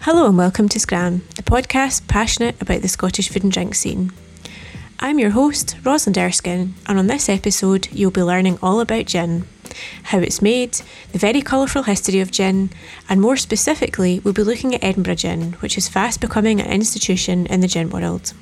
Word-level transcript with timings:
Hello 0.00 0.26
and 0.26 0.38
welcome 0.38 0.68
to 0.68 0.78
Scran, 0.78 1.22
the 1.34 1.42
podcast 1.42 2.06
passionate 2.06 2.60
about 2.62 2.82
the 2.82 2.88
Scottish 2.88 3.28
food 3.28 3.42
and 3.42 3.52
drink 3.52 3.74
scene. 3.74 4.12
I'm 5.00 5.18
your 5.18 5.30
host, 5.30 5.76
Rosalind 5.84 6.16
Erskine, 6.16 6.74
and 6.86 6.98
on 6.98 7.06
this 7.06 7.28
episode, 7.28 7.88
you'll 7.92 8.10
be 8.10 8.22
learning 8.22 8.58
all 8.62 8.80
about 8.80 9.06
gin, 9.06 9.46
how 10.04 10.18
it's 10.18 10.40
made, 10.40 10.80
the 11.12 11.18
very 11.18 11.42
colourful 11.42 11.82
history 11.82 12.20
of 12.20 12.30
gin, 12.30 12.70
and 13.08 13.20
more 13.20 13.36
specifically, 13.36 14.20
we'll 14.20 14.32
be 14.32 14.42
looking 14.42 14.74
at 14.74 14.84
Edinburgh 14.84 15.16
Gin, 15.16 15.52
which 15.54 15.76
is 15.76 15.88
fast 15.88 16.20
becoming 16.20 16.60
an 16.60 16.70
institution 16.70 17.46
in 17.46 17.60
the 17.60 17.68
gin 17.68 17.90
world. 17.90 18.32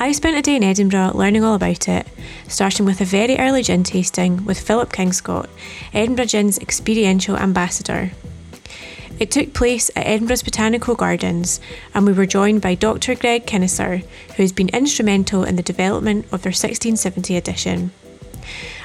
I 0.00 0.12
spent 0.12 0.36
a 0.36 0.42
day 0.42 0.54
in 0.54 0.62
Edinburgh 0.62 1.10
learning 1.14 1.42
all 1.42 1.56
about 1.56 1.88
it, 1.88 2.06
starting 2.46 2.86
with 2.86 3.00
a 3.00 3.04
very 3.04 3.36
early 3.36 3.64
gin 3.64 3.82
tasting 3.82 4.44
with 4.44 4.60
Philip 4.60 4.92
Kingscott, 4.92 5.48
Edinburgh 5.92 6.26
Gin's 6.26 6.56
experiential 6.60 7.36
ambassador. 7.36 8.12
It 9.18 9.32
took 9.32 9.54
place 9.54 9.90
at 9.96 10.06
Edinburgh's 10.06 10.44
Botanical 10.44 10.94
Gardens, 10.94 11.60
and 11.94 12.06
we 12.06 12.12
were 12.12 12.26
joined 12.26 12.62
by 12.62 12.76
Dr. 12.76 13.16
Greg 13.16 13.44
Kenicer, 13.44 14.04
who 14.36 14.42
has 14.44 14.52
been 14.52 14.68
instrumental 14.68 15.42
in 15.42 15.56
the 15.56 15.64
development 15.64 16.26
of 16.26 16.42
their 16.42 16.50
1670 16.50 17.36
edition. 17.36 17.90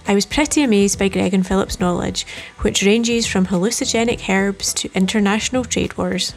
I 0.07 0.15
was 0.15 0.25
pretty 0.25 0.63
amazed 0.63 0.97
by 0.97 1.09
Greg 1.09 1.35
and 1.35 1.45
Philip's 1.45 1.79
knowledge, 1.79 2.25
which 2.61 2.81
ranges 2.81 3.27
from 3.27 3.45
hallucinogenic 3.45 4.27
herbs 4.27 4.73
to 4.73 4.89
international 4.95 5.63
trade 5.63 5.95
wars. 5.95 6.33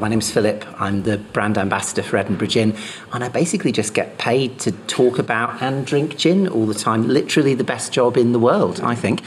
My 0.00 0.08
name's 0.08 0.30
Philip. 0.30 0.64
I'm 0.80 1.02
the 1.02 1.18
brand 1.18 1.58
ambassador 1.58 2.02
for 2.02 2.16
Edinburgh 2.16 2.48
Gin, 2.48 2.74
and 3.12 3.22
I 3.22 3.28
basically 3.28 3.70
just 3.70 3.92
get 3.92 4.16
paid 4.16 4.58
to 4.60 4.72
talk 4.72 5.18
about 5.18 5.60
and 5.60 5.84
drink 5.84 6.16
gin 6.16 6.48
all 6.48 6.64
the 6.64 6.72
time. 6.72 7.06
Literally 7.06 7.52
the 7.52 7.64
best 7.64 7.92
job 7.92 8.16
in 8.16 8.32
the 8.32 8.38
world, 8.38 8.80
I 8.80 8.94
think. 8.94 9.20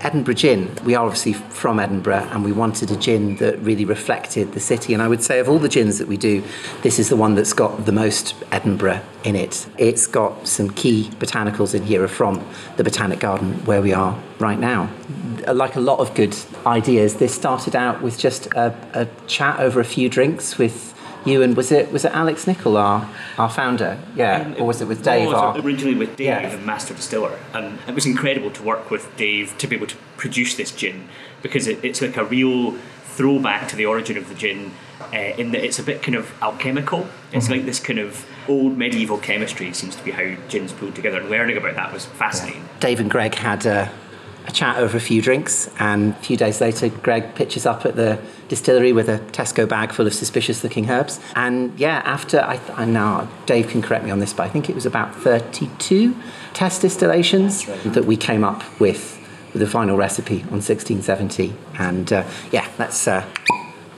Edinburgh 0.00 0.34
Gin, 0.34 0.74
we 0.84 0.94
are 0.94 1.04
obviously 1.04 1.32
from 1.32 1.78
Edinburgh, 1.78 2.28
and 2.30 2.44
we 2.44 2.52
wanted 2.52 2.90
a 2.90 2.96
gin 2.96 3.36
that 3.36 3.58
really 3.60 3.84
reflected 3.84 4.52
the 4.52 4.60
city. 4.60 4.94
And 4.94 5.02
I 5.02 5.08
would 5.08 5.22
say, 5.22 5.38
of 5.38 5.48
all 5.48 5.58
the 5.58 5.68
gins 5.68 5.98
that 5.98 6.08
we 6.08 6.16
do, 6.16 6.42
this 6.82 6.98
is 6.98 7.08
the 7.08 7.16
one 7.16 7.34
that's 7.34 7.52
got 7.52 7.86
the 7.86 7.92
most 7.92 8.34
Edinburgh 8.52 9.00
in 9.24 9.36
it. 9.36 9.66
It's 9.78 10.06
got 10.06 10.46
some 10.46 10.70
key 10.70 11.10
botanicals 11.18 11.74
in 11.74 11.82
here 11.82 12.06
from 12.08 12.46
the 12.76 12.84
Botanic 12.84 13.20
Garden 13.20 13.64
where 13.64 13.82
we 13.82 13.92
are 13.92 14.20
right 14.38 14.58
now. 14.58 14.90
Like 15.46 15.76
a 15.76 15.80
lot 15.80 15.98
of 15.98 16.14
good 16.14 16.36
ideas, 16.64 17.16
this 17.16 17.34
started 17.34 17.74
out 17.74 18.02
with 18.02 18.18
just 18.18 18.46
a, 18.48 18.74
a 18.94 19.08
chat 19.26 19.60
over 19.60 19.80
a 19.80 19.84
few 19.84 20.08
drinks 20.08 20.58
with 20.58 20.95
you 21.26 21.42
and 21.42 21.56
was 21.56 21.72
it 21.72 21.92
was 21.92 22.04
it 22.04 22.12
Alex 22.12 22.46
Nicol, 22.46 22.76
our 22.76 23.08
our 23.38 23.50
founder? 23.50 23.98
Yeah, 24.14 24.42
um, 24.42 24.56
or 24.58 24.66
was 24.66 24.80
it 24.80 24.88
with 24.88 25.02
Dave? 25.02 25.30
No, 25.30 25.52
was 25.52 25.64
originally 25.64 25.96
with 25.96 26.16
Dave, 26.16 26.26
yeah. 26.26 26.48
the 26.48 26.58
master 26.58 26.94
distiller, 26.94 27.38
and 27.52 27.78
it 27.86 27.94
was 27.94 28.06
incredible 28.06 28.50
to 28.52 28.62
work 28.62 28.90
with 28.90 29.14
Dave 29.16 29.56
to 29.58 29.66
be 29.66 29.76
able 29.76 29.86
to 29.88 29.96
produce 30.16 30.56
this 30.56 30.70
gin 30.70 31.08
because 31.42 31.66
it, 31.66 31.84
it's 31.84 32.00
like 32.00 32.16
a 32.16 32.24
real 32.24 32.72
throwback 33.04 33.68
to 33.68 33.76
the 33.76 33.86
origin 33.86 34.16
of 34.16 34.28
the 34.28 34.34
gin. 34.34 34.72
Uh, 35.12 35.34
in 35.36 35.52
that 35.52 35.62
it's 35.62 35.78
a 35.78 35.82
bit 35.82 36.02
kind 36.02 36.16
of 36.16 36.32
alchemical. 36.42 37.06
It's 37.30 37.44
mm-hmm. 37.44 37.52
like 37.52 37.64
this 37.66 37.78
kind 37.78 37.98
of 37.98 38.26
old 38.48 38.78
medieval 38.78 39.18
chemistry 39.18 39.72
seems 39.74 39.94
to 39.94 40.02
be 40.02 40.10
how 40.10 40.34
gin's 40.48 40.72
pulled 40.72 40.94
together. 40.94 41.20
And 41.20 41.28
learning 41.28 41.58
about 41.58 41.76
that 41.76 41.92
was 41.92 42.06
fascinating. 42.06 42.62
Yeah. 42.62 42.80
Dave 42.80 43.00
and 43.00 43.10
Greg 43.10 43.34
had. 43.34 43.66
Uh, 43.66 43.88
a 44.46 44.52
chat 44.52 44.78
over 44.78 44.96
a 44.96 45.00
few 45.00 45.20
drinks, 45.20 45.70
and 45.78 46.12
a 46.12 46.16
few 46.16 46.36
days 46.36 46.60
later, 46.60 46.88
Greg 46.88 47.34
pitches 47.34 47.66
up 47.66 47.84
at 47.84 47.96
the 47.96 48.18
distillery 48.48 48.92
with 48.92 49.08
a 49.08 49.18
Tesco 49.18 49.68
bag 49.68 49.92
full 49.92 50.06
of 50.06 50.14
suspicious 50.14 50.62
looking 50.62 50.88
herbs. 50.88 51.20
And 51.34 51.78
yeah, 51.78 52.02
after, 52.04 52.40
I, 52.40 52.60
I 52.74 52.84
now, 52.84 53.28
Dave 53.46 53.68
can 53.68 53.82
correct 53.82 54.04
me 54.04 54.10
on 54.10 54.20
this, 54.20 54.32
but 54.32 54.44
I 54.44 54.48
think 54.48 54.68
it 54.68 54.74
was 54.74 54.86
about 54.86 55.14
32 55.14 56.16
test 56.52 56.82
distillations 56.82 57.66
right. 57.68 57.94
that 57.94 58.04
we 58.04 58.16
came 58.16 58.44
up 58.44 58.62
with, 58.80 59.18
with 59.52 59.60
the 59.60 59.68
final 59.68 59.96
recipe 59.96 60.42
on 60.42 60.62
1670. 60.62 61.52
And 61.78 62.12
uh, 62.12 62.24
yeah, 62.52 62.68
that's 62.76 63.08
uh, 63.08 63.26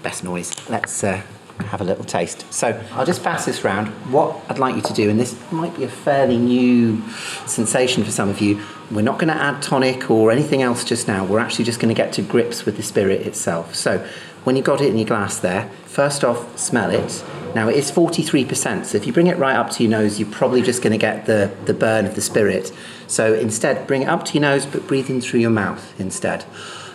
best 0.03 0.25
noise. 0.25 0.69
Let's. 0.69 1.04
Uh, 1.04 1.22
have 1.66 1.80
a 1.80 1.84
little 1.84 2.04
taste. 2.04 2.50
So 2.52 2.80
I'll 2.92 3.06
just 3.06 3.22
pass 3.22 3.44
this 3.44 3.64
round. 3.64 3.88
What 4.12 4.41
I'd 4.48 4.58
like 4.58 4.76
you 4.76 4.82
to 4.82 4.92
do, 4.92 5.10
and 5.10 5.19
this 5.19 5.36
might 5.52 5.76
be 5.76 5.84
a 5.84 5.88
fairly 5.88 6.38
new 6.38 7.02
sensation 7.46 8.04
for 8.04 8.10
some 8.10 8.28
of 8.28 8.41
you, 8.41 8.62
we're 8.91 9.02
not 9.02 9.19
going 9.19 9.32
to 9.32 9.41
add 9.41 9.62
tonic 9.62 10.10
or 10.10 10.30
anything 10.30 10.62
else 10.62 10.84
just 10.84 11.08
now. 11.08 11.24
We're 11.24 11.41
actually 11.41 11.66
just 11.66 11.80
going 11.80 11.94
to 11.94 12.00
get 12.00 12.12
to 12.14 12.22
grips 12.22 12.64
with 12.64 12.76
the 12.76 12.82
spirit 12.82 13.26
itself. 13.26 13.74
So 13.74 14.06
when 14.44 14.56
you've 14.56 14.64
got 14.64 14.80
it 14.80 14.88
in 14.88 14.97
your 14.97 15.06
glass 15.06 15.38
there, 15.38 15.70
first 15.84 16.24
off, 16.24 16.58
smell 16.58 16.91
it. 16.91 17.24
Now 17.54 17.68
it 17.68 17.76
is 17.76 17.91
43%, 17.91 18.84
so 18.84 18.97
if 18.97 19.06
you 19.06 19.12
bring 19.12 19.26
it 19.26 19.38
right 19.38 19.56
up 19.56 19.70
to 19.72 19.82
your 19.82 19.91
nose, 19.91 20.18
you're 20.20 20.30
probably 20.30 20.62
just 20.62 20.82
going 20.82 20.92
to 20.92 20.98
get 20.98 21.26
the, 21.26 21.50
the 21.64 21.74
burn 21.74 22.06
of 22.06 22.14
the 22.14 22.20
spirit. 22.20 22.72
So 23.06 23.34
instead, 23.34 23.86
bring 23.86 24.02
it 24.02 24.08
up 24.08 24.24
to 24.26 24.34
your 24.34 24.42
nose, 24.42 24.66
but 24.66 24.86
breathe 24.86 25.10
in 25.10 25.20
through 25.20 25.41
your 25.41 25.50
mouth 25.50 25.98
instead. 25.98 26.44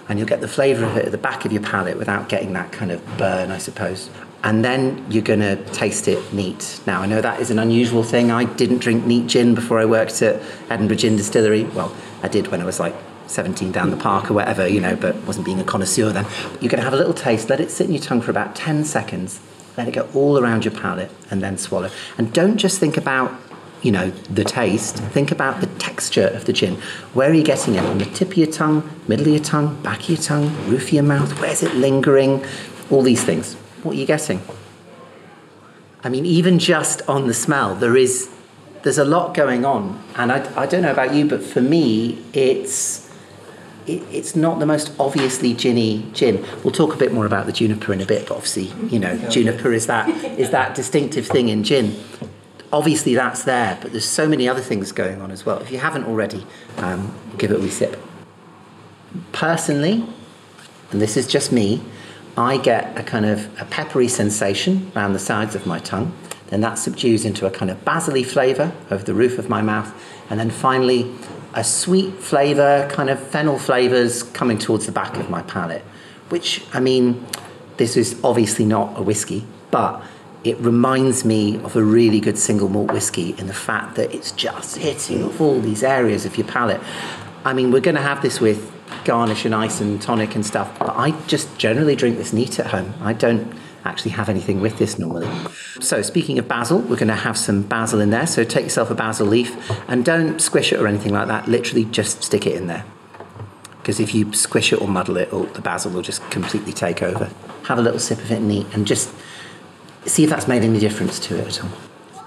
And 0.07 0.19
you'll 0.19 0.27
get 0.27 0.41
the 0.41 0.47
flavour 0.47 0.85
of 0.85 0.97
it 0.97 1.05
at 1.05 1.11
the 1.11 1.17
back 1.17 1.45
of 1.45 1.51
your 1.51 1.61
palate 1.61 1.97
without 1.97 2.29
getting 2.29 2.53
that 2.53 2.71
kind 2.71 2.91
of 2.91 3.01
burn, 3.17 3.51
I 3.51 3.57
suppose 3.57 4.09
and 4.43 4.63
then 4.63 5.05
you're 5.09 5.23
going 5.23 5.39
to 5.39 5.55
taste 5.71 6.07
it 6.07 6.33
neat. 6.33 6.81
Now, 6.85 7.01
I 7.01 7.05
know 7.05 7.21
that 7.21 7.39
is 7.39 7.49
an 7.49 7.59
unusual 7.59 8.03
thing. 8.03 8.29
I 8.29 8.43
didn't 8.43 8.79
drink 8.79 9.05
neat 9.05 9.27
gin 9.27 9.55
before 9.55 9.79
I 9.79 9.85
worked 9.85 10.21
at 10.21 10.41
Edinburgh 10.69 10.97
Gin 10.97 11.15
Distillery. 11.15 11.63
Well, 11.63 11.95
I 12.21 12.27
did 12.27 12.47
when 12.47 12.59
I 12.59 12.65
was 12.65 12.79
like 12.79 12.93
17 13.27 13.71
down 13.71 13.89
the 13.89 13.97
park 13.97 14.29
or 14.29 14.33
whatever, 14.33 14.67
you 14.67 14.81
know, 14.81 14.97
but 14.97 15.15
wasn't 15.23 15.45
being 15.45 15.61
a 15.61 15.63
connoisseur 15.63 16.11
then. 16.11 16.25
You're 16.59 16.69
going 16.69 16.79
to 16.79 16.83
have 16.83 16.93
a 16.93 16.97
little 16.97 17.13
taste, 17.13 17.49
let 17.49 17.61
it 17.61 17.71
sit 17.71 17.87
in 17.87 17.93
your 17.93 18.03
tongue 18.03 18.21
for 18.21 18.31
about 18.31 18.53
10 18.55 18.83
seconds, 18.83 19.39
let 19.77 19.87
it 19.87 19.93
go 19.93 20.09
all 20.13 20.37
around 20.37 20.65
your 20.65 20.73
palate, 20.73 21.11
and 21.31 21.41
then 21.41 21.57
swallow. 21.57 21.89
And 22.17 22.33
don't 22.33 22.57
just 22.57 22.79
think 22.79 22.97
about 22.97 23.33
you 23.81 23.91
know, 23.91 24.11
the 24.29 24.45
taste, 24.45 24.95
think 24.95 25.29
about 25.29 25.59
the 25.59 25.67
texture 25.67 26.27
of 26.27 26.45
the 26.45 26.53
gin. 26.53 26.75
Where 27.13 27.29
are 27.29 27.33
you 27.33 27.43
getting 27.43 27.75
it? 27.75 27.83
On 27.83 27.97
the 27.97 28.05
tip 28.05 28.29
of 28.29 28.37
your 28.37 28.47
tongue, 28.47 28.89
middle 29.09 29.27
of 29.27 29.33
your 29.33 29.43
tongue, 29.43 29.81
back 29.83 29.99
of 30.03 30.09
your 30.09 30.17
tongue, 30.17 30.47
roof 30.69 30.83
of 30.83 30.93
your 30.93 31.03
mouth? 31.03 31.37
Where's 31.41 31.63
it 31.63 31.75
lingering? 31.75 32.45
All 32.89 33.01
these 33.01 33.25
things. 33.25 33.57
What 33.83 33.95
are 33.95 33.99
you 33.99 34.05
getting? 34.05 34.41
I 36.03 36.09
mean, 36.09 36.25
even 36.25 36.59
just 36.59 37.01
on 37.07 37.27
the 37.27 37.33
smell, 37.33 37.75
there 37.75 37.95
is 37.95 38.29
there's 38.83 38.97
a 38.97 39.05
lot 39.05 39.33
going 39.33 39.63
on, 39.65 40.03
and 40.15 40.31
I, 40.31 40.61
I 40.61 40.65
don't 40.65 40.81
know 40.81 40.91
about 40.91 41.13
you, 41.13 41.25
but 41.25 41.41
for 41.41 41.61
me, 41.61 42.21
it's 42.33 43.09
it, 43.87 44.01
it's 44.11 44.35
not 44.35 44.59
the 44.59 44.65
most 44.65 44.93
obviously 44.99 45.53
ginny 45.53 46.05
gin. 46.13 46.45
We'll 46.63 46.73
talk 46.73 46.93
a 46.93 46.97
bit 46.97 47.13
more 47.13 47.25
about 47.25 47.45
the 47.45 47.51
juniper 47.51 47.93
in 47.93 48.01
a 48.01 48.05
bit, 48.05 48.27
but 48.27 48.35
obviously, 48.35 48.73
you 48.87 48.99
know, 48.99 49.17
juniper 49.29 49.71
is 49.71 49.87
that 49.87 50.09
is 50.37 50.49
that 50.51 50.75
distinctive 50.75 51.27
thing 51.27 51.49
in 51.49 51.63
gin. 51.63 51.95
Obviously, 52.71 53.13
that's 53.13 53.43
there, 53.43 53.77
but 53.81 53.91
there's 53.91 54.05
so 54.05 54.27
many 54.27 54.49
other 54.49 54.61
things 54.61 54.91
going 54.91 55.21
on 55.21 55.29
as 55.29 55.45
well. 55.45 55.59
If 55.59 55.71
you 55.71 55.77
haven't 55.77 56.05
already, 56.05 56.45
um, 56.77 57.13
give 57.37 57.51
it 57.51 57.57
a 57.57 57.59
wee 57.59 57.69
sip. 57.69 58.01
Personally, 59.31 60.03
and 60.91 61.01
this 61.01 61.15
is 61.15 61.27
just 61.27 61.51
me, 61.51 61.83
I 62.37 62.57
get 62.57 62.97
a 62.99 63.03
kind 63.03 63.25
of 63.25 63.47
a 63.61 63.65
peppery 63.65 64.07
sensation 64.07 64.91
around 64.95 65.13
the 65.13 65.19
sides 65.19 65.55
of 65.55 65.65
my 65.65 65.79
tongue. 65.79 66.15
Then 66.47 66.61
that 66.61 66.75
subdues 66.75 67.25
into 67.25 67.45
a 67.45 67.51
kind 67.51 67.69
of 67.69 67.83
basil 67.85 68.23
flavour 68.23 68.71
over 68.89 69.03
the 69.03 69.13
roof 69.13 69.37
of 69.37 69.49
my 69.49 69.61
mouth. 69.61 69.93
And 70.29 70.39
then 70.39 70.49
finally, 70.49 71.13
a 71.53 71.63
sweet 71.63 72.15
flavour, 72.15 72.89
kind 72.91 73.09
of 73.09 73.19
fennel 73.19 73.59
flavours 73.59 74.23
coming 74.23 74.57
towards 74.57 74.85
the 74.87 74.91
back 74.91 75.15
of 75.17 75.29
my 75.29 75.43
palate. 75.43 75.83
Which, 76.29 76.63
I 76.73 76.79
mean, 76.79 77.25
this 77.77 77.95
is 77.95 78.19
obviously 78.23 78.65
not 78.65 78.97
a 78.97 79.03
whiskey, 79.03 79.45
but 79.69 80.03
it 80.43 80.57
reminds 80.59 81.23
me 81.23 81.57
of 81.57 81.75
a 81.75 81.83
really 81.83 82.19
good 82.19 82.37
single 82.37 82.67
malt 82.67 82.91
whiskey 82.91 83.35
in 83.37 83.47
the 83.47 83.53
fact 83.53 83.95
that 83.95 84.13
it's 84.13 84.31
just 84.31 84.77
hitting 84.77 85.37
all 85.39 85.59
these 85.61 85.83
areas 85.83 86.25
of 86.25 86.37
your 86.37 86.47
palate. 86.47 86.81
I 87.45 87.53
mean, 87.53 87.71
we're 87.71 87.81
going 87.81 87.95
to 87.95 88.01
have 88.01 88.21
this 88.21 88.39
with 88.39 88.71
garnish 89.05 89.45
and 89.45 89.53
ice 89.53 89.81
and 89.81 90.01
tonic 90.01 90.35
and 90.35 90.45
stuff. 90.45 90.77
But 90.79 90.91
I 90.95 91.11
just 91.27 91.57
generally 91.57 91.95
drink 91.95 92.17
this 92.17 92.33
neat 92.33 92.59
at 92.59 92.67
home. 92.67 92.93
I 93.01 93.13
don't 93.13 93.53
actually 93.85 94.11
have 94.11 94.29
anything 94.29 94.61
with 94.61 94.77
this 94.77 94.97
normally. 94.97 95.27
So, 95.79 96.01
speaking 96.01 96.39
of 96.39 96.47
basil, 96.47 96.79
we're 96.79 96.95
going 96.95 97.07
to 97.09 97.15
have 97.15 97.37
some 97.37 97.63
basil 97.63 97.99
in 97.99 98.09
there. 98.09 98.27
So, 98.27 98.43
take 98.43 98.63
yourself 98.63 98.89
a 98.89 98.95
basil 98.95 99.27
leaf 99.27 99.55
and 99.89 100.05
don't 100.05 100.39
squish 100.39 100.71
it 100.71 100.79
or 100.79 100.87
anything 100.87 101.13
like 101.13 101.27
that. 101.27 101.47
Literally, 101.47 101.85
just 101.85 102.23
stick 102.23 102.47
it 102.47 102.55
in 102.55 102.67
there. 102.67 102.85
Because 103.83 103.99
if 103.99 104.15
you 104.15 104.31
squish 104.31 104.71
it 104.71 104.81
or 104.81 104.87
muddle 104.87 105.17
it, 105.17 105.33
all 105.33 105.43
the 105.43 105.61
basil 105.61 105.91
will 105.91 106.01
just 106.01 106.29
completely 106.31 106.71
take 106.71 107.03
over. 107.03 107.29
Have 107.65 107.77
a 107.77 107.81
little 107.81 107.99
sip 107.99 108.19
of 108.19 108.31
it 108.31 108.39
neat 108.39 108.65
and 108.73 108.87
just 108.87 109.13
see 110.05 110.23
if 110.23 110.29
that's 110.29 110.47
made 110.47 110.63
any 110.63 110.79
difference 110.79 111.19
to 111.19 111.37
it 111.37 111.47
at 111.47 111.63
all. 111.63 111.71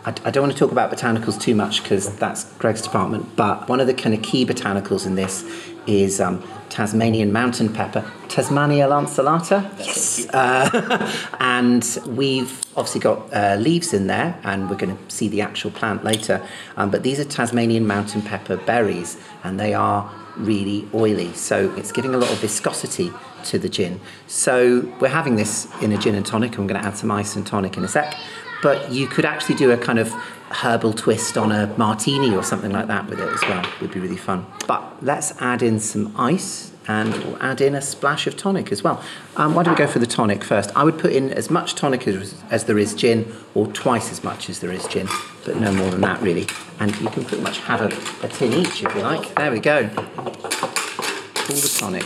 I, 0.04 0.10
I 0.24 0.30
don't 0.30 0.42
want 0.42 0.52
to 0.52 0.58
talk 0.58 0.70
about 0.70 0.92
botanicals 0.92 1.40
too 1.40 1.54
much 1.54 1.82
because 1.82 2.14
that's 2.16 2.44
Greg's 2.58 2.82
department, 2.82 3.36
but 3.36 3.68
one 3.70 3.80
of 3.80 3.86
the 3.86 3.94
kind 3.94 4.14
of 4.14 4.22
key 4.22 4.44
botanicals 4.44 5.06
in 5.06 5.14
this 5.14 5.44
is 5.86 6.20
um, 6.20 6.42
Tasmanian 6.68 7.32
mountain 7.32 7.72
pepper, 7.72 8.04
Tasmannia 8.28 8.88
lanceolata. 8.88 9.62
Yes. 9.78 10.28
Uh, 10.28 11.12
and 11.40 11.98
we've 12.06 12.62
obviously 12.76 13.00
got 13.00 13.32
uh, 13.32 13.56
leaves 13.56 13.92
in 13.92 14.06
there, 14.06 14.38
and 14.44 14.68
we're 14.68 14.76
going 14.76 14.96
to 14.96 15.10
see 15.10 15.28
the 15.28 15.40
actual 15.40 15.70
plant 15.70 16.04
later. 16.04 16.46
Um, 16.76 16.90
but 16.90 17.02
these 17.02 17.18
are 17.18 17.24
Tasmanian 17.24 17.86
mountain 17.86 18.22
pepper 18.22 18.56
berries, 18.56 19.16
and 19.44 19.58
they 19.58 19.74
are 19.74 20.10
really 20.36 20.88
oily. 20.94 21.32
So 21.32 21.74
it's 21.76 21.92
giving 21.92 22.14
a 22.14 22.18
lot 22.18 22.30
of 22.30 22.38
viscosity 22.38 23.10
to 23.44 23.58
the 23.58 23.68
gin. 23.68 24.00
So 24.26 24.92
we're 25.00 25.08
having 25.08 25.36
this 25.36 25.68
in 25.80 25.92
a 25.92 25.98
gin 25.98 26.14
and 26.14 26.26
tonic, 26.26 26.52
and 26.52 26.60
we're 26.60 26.72
going 26.72 26.82
to 26.82 26.86
add 26.86 26.96
some 26.96 27.10
ice 27.10 27.36
and 27.36 27.46
tonic 27.46 27.76
in 27.76 27.84
a 27.84 27.88
sec. 27.88 28.14
But 28.62 28.90
you 28.90 29.06
could 29.06 29.24
actually 29.24 29.56
do 29.56 29.70
a 29.70 29.76
kind 29.76 29.98
of 29.98 30.12
herbal 30.50 30.92
twist 30.92 31.36
on 31.36 31.52
a 31.52 31.66
martini 31.76 32.34
or 32.34 32.42
something 32.42 32.72
like 32.72 32.86
that 32.86 33.08
with 33.08 33.20
it 33.20 33.28
as 33.28 33.42
well. 33.42 33.64
Would 33.80 33.92
be 33.92 34.00
really 34.00 34.16
fun. 34.16 34.46
But 34.66 35.02
let's 35.02 35.40
add 35.40 35.62
in 35.62 35.80
some 35.80 36.14
ice 36.16 36.72
and 36.88 37.12
we'll 37.24 37.42
add 37.42 37.60
in 37.60 37.74
a 37.74 37.82
splash 37.82 38.26
of 38.26 38.36
tonic 38.36 38.70
as 38.70 38.82
well. 38.82 39.02
Um, 39.36 39.54
why 39.54 39.64
don't 39.64 39.74
we 39.74 39.78
go 39.78 39.86
for 39.86 39.98
the 39.98 40.06
tonic 40.06 40.44
first? 40.44 40.70
I 40.76 40.84
would 40.84 40.98
put 40.98 41.12
in 41.12 41.32
as 41.32 41.50
much 41.50 41.74
tonic 41.74 42.06
as, 42.06 42.40
as 42.50 42.64
there 42.64 42.78
is 42.78 42.94
gin, 42.94 43.34
or 43.54 43.66
twice 43.68 44.12
as 44.12 44.22
much 44.22 44.48
as 44.48 44.60
there 44.60 44.70
is 44.70 44.86
gin, 44.86 45.08
but 45.44 45.56
no 45.56 45.72
more 45.72 45.90
than 45.90 46.00
that 46.02 46.22
really. 46.22 46.46
And 46.78 46.94
you 47.00 47.08
can 47.08 47.24
pretty 47.24 47.42
much 47.42 47.58
have 47.60 47.80
a, 47.80 48.26
a 48.26 48.28
tin 48.28 48.52
each 48.52 48.84
if 48.84 48.94
you 48.94 49.02
like. 49.02 49.34
There 49.34 49.50
we 49.50 49.58
go. 49.58 49.90
All 50.16 51.56
the 51.56 51.76
tonic. 51.76 52.04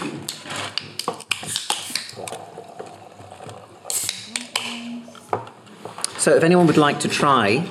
So 6.18 6.34
if 6.34 6.42
anyone 6.42 6.66
would 6.66 6.76
like 6.76 7.00
to 7.00 7.08
try 7.08 7.66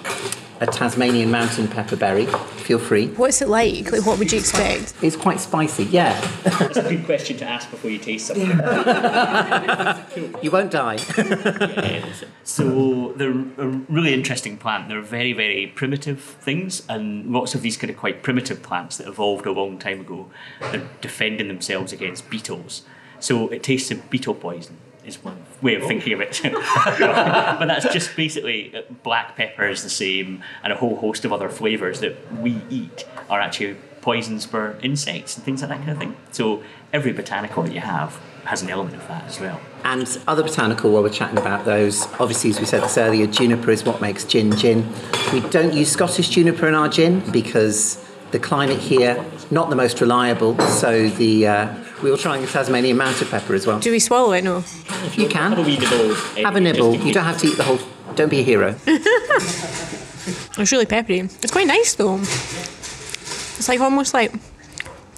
a 0.59 0.67
Tasmanian 0.67 1.31
mountain 1.31 1.67
pepper 1.67 1.95
berry. 1.95 2.25
feel 2.25 2.79
free. 2.79 3.07
What's 3.07 3.41
it 3.41 3.47
like? 3.47 3.91
Like, 3.91 4.05
what 4.05 4.19
would 4.19 4.31
you 4.31 4.39
expect? 4.39 4.93
It's 5.01 5.15
quite 5.15 5.39
spicy, 5.39 5.85
yeah. 5.85 6.19
It's 6.45 6.77
a 6.77 6.83
good 6.83 7.05
question 7.05 7.37
to 7.37 7.45
ask 7.45 7.71
before 7.71 7.89
you 7.89 7.97
taste 7.97 8.27
something. 8.27 8.49
you 10.43 10.51
won't 10.51 10.71
die. 10.71 10.97
so 12.43 13.13
they're 13.13 13.31
a 13.31 13.67
really 13.89 14.13
interesting 14.13 14.57
plant. 14.57 14.89
They're 14.89 15.01
very, 15.01 15.33
very 15.33 15.67
primitive 15.67 16.21
things, 16.21 16.83
and 16.89 17.31
lots 17.31 17.55
of 17.55 17.61
these 17.61 17.77
kind 17.77 17.89
of 17.89 17.97
quite 17.97 18.21
primitive 18.21 18.61
plants 18.61 18.97
that 18.97 19.07
evolved 19.07 19.45
a 19.45 19.51
long 19.51 19.79
time 19.79 20.01
ago, 20.01 20.29
they're 20.71 20.89
defending 21.01 21.47
themselves 21.47 21.93
against 21.93 22.29
beetles. 22.29 22.83
So 23.19 23.47
it 23.49 23.63
tastes 23.63 23.91
of 23.91 24.09
beetle 24.09 24.35
poison 24.35 24.77
is 25.05 25.23
one 25.23 25.43
way 25.61 25.75
of 25.75 25.83
thinking 25.83 26.13
of 26.13 26.21
it. 26.21 26.39
but 26.43 27.65
that's 27.65 27.91
just 27.93 28.15
basically 28.15 28.75
uh, 28.75 28.81
black 29.03 29.35
pepper 29.35 29.67
is 29.67 29.83
the 29.83 29.89
same, 29.89 30.43
and 30.63 30.73
a 30.73 30.75
whole 30.75 30.97
host 30.97 31.25
of 31.25 31.33
other 31.33 31.49
flavours 31.49 31.99
that 31.99 32.15
we 32.37 32.61
eat 32.69 33.05
are 33.29 33.39
actually 33.39 33.77
poisons 34.01 34.45
for 34.45 34.77
insects 34.81 35.35
and 35.35 35.45
things 35.45 35.61
like 35.61 35.69
that 35.69 35.79
kind 35.79 35.91
of 35.91 35.97
thing. 35.97 36.15
So 36.31 36.63
every 36.93 37.11
botanical 37.11 37.63
that 37.63 37.73
you 37.73 37.81
have 37.81 38.19
has 38.45 38.61
an 38.61 38.69
element 38.69 38.95
of 38.95 39.07
that 39.07 39.25
as 39.25 39.39
well. 39.39 39.59
And 39.83 40.07
other 40.27 40.43
botanical, 40.43 40.91
while 40.91 41.03
we're 41.03 41.09
chatting 41.09 41.37
about 41.37 41.65
those, 41.65 42.07
obviously, 42.13 42.49
as 42.49 42.59
we 42.59 42.65
said 42.65 42.81
this 42.83 42.97
earlier, 42.97 43.27
juniper 43.27 43.71
is 43.71 43.83
what 43.83 44.01
makes 44.01 44.23
gin 44.23 44.55
gin. 44.55 44.89
We 45.33 45.41
don't 45.41 45.73
use 45.73 45.91
Scottish 45.91 46.29
juniper 46.29 46.67
in 46.67 46.73
our 46.73 46.89
gin 46.89 47.19
because 47.31 48.03
the 48.31 48.39
climate 48.39 48.79
here 48.79 49.23
not 49.51 49.69
the 49.69 49.75
most 49.75 50.01
reliable. 50.01 50.57
So 50.59 51.09
the 51.09 51.47
uh, 51.47 51.73
we 52.01 52.11
were 52.11 52.17
trying 52.17 52.41
the 52.41 52.47
Tasmanian 52.47 52.97
mountain 52.97 53.27
pepper 53.27 53.53
as 53.53 53.67
well. 53.67 53.79
Do 53.79 53.91
we 53.91 53.99
swallow 53.99 54.31
it? 54.33 54.43
No. 54.43 54.57
If 54.59 55.17
you 55.17 55.27
can, 55.27 55.51
have 55.51 55.59
a 55.59 55.63
wee 55.63 55.77
nibble. 55.77 56.15
Have 56.43 56.55
a 56.55 56.59
nibble. 56.61 56.95
You 56.95 57.13
don't 57.13 57.25
have 57.25 57.37
to 57.39 57.47
eat 57.47 57.57
the 57.57 57.63
whole. 57.63 57.79
Don't 58.15 58.29
be 58.29 58.39
a 58.39 58.43
hero. 58.43 58.75
it's 58.85 60.71
really 60.71 60.85
peppery. 60.85 61.19
It's 61.19 61.51
quite 61.51 61.67
nice 61.67 61.93
though. 61.95 62.17
It's 62.17 63.67
like 63.67 63.79
almost 63.79 64.13
like 64.13 64.33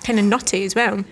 kind 0.03 0.19
of 0.19 0.25
nutty 0.25 0.65
as 0.65 0.75
well. 0.75 1.03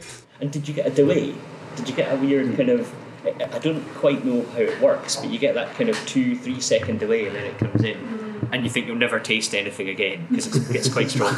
And 0.42 0.52
did 0.52 0.68
you 0.68 0.74
get 0.74 0.88
a 0.88 0.90
delay? 0.90 1.36
Did 1.76 1.90
you 1.90 1.96
get 1.96 2.14
a 2.14 2.18
weird 2.18 2.56
kind 2.56 2.70
of? 2.70 2.94
I 3.26 3.60
don't 3.60 3.84
quite 3.96 4.24
know 4.24 4.44
how 4.54 4.60
it 4.60 4.80
works, 4.82 5.18
but 5.18 5.30
you 5.30 5.40
get 5.40 5.54
that 5.56 5.76
kind 5.76 5.90
of 5.90 5.98
two, 6.06 6.38
three 6.38 6.62
second 6.62 7.00
delay, 7.00 7.28
and 7.28 7.36
then 7.36 7.46
it 7.46 7.58
comes 7.58 7.84
in 7.84 8.29
and 8.52 8.64
you 8.64 8.70
think 8.70 8.88
you'll 8.88 8.96
never 8.96 9.20
taste 9.20 9.54
anything 9.54 9.90
again 9.90 10.28
because 10.30 10.56
it 10.56 10.74
gets 10.74 10.90
quite 10.90 11.10
strong. 11.10 11.34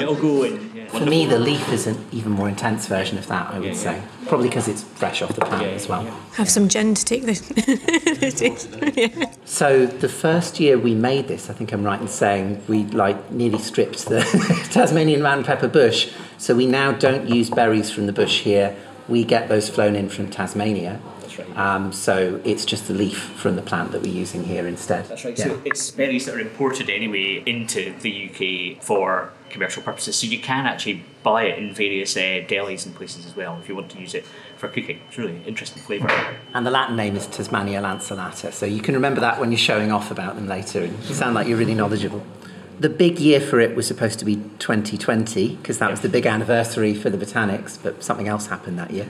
It'll 0.00 0.14
go 0.14 0.44
in. 0.44 0.72
Yeah. 0.74 0.88
For 0.88 1.06
me, 1.06 1.26
the 1.26 1.38
leaf 1.38 1.70
is 1.72 1.86
an 1.86 2.04
even 2.12 2.32
more 2.32 2.48
intense 2.48 2.86
version 2.86 3.18
of 3.18 3.26
that. 3.28 3.52
I 3.52 3.58
would 3.58 3.68
yeah, 3.68 3.74
say 3.74 3.96
yeah. 3.96 4.04
probably 4.26 4.48
because 4.48 4.68
it's 4.68 4.82
fresh 4.82 5.22
off 5.22 5.34
the 5.34 5.44
plant 5.44 5.66
as 5.66 5.88
well. 5.88 6.02
Have 6.34 6.48
some 6.48 6.68
gin 6.68 6.94
to 6.94 7.04
take 7.04 7.24
this. 7.24 7.40
so 9.44 9.86
the 9.86 10.08
first 10.08 10.60
year 10.60 10.78
we 10.78 10.94
made 10.94 11.28
this, 11.28 11.50
I 11.50 11.52
think 11.52 11.72
I'm 11.72 11.84
right 11.84 12.00
in 12.00 12.08
saying 12.08 12.62
we 12.68 12.84
like 12.84 13.30
nearly 13.30 13.58
stripped 13.58 14.06
the 14.06 14.20
Tasmanian 14.72 15.22
round 15.22 15.44
pepper 15.44 15.68
bush. 15.68 16.10
So 16.38 16.54
we 16.54 16.66
now 16.66 16.92
don't 16.92 17.28
use 17.28 17.50
berries 17.50 17.90
from 17.90 18.06
the 18.06 18.12
bush 18.12 18.40
here. 18.40 18.74
We 19.08 19.24
get 19.24 19.48
those 19.48 19.68
flown 19.68 19.96
in 19.96 20.08
from 20.08 20.30
Tasmania 20.30 21.00
um, 21.56 21.92
so 21.92 22.40
it's 22.44 22.64
just 22.64 22.88
the 22.88 22.94
leaf 22.94 23.18
from 23.18 23.56
the 23.56 23.62
plant 23.62 23.92
that 23.92 24.02
we're 24.02 24.12
using 24.12 24.44
here 24.44 24.66
instead. 24.66 25.06
That's 25.06 25.24
right. 25.24 25.38
Yeah. 25.38 25.46
So 25.46 25.62
it's 25.64 25.90
berries 25.90 26.26
that 26.26 26.34
are 26.34 26.40
imported 26.40 26.90
anyway 26.90 27.42
into 27.46 27.94
the 28.00 28.30
UK 28.76 28.82
for 28.82 29.32
commercial 29.50 29.82
purposes. 29.82 30.16
So 30.16 30.26
you 30.26 30.38
can 30.38 30.66
actually 30.66 31.04
buy 31.22 31.44
it 31.44 31.58
in 31.58 31.74
various 31.74 32.16
uh, 32.16 32.44
delis 32.46 32.86
and 32.86 32.94
places 32.94 33.26
as 33.26 33.34
well 33.34 33.58
if 33.60 33.68
you 33.68 33.74
want 33.74 33.90
to 33.90 33.98
use 33.98 34.14
it 34.14 34.24
for 34.56 34.68
cooking. 34.68 35.00
It's 35.08 35.18
really 35.18 35.42
interesting 35.46 35.82
flavour. 35.82 36.08
And 36.54 36.66
the 36.66 36.70
Latin 36.70 36.96
name 36.96 37.16
is 37.16 37.26
Tasmannia 37.26 37.82
lanceolata, 37.82 38.52
so 38.52 38.66
you 38.66 38.80
can 38.80 38.94
remember 38.94 39.20
that 39.20 39.40
when 39.40 39.50
you're 39.50 39.58
showing 39.58 39.92
off 39.92 40.10
about 40.10 40.34
them 40.36 40.46
later. 40.46 40.82
And 40.84 40.92
you 41.04 41.14
sound 41.14 41.34
like 41.34 41.46
you're 41.46 41.58
really 41.58 41.74
knowledgeable. 41.74 42.24
The 42.78 42.88
big 42.88 43.18
year 43.18 43.40
for 43.40 43.58
it 43.58 43.74
was 43.74 43.88
supposed 43.88 44.20
to 44.20 44.24
be 44.24 44.36
2020 44.60 45.56
because 45.56 45.78
that 45.78 45.90
was 45.90 46.00
the 46.00 46.08
big 46.08 46.26
anniversary 46.26 46.94
for 46.94 47.10
the 47.10 47.18
botanics, 47.18 47.76
but 47.82 48.04
something 48.04 48.28
else 48.28 48.46
happened 48.46 48.78
that 48.78 48.92
year. 48.92 49.08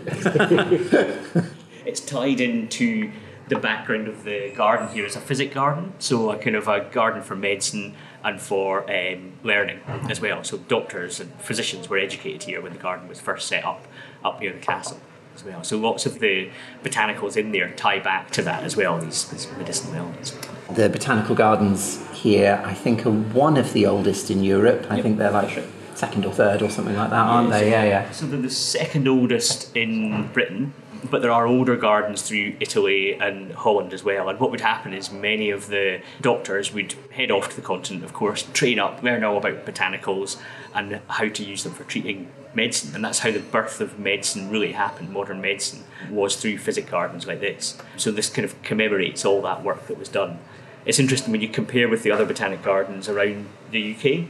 it's 1.89 2.01
tied 2.01 2.41
into 2.41 3.11
the 3.49 3.57
background 3.57 4.09
of 4.09 4.25
the 4.25 4.53
garden 4.55 4.89
here 4.89 5.07
as 5.07 5.17
a 5.17 5.21
physic 5.21 5.55
garden, 5.55 5.95
so 5.99 6.31
a 6.31 6.37
kind 6.37 6.55
of 6.55 6.69
a 6.69 6.81
garden 6.81 7.23
for 7.23 7.35
medicine 7.35 7.95
and 8.23 8.41
for 8.41 8.83
um, 8.91 9.33
learning 9.43 9.81
as 10.11 10.21
well. 10.21 10.45
So 10.45 10.59
doctors 10.59 11.19
and 11.19 11.33
physicians 11.41 11.89
were 11.89 11.99
educated 11.99 12.43
here 12.43 12.61
when 12.61 12.73
the 12.75 12.79
garden 12.79 13.09
was 13.09 13.21
first 13.21 13.49
set 13.49 13.65
up 13.65 13.87
up 14.23 14.41
near 14.41 14.53
the 14.53 14.59
castle 14.59 15.01
as 15.35 15.45
well. 15.45 15.65
So 15.65 15.79
lots 15.79 16.05
of 16.05 16.19
the 16.19 16.51
botanicals 16.83 17.37
in 17.37 17.53
there 17.53 17.71
tie 17.71 18.01
back 18.01 18.31
to 18.33 18.43
that 18.43 18.65
as 18.65 18.77
well, 18.77 18.99
these, 18.99 19.25
these 19.31 19.49
medicinal 19.57 19.95
elements. 19.95 20.37
The 20.71 20.91
botanical 20.91 21.35
gardens 21.35 22.07
here, 22.13 22.63
I 22.67 22.75
think, 22.75 23.07
are 23.07 23.11
one 23.11 23.57
of 23.57 23.73
the 23.73 23.87
oldest 23.87 24.31
in 24.31 24.45
Europe. 24.45 24.87
I 24.91 24.97
yep. 24.97 25.05
think 25.05 25.19
they're 25.19 25.31
like 25.31 25.65
second 25.95 26.27
or 26.27 26.33
third 26.33 26.61
or 26.61 26.69
something 26.69 26.97
like 26.97 27.11
that, 27.11 27.17
aren't 27.17 27.49
yeah, 27.49 27.59
they? 27.59 27.65
So, 27.65 27.71
yeah, 27.71 27.85
yeah. 27.85 28.11
So 28.11 28.27
they're 28.27 28.43
the 28.43 28.51
second 28.51 29.09
oldest 29.09 29.75
in 29.75 30.29
Britain 30.33 30.75
but 31.11 31.23
there 31.23 31.31
are 31.31 31.47
older 31.47 31.77
gardens 31.77 32.23
through 32.23 32.55
Italy 32.61 33.15
and 33.15 33.53
Holland 33.53 33.93
as 33.93 34.05
well. 34.05 34.29
And 34.29 34.39
what 34.41 34.51
would 34.51 34.61
happen 34.61 34.93
is 34.93 35.11
many 35.11 35.51
of 35.51 35.69
the 35.69 36.01
doctors 36.21 36.73
would 36.73 36.95
head 37.13 37.31
off 37.31 37.51
to 37.51 37.57
the 37.57 37.63
continent, 37.63 38.05
of 38.05 38.13
course, 38.13 38.43
train 38.53 38.79
up, 38.79 39.03
learn 39.03 39.25
all 39.25 39.39
about 39.39 39.65
botanicals 39.65 40.37
and 40.75 41.01
how 41.09 41.29
to 41.29 41.45
use 41.45 41.65
them 41.65 41.73
for 41.73 41.85
treating 41.85 42.31
medicine. 42.55 42.95
And 42.95 43.05
that's 43.05 43.21
how 43.21 43.31
the 43.31 43.41
birth 43.41 43.81
of 43.81 43.99
medicine 43.99 44.51
really 44.51 44.73
happened. 44.73 45.11
Modern 45.11 45.41
medicine 45.41 45.85
was 46.11 46.37
through 46.37 46.59
physic 46.59 46.91
gardens 46.91 47.27
like 47.27 47.41
this. 47.41 47.79
So 47.97 48.11
this 48.11 48.31
kind 48.31 48.45
of 48.45 48.61
commemorates 48.63 49.25
all 49.25 49.43
that 49.43 49.63
work 49.63 49.87
that 49.87 49.99
was 49.99 50.09
done. 50.09 50.39
It's 50.85 50.99
interesting 50.99 51.33
when 51.33 51.41
you 51.41 51.49
compare 51.49 51.89
with 51.89 52.03
the 52.03 52.11
other 52.11 52.25
botanic 52.25 52.63
gardens 52.63 53.09
around 53.09 53.47
the 53.71 53.95
UK. 53.95 54.29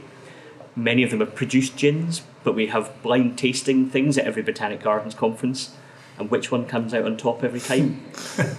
Many 0.75 1.03
of 1.03 1.09
them 1.09 1.19
have 1.19 1.35
produced 1.35 1.75
gins, 1.77 2.21
but 2.43 2.55
we 2.55 2.67
have 2.67 2.91
blind 3.01 3.37
tasting 3.37 3.89
things 3.89 4.17
at 4.17 4.25
every 4.25 4.43
botanic 4.43 4.81
gardens 4.81 5.15
conference 5.15 5.75
and 6.19 6.29
which 6.29 6.51
one 6.51 6.65
comes 6.65 6.93
out 6.93 7.05
on 7.05 7.15
top 7.15 7.43
every 7.45 7.61
time? 7.61 8.03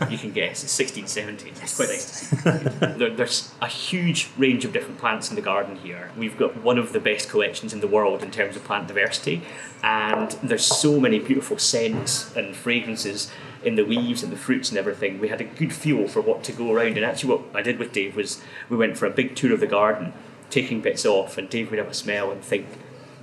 you 0.08 0.16
can 0.16 0.32
guess. 0.32 0.64
It's 0.64 0.78
1670. 0.78 1.50
It's 1.50 1.76
quite 1.76 1.90
nice 1.90 2.06
to 2.06 2.24
see. 2.24 2.98
there, 2.98 3.10
there's 3.10 3.52
a 3.60 3.68
huge 3.68 4.30
range 4.38 4.64
of 4.64 4.72
different 4.72 4.98
plants 4.98 5.28
in 5.28 5.36
the 5.36 5.42
garden 5.42 5.76
here. 5.76 6.10
We've 6.16 6.38
got 6.38 6.56
one 6.62 6.78
of 6.78 6.94
the 6.94 7.00
best 7.00 7.28
collections 7.28 7.74
in 7.74 7.80
the 7.80 7.86
world 7.86 8.22
in 8.22 8.30
terms 8.30 8.56
of 8.56 8.64
plant 8.64 8.88
diversity, 8.88 9.42
and 9.82 10.30
there's 10.42 10.64
so 10.64 10.98
many 10.98 11.18
beautiful 11.18 11.58
scents 11.58 12.34
and 12.34 12.56
fragrances 12.56 13.30
in 13.62 13.74
the 13.74 13.82
leaves 13.82 14.22
and 14.22 14.32
the 14.32 14.38
fruits 14.38 14.70
and 14.70 14.78
everything. 14.78 15.20
We 15.20 15.28
had 15.28 15.42
a 15.42 15.44
good 15.44 15.74
feel 15.74 16.08
for 16.08 16.22
what 16.22 16.42
to 16.44 16.52
go 16.52 16.72
around, 16.72 16.96
and 16.96 17.04
actually, 17.04 17.34
what 17.34 17.42
I 17.54 17.60
did 17.60 17.78
with 17.78 17.92
Dave 17.92 18.16
was 18.16 18.42
we 18.70 18.78
went 18.78 18.96
for 18.96 19.04
a 19.04 19.10
big 19.10 19.36
tour 19.36 19.52
of 19.52 19.60
the 19.60 19.66
garden, 19.66 20.14
taking 20.48 20.80
bits 20.80 21.04
off, 21.04 21.36
and 21.36 21.48
Dave 21.50 21.70
would 21.70 21.78
have 21.78 21.88
a 21.88 21.94
smell 21.94 22.30
and 22.30 22.42
think, 22.42 22.66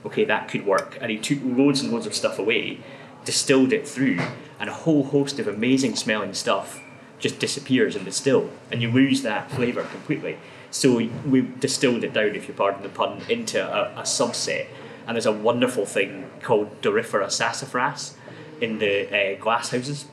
okay, 0.05 0.25
that 0.25 0.47
could 0.47 0.63
work. 0.63 0.95
And 1.01 1.09
he 1.09 1.17
took 1.17 1.39
loads 1.43 1.81
and 1.81 1.91
loads 1.91 2.05
of 2.05 2.13
stuff 2.13 2.37
away 2.37 2.79
distilled 3.27 3.73
it 3.73 3.85
through, 3.85 4.17
and 4.57 4.69
a 4.69 4.73
whole 4.73 5.03
host 5.03 5.37
of 5.37 5.49
amazing 5.49 5.97
smelling 5.97 6.33
stuff 6.33 6.79
just 7.19 7.39
disappears 7.39 7.93
in 7.93 8.05
the 8.05 8.11
still, 8.11 8.49
and 8.71 8.81
you 8.81 8.89
lose 8.89 9.21
that 9.21 9.51
flavour 9.51 9.83
completely. 9.83 10.37
So 10.71 10.95
we 11.25 11.41
distilled 11.41 12.05
it 12.05 12.13
down, 12.13 12.35
if 12.35 12.47
you 12.47 12.53
pardon 12.53 12.83
the 12.83 12.89
pun, 12.89 13.21
into 13.27 13.61
a, 13.61 13.99
a 13.99 14.03
subset. 14.03 14.67
And 15.05 15.15
there's 15.15 15.25
a 15.25 15.31
wonderful 15.33 15.85
thing 15.85 16.29
called 16.41 16.81
Doryphora 16.81 17.29
sassafras 17.29 18.15
in 18.61 18.79
the 18.79 19.07
uh, 19.09 19.37
glass 19.41 19.71
houses. 19.71 20.05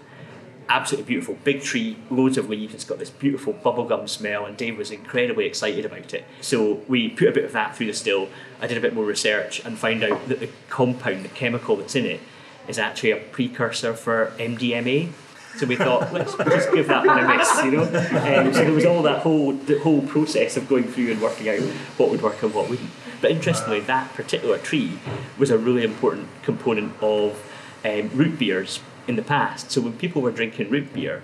Absolutely 0.68 1.06
beautiful, 1.06 1.37
big 1.44 1.62
tree, 1.62 1.97
loads 2.11 2.37
of 2.37 2.49
leaves. 2.49 2.75
It's 2.75 2.85
got 2.85 2.99
this 2.99 3.11
beautiful 3.11 3.52
bubblegum 3.52 4.09
smell, 4.09 4.44
and 4.44 4.56
Dave 4.56 4.76
was 4.76 4.90
incredibly 4.90 5.47
excited 5.47 5.85
about 5.85 6.14
it. 6.14 6.25
So 6.40 6.80
we 6.88 7.11
put 7.11 7.28
a 7.28 7.33
bit 7.33 7.44
of 7.44 7.52
that 7.52 7.76
through 7.76 7.87
the 7.87 7.94
still. 7.94 8.28
I 8.61 8.66
did 8.66 8.76
a 8.76 8.80
bit 8.80 8.92
more 8.92 9.04
research 9.04 9.64
and 9.64 9.78
found 9.78 10.02
out 10.02 10.26
that 10.26 10.40
the 10.40 10.50
compound, 10.68 11.25
the 11.25 11.28
chemical 11.28 11.76
that's 11.76 11.94
in 11.94 12.06
it, 12.06 12.21
is 12.68 12.78
actually 12.78 13.11
a 13.12 13.16
precursor 13.16 13.94
for 13.94 14.33
MDMA, 14.38 15.12
so 15.56 15.66
we 15.66 15.76
thought, 15.76 16.12
let's 16.12 16.35
just 16.35 16.73
give 16.73 16.88
that 16.88 17.06
one 17.06 17.18
a 17.18 17.37
miss, 17.37 17.62
you 17.62 17.71
know. 17.71 17.83
Um, 17.83 18.52
so 18.52 18.64
there 18.64 18.73
was 18.73 18.85
all 18.85 19.02
that 19.02 19.23
whole 19.23 19.52
the 19.52 19.78
whole 19.78 20.02
process 20.02 20.56
of 20.56 20.68
going 20.68 20.85
through 20.85 21.12
and 21.12 21.21
working 21.21 21.49
out 21.49 21.61
what 21.97 22.11
would 22.11 22.23
work 22.23 22.42
and 22.42 22.52
what 22.52 22.68
wouldn't. 22.68 22.90
But 23.21 23.30
interestingly, 23.30 23.80
that 23.80 24.12
particular 24.14 24.59
tree 24.59 24.99
was 25.38 25.50
a 25.50 25.59
really 25.59 25.85
important 25.85 26.28
component 26.42 26.94
of 27.00 27.40
um, 27.85 28.11
root 28.14 28.38
beers 28.38 28.80
in 29.06 29.16
the 29.16 29.23
past. 29.23 29.71
So 29.71 29.80
when 29.80 29.92
people 29.97 30.23
were 30.23 30.33
drinking 30.33 30.71
root 30.71 30.92
beer, 30.92 31.23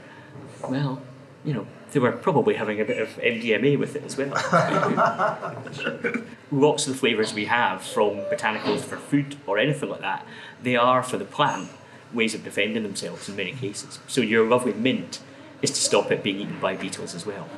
well, 0.69 1.03
you 1.45 1.53
know, 1.53 1.67
they 1.93 1.99
were 1.99 2.13
probably 2.13 2.55
having 2.55 2.81
a 2.81 2.85
bit 2.85 2.99
of 2.99 3.09
MDMA 3.17 3.79
with 3.79 3.97
it 3.97 4.05
as 4.05 4.17
well. 4.17 4.31
Lots 6.53 6.87
of 6.87 6.93
the 6.93 6.99
flavours 6.99 7.35
we 7.35 7.47
have 7.47 7.83
from 7.83 8.19
botanicals 8.31 8.81
for 8.81 8.97
food 8.97 9.37
or 9.47 9.59
anything 9.59 9.89
like 9.89 10.01
that, 10.01 10.25
they 10.63 10.77
are 10.77 11.03
for 11.03 11.17
the 11.17 11.25
plant 11.25 11.71
ways 12.13 12.35
of 12.35 12.45
defending 12.45 12.83
themselves 12.83 13.29
in 13.29 13.37
many 13.37 13.53
cases. 13.53 13.99
So 14.09 14.21
your 14.21 14.47
lovely 14.47 14.73
mint 14.73 15.21
is 15.63 15.71
to 15.71 15.81
stop 15.81 16.11
it 16.11 16.23
being 16.23 16.41
eaten 16.41 16.61
by 16.61 16.77
beetles 16.77 17.15
as 17.15 17.27
well. 17.27 17.49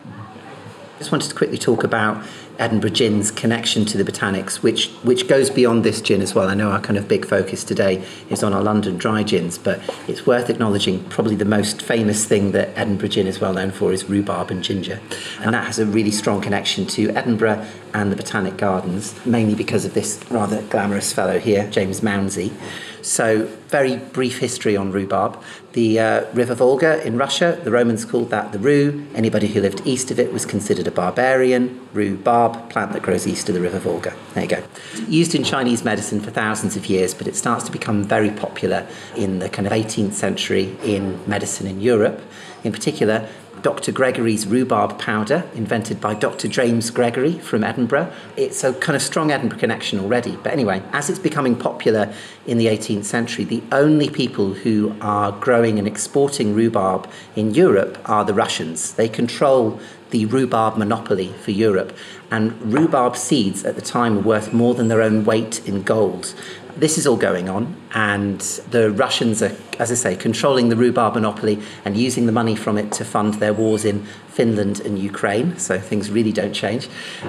Just 0.99 1.11
wanted 1.11 1.30
to 1.30 1.35
quickly 1.35 1.59
talk 1.59 1.82
about 1.82 2.25
Edinburgh 2.59 2.90
Gin's 2.90 3.32
connection 3.32 3.85
to 3.87 3.99
the 3.99 4.04
botanics, 4.04 4.62
which 4.62 4.88
which 5.02 5.26
goes 5.26 5.50
beyond 5.50 5.82
this 5.82 6.00
gin 6.00 6.21
as 6.21 6.32
well. 6.32 6.49
I 6.49 6.54
know 6.54 6.71
our 6.71 6.80
kind 6.80 6.97
of 6.97 7.09
big 7.09 7.26
focus 7.26 7.64
today 7.64 8.04
is 8.30 8.44
on 8.44 8.52
our 8.52 8.62
London 8.62 8.99
dry 8.99 9.25
gins, 9.25 9.59
but 9.59 9.80
it's 10.06 10.26
worth 10.26 10.49
acknowledging 10.49 11.02
probably 11.09 11.35
the 11.35 11.44
most 11.44 11.82
famous 11.82 12.25
thing 12.25 12.52
that 12.52 12.68
Edinburgh 12.78 13.09
Gin 13.09 13.26
is 13.26 13.40
well 13.40 13.54
known 13.54 13.73
for 13.73 13.92
is 13.92 14.04
rhubarb 14.04 14.52
and 14.52 14.62
ginger, 14.62 15.00
and 15.40 15.54
that 15.54 15.66
has 15.66 15.80
a 15.80 15.87
really 15.87 16.12
strong 16.12 16.40
connection 16.40 16.87
to 16.88 17.11
Edinburgh 17.11 17.66
and 17.94 18.12
the 18.12 18.16
Botanic 18.16 18.56
Gardens, 18.56 19.14
mainly 19.26 19.56
because 19.56 19.85
of 19.85 19.94
this 19.94 20.23
rather 20.30 20.62
glamorous 20.62 21.12
fellow 21.12 21.40
here, 21.40 21.68
James 21.71 22.00
Mounsey. 22.00 22.52
So, 23.02 23.47
very 23.66 23.97
brief 23.97 24.38
history 24.38 24.76
on 24.76 24.92
rhubarb. 24.92 25.37
The 25.73 25.99
uh, 25.99 26.32
River 26.35 26.54
Volga 26.54 27.04
in 27.04 27.16
Russia, 27.16 27.61
the 27.64 27.73
Romans 27.73 28.04
called 28.04 28.30
that 28.30 28.52
the 28.52 28.61
rue. 28.61 29.06
Anybody 29.14 29.49
who 29.49 29.61
lived 29.61 29.82
east 29.85 30.12
of 30.12 30.21
it 30.21 30.32
was 30.32 30.47
considered 30.47 30.87
a 30.87 30.92
barbarian. 30.92 31.80
Rhubarb, 31.92 32.71
plant 32.71 32.92
that 32.92 33.02
grows 33.02 33.26
east 33.26 33.49
of 33.49 33.56
the 33.56 33.61
River 33.61 33.80
Volga. 33.80 34.14
There 34.35 34.44
you 34.44 34.49
go. 34.49 34.62
Used 35.09 35.35
in 35.35 35.42
Chinese 35.42 35.85
medicine 35.85 36.21
for 36.21 36.30
thousands 36.30 36.76
of 36.76 36.87
years, 36.87 37.12
but 37.12 37.26
it 37.26 37.35
starts 37.35 37.64
to 37.64 37.73
become 37.73 38.04
very 38.04 38.30
popular 38.30 38.87
in 39.16 39.40
the 39.40 39.49
kind 39.49 39.66
of 39.66 39.73
18th 39.73 40.12
century 40.12 40.76
in 40.85 41.18
medicine 41.28 41.66
in 41.66 41.80
Europe. 41.80 42.23
In 42.62 42.71
particular, 42.71 43.28
Dr. 43.62 43.92
Gregory's 43.92 44.47
rhubarb 44.47 44.99
powder, 44.99 45.45
invented 45.54 46.00
by 46.00 46.14
Dr. 46.14 46.49
James 46.49 46.90
Gregory 46.90 47.38
from 47.38 47.62
Edinburgh. 47.62 48.12
It's 48.37 48.64
a 48.64 48.73
kind 48.75 48.97
of 48.97 49.02
strong 49.02 49.31
Edinburgh 49.31 49.61
connection 49.61 50.00
already. 50.00 50.37
But 50.37 50.52
anyway, 50.52 50.83
as 50.92 51.09
it's 51.09 51.21
becoming 51.21 51.54
popular 51.54 52.12
in 52.45 52.59
the 52.59 52.66
18th 52.66 53.04
century, 53.04 53.45
the 53.45 53.62
only 53.71 54.11
people 54.11 54.54
who 54.54 54.97
are 55.00 55.31
growing 55.31 55.78
and 55.78 55.87
exporting 55.87 56.54
rhubarb 56.54 57.09
in 57.37 57.54
Europe 57.54 57.99
are 58.07 58.25
the 58.25 58.35
Russians. 58.35 58.95
They 58.95 59.09
control 59.09 59.81
the 60.11 60.26
rhubarb 60.26 60.76
monopoly 60.76 61.28
for 61.42 61.52
Europe. 61.52 61.97
And 62.31 62.61
rhubarb 62.73 63.16
seeds 63.16 63.64
at 63.64 63.76
the 63.76 63.83
time 63.83 64.16
were 64.16 64.23
worth 64.23 64.52
more 64.52 64.75
than 64.75 64.88
their 64.88 65.02
own 65.02 65.25
weight 65.25 65.66
in 65.66 65.83
gold. 65.83 66.35
This 66.76 66.97
is 66.97 67.07
all 67.07 67.17
going 67.17 67.49
on, 67.49 67.76
and 67.93 68.41
the 68.71 68.91
Russians 68.91 69.43
are, 69.43 69.55
as 69.79 69.93
I 69.93 69.95
say, 69.95 70.17
controlling 70.17 70.71
the 70.71 70.76
rhubarb 70.76 71.14
monopoly 71.14 71.61
and 71.85 71.97
using 71.97 72.26
the 72.26 72.33
money 72.33 72.57
from 72.57 72.79
it 72.79 72.93
to 72.93 73.05
fund 73.05 73.35
their 73.35 73.52
wars 73.52 73.85
in 73.85 74.07
Finland 74.29 74.81
and 74.81 74.99
Ukraine. 74.99 75.59
So 75.59 75.79
things 75.79 76.11
really 76.11 76.33
don't 76.33 76.55
change. 76.55 76.88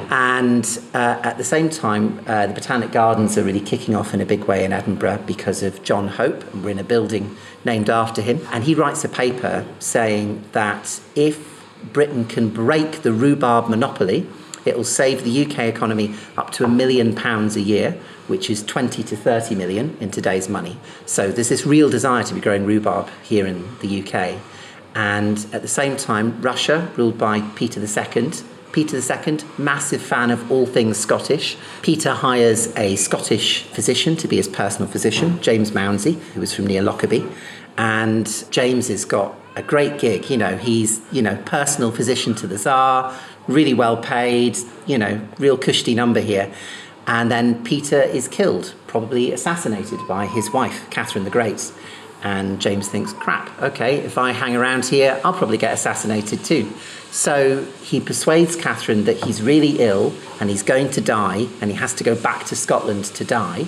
And 0.10 0.66
uh, 0.94 1.20
at 1.24 1.38
the 1.38 1.44
same 1.44 1.70
time, 1.70 2.24
uh, 2.26 2.48
the 2.48 2.54
Botanic 2.54 2.92
Gardens 2.92 3.38
are 3.38 3.44
really 3.44 3.60
kicking 3.60 3.96
off 3.96 4.14
in 4.14 4.22
a 4.22 4.26
big 4.26 4.46
way 4.46 4.64
in 4.64 4.72
Edinburgh 4.72 5.24
because 5.26 5.62
of 5.62 5.84
John 5.84 6.08
Hope. 6.08 6.42
And 6.54 6.64
we're 6.64 6.72
in 6.72 6.80
a 6.80 6.84
building 6.84 7.36
named 7.66 7.90
after 7.90 8.22
him. 8.22 8.40
And 8.52 8.64
he 8.64 8.74
writes 8.74 9.04
a 9.04 9.10
paper 9.10 9.66
saying 9.80 10.46
that 10.54 11.02
if 11.16 11.62
Britain 11.92 12.26
can 12.26 12.50
break 12.50 13.02
the 13.02 13.12
rhubarb 13.12 13.68
monopoly, 13.68 14.26
it 14.66 14.78
will 14.78 14.86
save 14.86 15.24
the 15.24 15.46
UK 15.46 15.60
economy 15.60 16.16
up 16.38 16.52
to 16.52 16.64
a 16.64 16.68
million 16.68 17.14
pounds 17.14 17.56
a 17.58 17.62
year, 17.62 18.00
which 18.28 18.50
is 18.50 18.64
20 18.64 19.04
to 19.04 19.16
30 19.16 19.56
million 19.56 19.98
in 20.00 20.12
today's 20.12 20.50
money. 20.50 20.78
So 21.06 21.32
there's 21.32 21.50
this 21.50 21.66
real 21.66 21.90
desire 21.90 22.24
to 22.24 22.34
be 22.34 22.42
growing 22.42 22.66
rhubarb 22.66 23.10
here 23.24 23.46
in 23.46 23.68
the 23.80 24.02
UK. 24.02 24.40
And 24.96 25.46
at 25.52 25.62
the 25.62 25.68
same 25.68 25.98
time, 25.98 26.42
Russia, 26.42 26.90
ruled 26.96 27.18
by 27.18 27.42
Peter 27.56 27.80
II, 27.80 28.32
Peter 28.72 28.98
II, 28.98 29.40
massive 29.58 30.02
fan 30.02 30.32
of 30.32 30.52
all 30.52 30.66
things 30.66 30.98
Scottish. 30.98 31.58
Peter 31.82 32.12
hires 32.12 32.76
a 32.76 32.96
Scottish 32.96 33.64
physician 33.64 34.16
to 34.18 34.28
be 34.28 34.38
his 34.38 34.48
personal 34.48 34.90
physician, 34.90 35.42
James 35.42 35.72
Mounsey, 35.72 36.20
who 36.34 36.40
was 36.40 36.54
from 36.54 36.68
near 36.68 36.82
Lockerbie. 36.82 37.26
And 37.78 38.46
James 38.50 38.88
has 38.88 39.06
got 39.06 39.36
a 39.56 39.62
great 39.62 40.00
gig. 40.00 40.30
You 40.30 40.38
know, 40.38 40.58
he's, 40.58 41.02
you 41.12 41.22
know, 41.22 41.38
personal 41.46 41.92
physician 41.92 42.34
to 42.36 42.48
the 42.48 42.58
Tsar, 42.58 43.16
really 43.48 43.74
well 43.74 43.98
paid, 43.98 44.58
you 44.86 44.98
know, 44.98 45.22
real 45.38 45.58
cushy 45.58 45.94
number 45.94 46.20
here. 46.20 46.52
And 47.06 47.30
then 47.30 47.64
Peter 47.64 48.02
is 48.02 48.28
killed, 48.28 48.74
probably 48.88 49.32
assassinated 49.32 50.00
by 50.08 50.26
his 50.26 50.52
wife, 50.52 50.90
Catherine 50.90 51.26
the 51.26 51.30
Great. 51.30 51.72
And 52.24 52.62
James 52.62 52.88
thinks, 52.88 53.12
crap, 53.12 53.62
okay, 53.62 53.98
if 53.98 54.18
I 54.18 54.32
hang 54.32 54.56
around 54.56 54.86
here, 54.86 55.20
I'll 55.26 55.34
probably 55.34 55.58
get 55.58 55.74
assassinated 55.74 56.46
too. 56.46 56.72
So 57.12 57.66
he 57.84 58.00
persuades 58.00 58.56
Catherine 58.56 59.04
that 59.04 59.24
he's 59.26 59.42
really 59.42 59.80
ill 59.80 60.14
and 60.40 60.50
he's 60.50 60.64
going 60.64 60.90
to 60.92 61.02
die 61.02 61.48
and 61.62 61.70
he 61.70 61.78
has 61.78 61.94
to 61.96 62.04
go 62.04 62.16
back 62.16 62.46
to 62.46 62.56
Scotland 62.56 63.06
to 63.06 63.26
die. 63.26 63.66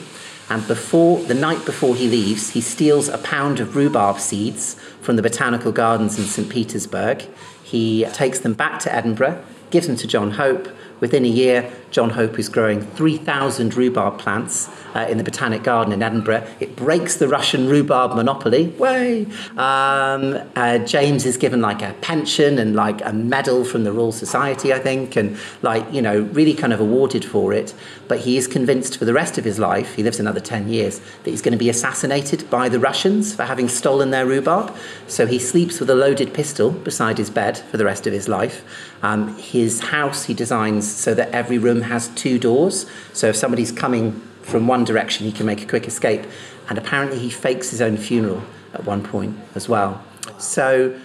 And 0.50 0.65
before 0.68 1.20
the 1.20 1.34
night 1.34 1.65
before 1.65 1.96
he 1.96 2.08
leaves, 2.08 2.51
he 2.51 2.62
steals 2.62 3.10
a 3.10 3.18
pound 3.18 3.60
of 3.60 3.75
rhubarb 3.75 4.20
seeds 4.20 4.75
from 5.01 5.15
the 5.15 5.22
botanical 5.22 5.72
gardens 5.72 6.18
in 6.18 6.25
St. 6.25 6.50
Petersburg. 6.50 7.25
He 7.63 8.06
takes 8.13 8.39
them 8.39 8.54
back 8.54 8.80
to 8.82 8.94
Edinburgh, 8.94 9.44
gives 9.70 9.88
them 9.88 9.96
to 9.98 10.08
John 10.08 10.32
Hope. 10.32 10.70
Within 11.01 11.25
a 11.25 11.30
year, 11.30 11.72
John 11.95 12.09
Hope 12.09 12.37
is 12.37 12.49
growing 12.49 12.81
3,000 12.81 13.73
rhubarb 13.73 14.19
plants 14.19 14.67
uh, 14.93 15.07
in 15.09 15.17
the 15.17 15.23
Botanic 15.23 15.63
Garden 15.63 15.93
in 15.93 16.03
Edinburgh. 16.03 16.45
It 16.59 16.75
breaks 16.75 17.15
the 17.15 17.29
Russian 17.29 17.69
rhubarb 17.69 18.17
monopoly. 18.17 18.67
Way! 18.71 19.27
Um, 19.55 20.41
uh, 20.57 20.79
James 20.79 21.25
is 21.25 21.37
given 21.37 21.61
like 21.61 21.81
a 21.81 21.93
pension 22.01 22.59
and 22.59 22.75
like 22.75 22.99
a 23.05 23.13
medal 23.13 23.63
from 23.63 23.85
the 23.85 23.93
Royal 23.93 24.11
Society, 24.11 24.73
I 24.73 24.79
think, 24.79 25.15
and 25.15 25.37
like, 25.61 25.89
you 25.89 26.01
know, 26.01 26.23
really 26.33 26.53
kind 26.53 26.73
of 26.73 26.81
awarded 26.81 27.23
for 27.23 27.53
it. 27.53 27.73
But 28.09 28.19
he 28.19 28.35
is 28.35 28.45
convinced 28.45 28.97
for 28.97 29.05
the 29.05 29.13
rest 29.13 29.37
of 29.37 29.45
his 29.45 29.57
life, 29.57 29.95
he 29.95 30.03
lives 30.03 30.19
another 30.19 30.41
10 30.41 30.67
years, 30.67 30.99
that 31.23 31.29
he's 31.29 31.41
going 31.41 31.53
to 31.53 31.57
be 31.57 31.69
assassinated 31.69 32.49
by 32.49 32.67
the 32.67 32.77
Russians 32.77 33.33
for 33.33 33.43
having 33.43 33.69
stolen 33.69 34.11
their 34.11 34.25
rhubarb. 34.25 34.75
So 35.07 35.27
he 35.27 35.39
sleeps 35.39 35.79
with 35.79 35.89
a 35.89 35.95
loaded 35.95 36.33
pistol 36.33 36.71
beside 36.71 37.17
his 37.19 37.29
bed 37.29 37.57
for 37.57 37.77
the 37.77 37.85
rest 37.85 38.05
of 38.05 38.11
his 38.11 38.27
life. 38.27 38.65
Um, 39.01 39.37
his 39.37 39.79
house 39.79 40.25
he 40.25 40.33
designs 40.33 40.91
so 40.91 41.13
that 41.13 41.29
every 41.29 41.57
room 41.57 41.85
has 41.86 42.10
two 42.10 42.38
doors. 42.38 42.86
So 43.13 43.27
if 43.27 43.36
somebody's 43.36 43.72
coming 43.72 44.20
from 44.42 44.68
one 44.68 44.84
direction, 44.84 45.25
he 45.25 45.32
can 45.32 45.46
make 45.46 45.62
a 45.62 45.65
quick 45.65 45.88
escape. 45.88 46.25
And 46.70 46.77
apparently, 46.77 47.20
he 47.20 47.30
fakes 47.30 47.70
his 47.70 47.82
own 47.82 47.98
funeral 47.98 48.44
at 48.74 48.86
one 48.86 49.04
point 49.04 49.38
as 49.56 49.70
well. 49.70 50.04
So 50.38 51.00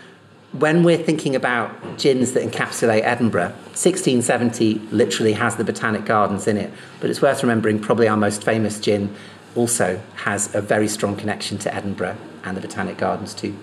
when 0.53 0.83
we're 0.83 0.99
thinking 0.99 1.37
about 1.37 1.99
gins 1.99 2.33
that 2.33 2.43
encapsulate 2.43 3.03
Edinburgh, 3.03 3.51
1670 3.75 4.75
literally 4.91 5.35
has 5.35 5.57
the 5.57 5.65
Botanic 5.65 6.05
Gardens 6.05 6.47
in 6.49 6.57
it. 6.57 6.73
But 7.01 7.11
it's 7.11 7.23
worth 7.23 7.43
remembering 7.43 7.79
probably 7.79 8.09
our 8.09 8.17
most 8.17 8.43
famous 8.43 8.81
gin 8.81 9.15
also 9.55 10.01
has 10.17 10.55
a 10.55 10.61
very 10.61 10.89
strong 10.89 11.17
connection 11.17 11.59
to 11.59 11.75
Edinburgh 11.75 12.17
and 12.45 12.57
the 12.57 12.61
Botanic 12.61 12.97
Gardens 12.97 13.35
too. 13.35 13.57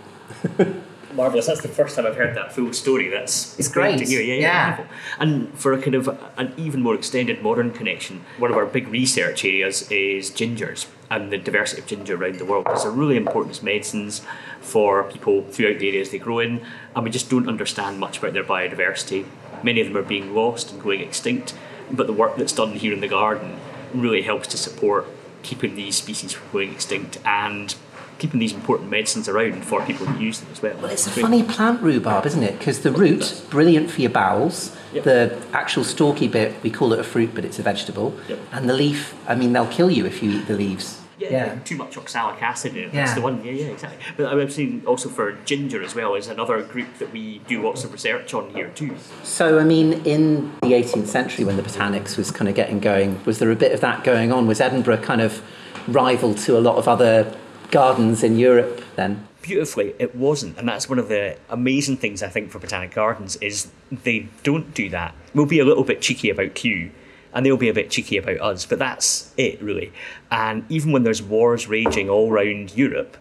marvelous. 1.17 1.47
That's 1.47 1.61
the 1.61 1.67
first 1.67 1.95
time 1.95 2.05
I've 2.05 2.15
heard 2.15 2.35
that 2.37 2.53
full 2.53 2.71
story. 2.71 3.09
That's 3.09 3.59
it's 3.59 3.67
great. 3.67 3.97
to 3.97 4.05
hear. 4.05 4.21
Yeah, 4.21 4.35
yeah. 4.35 4.77
yeah. 4.77 4.87
And 5.19 5.53
for 5.57 5.73
a 5.73 5.81
kind 5.81 5.95
of 5.95 6.07
an 6.37 6.53
even 6.55 6.81
more 6.81 6.95
extended 6.95 7.41
modern 7.41 7.71
connection, 7.71 8.23
one 8.37 8.51
of 8.51 8.55
our 8.55 8.65
big 8.65 8.87
research 8.87 9.43
areas 9.43 9.91
is 9.91 10.31
gingers 10.31 10.87
and 11.09 11.31
the 11.31 11.37
diversity 11.37 11.81
of 11.81 11.87
ginger 11.87 12.15
around 12.15 12.37
the 12.37 12.45
world 12.45 12.65
because 12.65 12.83
they're 12.83 12.91
really 12.91 13.17
important 13.17 13.55
as 13.55 13.63
medicines 13.63 14.21
for 14.59 15.03
people 15.05 15.41
throughout 15.43 15.79
the 15.79 15.89
areas 15.89 16.11
they 16.11 16.19
grow 16.19 16.39
in, 16.39 16.61
and 16.95 17.03
we 17.03 17.09
just 17.09 17.29
don't 17.29 17.47
understand 17.47 17.99
much 17.99 18.19
about 18.19 18.33
their 18.33 18.43
biodiversity. 18.43 19.25
Many 19.63 19.81
of 19.81 19.87
them 19.87 19.97
are 19.97 20.03
being 20.03 20.35
lost 20.35 20.71
and 20.71 20.81
going 20.81 21.01
extinct, 21.01 21.55
but 21.91 22.07
the 22.07 22.13
work 22.13 22.35
that's 22.37 22.53
done 22.53 22.73
here 22.73 22.93
in 22.93 22.99
the 23.01 23.07
garden 23.07 23.59
really 23.93 24.21
helps 24.21 24.47
to 24.49 24.57
support 24.57 25.07
keeping 25.43 25.75
these 25.75 25.95
species 25.95 26.33
from 26.33 26.51
going 26.51 26.73
extinct 26.73 27.17
and 27.23 27.75
keeping 28.19 28.39
these 28.39 28.53
important 28.53 28.89
medicines 28.89 29.27
around 29.29 29.63
for 29.63 29.83
people 29.85 30.05
who 30.05 30.23
use 30.23 30.39
them 30.39 30.49
as 30.51 30.61
well. 30.61 30.75
Well, 30.77 30.91
it's 30.91 31.07
a 31.07 31.11
funny 31.11 31.43
plant 31.43 31.81
rhubarb, 31.81 32.25
isn't 32.25 32.43
it? 32.43 32.57
Because 32.57 32.81
the 32.81 32.91
root, 32.91 33.43
brilliant 33.49 33.89
for 33.91 34.01
your 34.01 34.09
bowels. 34.11 34.75
Yep. 34.93 35.03
The 35.03 35.37
actual 35.53 35.83
stalky 35.83 36.27
bit, 36.27 36.55
we 36.63 36.71
call 36.71 36.93
it 36.93 36.99
a 36.99 37.03
fruit, 37.03 37.35
but 37.35 37.45
it's 37.45 37.59
a 37.59 37.63
vegetable. 37.63 38.15
Yep. 38.29 38.39
And 38.51 38.69
the 38.69 38.73
leaf, 38.73 39.15
I 39.27 39.35
mean, 39.35 39.53
they'll 39.53 39.67
kill 39.67 39.91
you 39.91 40.05
if 40.05 40.23
you 40.23 40.31
eat 40.31 40.47
the 40.47 40.55
leaves. 40.55 41.01
Yeah, 41.19 41.55
too 41.65 41.75
much 41.77 41.97
oxalic 41.97 42.41
acid 42.43 42.77
in 42.77 42.83
it. 42.85 42.93
That's 42.93 43.11
Yeah. 43.11 43.15
the 43.15 43.21
one. 43.21 43.43
Yeah, 43.43 43.51
yeah, 43.51 43.65
exactly. 43.65 43.97
But 44.15 44.27
I've 44.27 44.53
seen 44.53 44.83
also 44.85 45.09
for 45.09 45.31
ginger 45.45 45.81
as 45.81 45.95
well 45.95 46.13
is 46.13 46.27
another 46.27 46.61
group 46.61 46.99
that 46.99 47.11
we 47.11 47.41
do 47.47 47.63
lots 47.63 47.83
of 47.83 47.91
research 47.91 48.35
on 48.35 48.51
here 48.51 48.69
too. 48.75 48.95
So, 49.23 49.57
I 49.57 49.63
mean, 49.63 49.93
in 50.05 50.51
the 50.61 50.73
18th 50.73 51.07
century 51.07 51.43
when 51.43 51.57
the 51.57 51.63
botanics 51.63 52.17
was 52.17 52.29
kind 52.29 52.47
of 52.47 52.53
getting 52.55 52.79
going, 52.79 53.19
was 53.25 53.39
there 53.39 53.49
a 53.49 53.55
bit 53.55 53.71
of 53.71 53.81
that 53.81 54.03
going 54.03 54.31
on? 54.31 54.45
Was 54.45 54.61
Edinburgh 54.61 54.97
kind 54.97 55.21
of 55.21 55.41
rival 55.87 56.35
to 56.35 56.55
a 56.57 56.59
lot 56.61 56.75
of 56.77 56.87
other 56.87 57.35
gardens 57.71 58.23
in 58.23 58.37
Europe 58.37 58.83
then? 58.95 59.27
Beautifully, 59.41 59.95
it 59.97 60.15
wasn't, 60.15 60.57
and 60.57 60.67
that's 60.67 60.89
one 60.89 60.99
of 60.99 61.07
the 61.07 61.37
amazing 61.49 61.97
things 61.97 62.21
I 62.21 62.27
think 62.27 62.51
for 62.51 62.59
botanic 62.59 62.91
gardens 62.93 63.37
is 63.37 63.71
they 63.91 64.27
don't 64.43 64.73
do 64.73 64.89
that. 64.89 65.15
We'll 65.33 65.45
be 65.45 65.59
a 65.59 65.65
little 65.65 65.83
bit 65.83 66.01
cheeky 66.01 66.29
about 66.29 66.53
Kew, 66.53 66.91
and 67.33 67.45
they'll 67.45 67.55
be 67.55 67.69
a 67.69 67.73
bit 67.73 67.89
cheeky 67.89 68.17
about 68.17 68.41
us, 68.41 68.65
but 68.65 68.79
that's 68.79 69.33
it 69.37 69.61
really. 69.61 69.93
And 70.31 70.65
even 70.69 70.91
when 70.91 71.03
there's 71.03 71.21
wars 71.21 71.67
raging 71.67 72.09
all 72.09 72.31
around 72.31 72.75
Europe, 72.75 73.15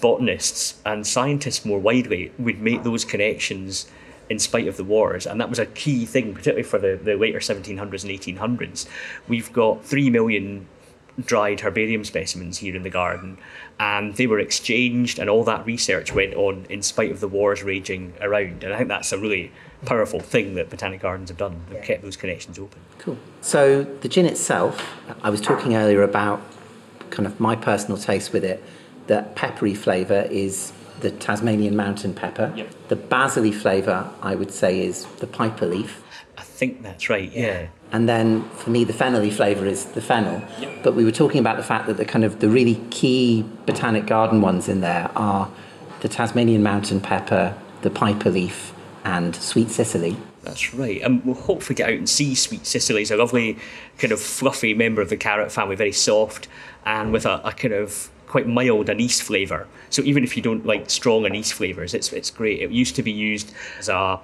botanists 0.00 0.80
and 0.84 1.06
scientists 1.06 1.64
more 1.64 1.78
widely 1.78 2.32
would 2.38 2.60
make 2.60 2.82
those 2.82 3.04
connections 3.04 3.90
in 4.28 4.38
spite 4.38 4.68
of 4.68 4.76
the 4.76 4.84
wars, 4.84 5.26
and 5.26 5.40
that 5.40 5.50
was 5.50 5.58
a 5.58 5.66
key 5.66 6.06
thing, 6.06 6.32
particularly 6.32 6.62
for 6.62 6.78
the, 6.78 6.98
the 7.02 7.16
later 7.16 7.40
1700s 7.40 7.78
and 7.78 8.38
1800s. 8.60 8.86
We've 9.26 9.52
got 9.52 9.84
three 9.84 10.08
million 10.08 10.68
dried 11.26 11.60
herbarium 11.60 12.04
specimens 12.04 12.58
here 12.58 12.76
in 12.76 12.82
the 12.82 12.90
garden, 12.90 13.38
and 13.78 14.14
they 14.16 14.26
were 14.26 14.38
exchanged, 14.38 15.18
and 15.18 15.30
all 15.30 15.44
that 15.44 15.64
research 15.66 16.14
went 16.14 16.34
on 16.34 16.66
in 16.68 16.82
spite 16.82 17.10
of 17.10 17.20
the 17.20 17.28
wars 17.28 17.62
raging 17.62 18.14
around. 18.20 18.64
And 18.64 18.72
I 18.72 18.78
think 18.78 18.88
that's 18.88 19.12
a 19.12 19.18
really 19.18 19.52
powerful 19.84 20.20
thing 20.20 20.54
that 20.56 20.68
botanic 20.68 21.00
gardens 21.00 21.30
have 21.30 21.38
done. 21.38 21.64
They've 21.70 21.82
kept 21.82 22.02
those 22.02 22.16
connections 22.16 22.58
open. 22.58 22.80
Cool. 22.98 23.16
So, 23.40 23.84
the 23.84 24.08
gin 24.08 24.26
itself, 24.26 24.84
I 25.22 25.30
was 25.30 25.40
talking 25.40 25.74
earlier 25.76 26.02
about 26.02 26.42
kind 27.10 27.26
of 27.26 27.40
my 27.40 27.56
personal 27.56 27.98
taste 27.98 28.32
with 28.32 28.44
it, 28.44 28.62
that 29.06 29.34
peppery 29.34 29.74
flavour 29.74 30.26
is 30.30 30.72
the 31.00 31.10
Tasmanian 31.10 31.76
mountain 31.76 32.14
pepper. 32.14 32.52
Yep. 32.54 32.88
The 32.88 32.96
basil 32.96 33.50
flavour, 33.52 34.10
I 34.22 34.34
would 34.34 34.52
say, 34.52 34.80
is 34.80 35.06
the 35.18 35.26
piper 35.26 35.66
leaf. 35.66 36.02
I 36.38 36.42
think 36.42 36.82
that's 36.82 37.08
right. 37.08 37.30
Yeah. 37.32 37.68
And 37.92 38.08
then 38.08 38.42
for 38.50 38.70
me, 38.70 38.84
the 38.84 38.92
fennelly 38.92 39.32
flavour 39.32 39.66
is 39.66 39.86
the 39.86 40.00
fennel. 40.00 40.42
But 40.82 40.94
we 40.94 41.04
were 41.04 41.12
talking 41.12 41.40
about 41.40 41.56
the 41.56 41.62
fact 41.62 41.86
that 41.86 41.96
the 41.96 42.04
kind 42.04 42.24
of 42.24 42.40
the 42.40 42.48
really 42.48 42.76
key 42.90 43.44
botanic 43.66 44.06
garden 44.06 44.40
ones 44.40 44.68
in 44.68 44.80
there 44.80 45.10
are 45.16 45.50
the 46.00 46.08
Tasmanian 46.08 46.62
mountain 46.62 47.00
pepper, 47.00 47.56
the 47.82 47.90
piper 47.90 48.30
leaf, 48.30 48.72
and 49.04 49.34
sweet 49.34 49.70
Cicely. 49.70 50.16
That's 50.42 50.72
right. 50.72 51.02
And 51.02 51.24
we'll 51.24 51.34
hopefully 51.34 51.74
get 51.74 51.90
out 51.90 51.96
and 51.96 52.08
see 52.08 52.34
Sweet 52.34 52.64
Cicely. 52.66 53.02
It's 53.02 53.10
a 53.10 53.16
lovely, 53.16 53.58
kind 53.98 54.12
of 54.12 54.20
fluffy 54.20 54.72
member 54.72 55.02
of 55.02 55.10
the 55.10 55.16
carrot 55.16 55.52
family, 55.52 55.76
very 55.76 55.92
soft 55.92 56.48
and 56.84 57.12
with 57.12 57.26
a, 57.26 57.40
a 57.44 57.52
kind 57.52 57.74
of 57.74 58.10
quite 58.26 58.46
mild 58.46 58.88
anise 58.88 59.20
flavour. 59.20 59.66
So 59.90 60.02
even 60.02 60.24
if 60.24 60.36
you 60.36 60.42
don't 60.42 60.64
like 60.64 60.88
strong 60.88 61.26
anise 61.26 61.52
flavours, 61.52 61.94
it's, 61.94 62.12
it's 62.12 62.30
great. 62.30 62.60
It 62.60 62.70
used 62.70 62.96
to 62.96 63.02
be 63.02 63.12
used 63.12 63.52
as 63.78 63.88
a 63.88 64.20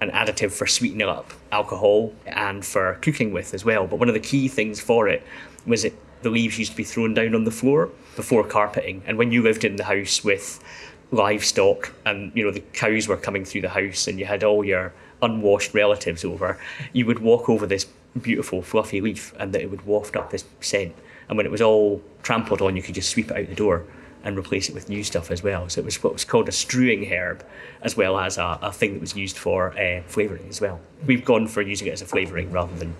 an 0.00 0.10
additive 0.10 0.52
for 0.52 0.66
sweetening 0.66 1.08
up 1.08 1.32
alcohol 1.52 2.12
and 2.26 2.64
for 2.64 2.94
cooking 3.00 3.32
with 3.32 3.54
as 3.54 3.64
well. 3.64 3.86
But 3.86 3.98
one 3.98 4.08
of 4.08 4.14
the 4.14 4.20
key 4.20 4.48
things 4.48 4.80
for 4.80 5.08
it 5.08 5.22
was 5.66 5.84
it 5.84 5.94
the 6.22 6.30
leaves 6.30 6.58
used 6.58 6.72
to 6.72 6.76
be 6.76 6.84
thrown 6.84 7.14
down 7.14 7.34
on 7.34 7.44
the 7.44 7.50
floor 7.50 7.90
before 8.16 8.44
carpeting. 8.44 9.02
And 9.06 9.18
when 9.18 9.30
you 9.30 9.42
lived 9.42 9.64
in 9.64 9.76
the 9.76 9.84
house 9.84 10.24
with 10.24 10.62
livestock 11.10 11.92
and 12.04 12.32
you 12.34 12.44
know 12.44 12.50
the 12.50 12.60
cows 12.60 13.08
were 13.08 13.16
coming 13.16 13.44
through 13.44 13.62
the 13.62 13.68
house 13.68 14.06
and 14.06 14.18
you 14.18 14.26
had 14.26 14.44
all 14.44 14.64
your 14.64 14.92
unwashed 15.22 15.74
relatives 15.74 16.24
over, 16.24 16.58
you 16.92 17.06
would 17.06 17.20
walk 17.20 17.48
over 17.48 17.66
this 17.66 17.86
beautiful 18.20 18.62
fluffy 18.62 19.00
leaf 19.00 19.32
and 19.38 19.52
that 19.52 19.62
it 19.62 19.70
would 19.70 19.86
waft 19.86 20.16
up 20.16 20.30
this 20.30 20.44
scent. 20.60 20.94
And 21.28 21.36
when 21.36 21.46
it 21.46 21.52
was 21.52 21.62
all 21.62 22.02
trampled 22.22 22.62
on, 22.62 22.74
you 22.74 22.82
could 22.82 22.94
just 22.94 23.10
sweep 23.10 23.30
it 23.30 23.36
out 23.36 23.48
the 23.48 23.54
door 23.54 23.84
and 24.28 24.38
replace 24.38 24.68
it 24.68 24.74
with 24.74 24.90
new 24.90 25.02
stuff 25.02 25.30
as 25.30 25.42
well. 25.42 25.68
So 25.68 25.80
it 25.80 25.84
was 25.84 26.02
what 26.02 26.12
was 26.12 26.24
called 26.24 26.48
a 26.48 26.52
strewing 26.52 27.10
herb, 27.10 27.44
as 27.82 27.96
well 27.96 28.18
as 28.18 28.36
a, 28.36 28.58
a 28.60 28.72
thing 28.72 28.92
that 28.92 29.00
was 29.00 29.16
used 29.16 29.38
for 29.38 29.76
uh, 29.78 30.02
flavouring 30.06 30.46
as 30.48 30.60
well. 30.60 30.80
We've 31.06 31.24
gone 31.24 31.48
for 31.48 31.62
using 31.62 31.88
it 31.88 31.92
as 31.92 32.02
a 32.02 32.06
flavouring 32.06 32.52
rather 32.52 32.76
than 32.76 32.94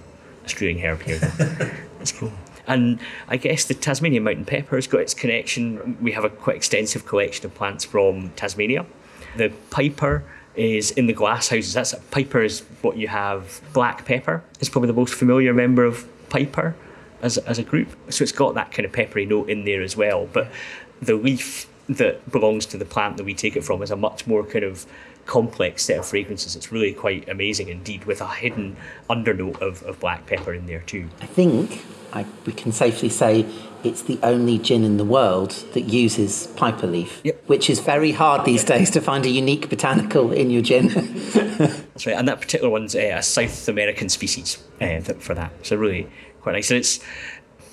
a 0.45 0.49
strewing 0.49 0.81
herb 0.81 1.03
here. 1.03 1.19
That's 1.99 2.13
cool. 2.13 2.33
And 2.67 2.99
I 3.29 3.37
guess 3.37 3.67
the 3.67 3.75
Tasmanian 3.75 4.25
mountain 4.25 4.47
pepper 4.47 4.77
has 4.77 4.87
got 4.87 5.03
its 5.03 5.15
connection. 5.15 5.99
We 6.01 6.13
have 6.13 6.25
a 6.25 6.31
quite 6.31 6.57
extensive 6.57 7.07
collection 7.07 7.45
of 7.47 7.55
plants 7.55 7.85
from 7.85 8.31
Tasmania. 8.31 8.87
The 9.37 9.53
piper 9.71 10.25
is 10.55 10.91
in 10.93 11.07
the 11.07 11.13
glass 11.13 11.49
houses. 11.49 11.75
That's 11.75 11.93
a 11.93 12.01
piper 12.11 12.43
is 12.43 12.61
what 12.81 12.97
you 12.97 13.09
have. 13.09 13.61
Black 13.75 14.07
pepper 14.07 14.43
is 14.61 14.69
probably 14.69 14.89
the 14.89 14.95
most 14.95 15.15
familiar 15.15 15.53
member 15.53 15.85
of 15.85 16.09
piper 16.31 16.75
as, 17.23 17.39
as 17.39 17.59
a 17.59 17.63
group. 17.63 17.89
So 18.11 18.23
it's 18.23 18.33
got 18.33 18.55
that 18.55 18.73
kind 18.73 18.85
of 18.85 18.93
peppery 18.93 19.27
note 19.27 19.49
in 19.49 19.65
there 19.65 19.83
as 19.83 19.97
well. 19.97 20.27
But 20.33 20.51
the 21.01 21.15
leaf 21.15 21.69
that 21.89 22.31
belongs 22.31 22.67
to 22.67 22.77
the 22.77 22.85
plant 22.85 23.17
that 23.17 23.25
we 23.25 23.35
take 23.35 23.57
it 23.57 23.65
from 23.65 23.83
is 23.83 23.91
a 23.91 23.97
much 23.97 24.27
more 24.27 24.45
kind 24.45 24.65
of 24.65 24.85
complex 25.25 25.85
set 25.85 25.99
of 25.99 26.07
fragrances. 26.07 26.57
It's 26.57 26.71
really 26.73 26.93
quite 26.93 27.29
amazing 27.29 27.69
indeed, 27.69 28.05
with 28.05 28.21
a 28.21 28.29
hidden 28.29 28.77
undernote 29.09 29.61
of, 29.61 29.83
of 29.85 30.01
black 30.01 30.27
pepper 30.27 30.53
in 30.55 30.67
there 30.67 30.81
too. 30.81 31.09
I 31.21 31.27
think 31.27 31.83
I, 32.13 32.25
we 32.47 32.53
can 32.53 32.73
safely 32.73 33.09
say 33.09 33.47
it's 33.85 34.03
the 34.03 34.19
only 34.23 34.59
gin 34.59 34.85
in 34.85 34.97
the 34.97 35.05
world 35.05 35.51
that 35.75 35.83
uses 35.83 36.47
piper 36.57 36.87
leaf, 36.87 37.21
Yep. 37.25 37.45
which 37.47 37.71
is 37.71 37.81
very 37.81 38.13
hard 38.13 38.45
these 38.45 38.65
days 38.65 38.91
to 38.91 39.01
find 39.01 39.25
a 39.25 39.31
unique 39.31 39.69
botanical 39.71 40.33
in 40.33 40.51
your 40.51 40.63
gin. 40.63 40.89
That's 41.59 42.07
right, 42.07 42.17
and 42.17 42.27
that 42.29 42.41
particular 42.41 42.71
one's 42.71 42.95
uh, 42.95 43.15
a 43.19 43.23
South 43.23 43.69
American 43.69 44.09
species 44.09 44.59
uh, 44.81 45.01
for 45.01 45.35
that. 45.35 45.53
So 45.65 45.77
really 45.77 46.09
quite 46.41 46.53
nice. 46.53 46.71
And 46.71 46.79
it's 46.79 47.01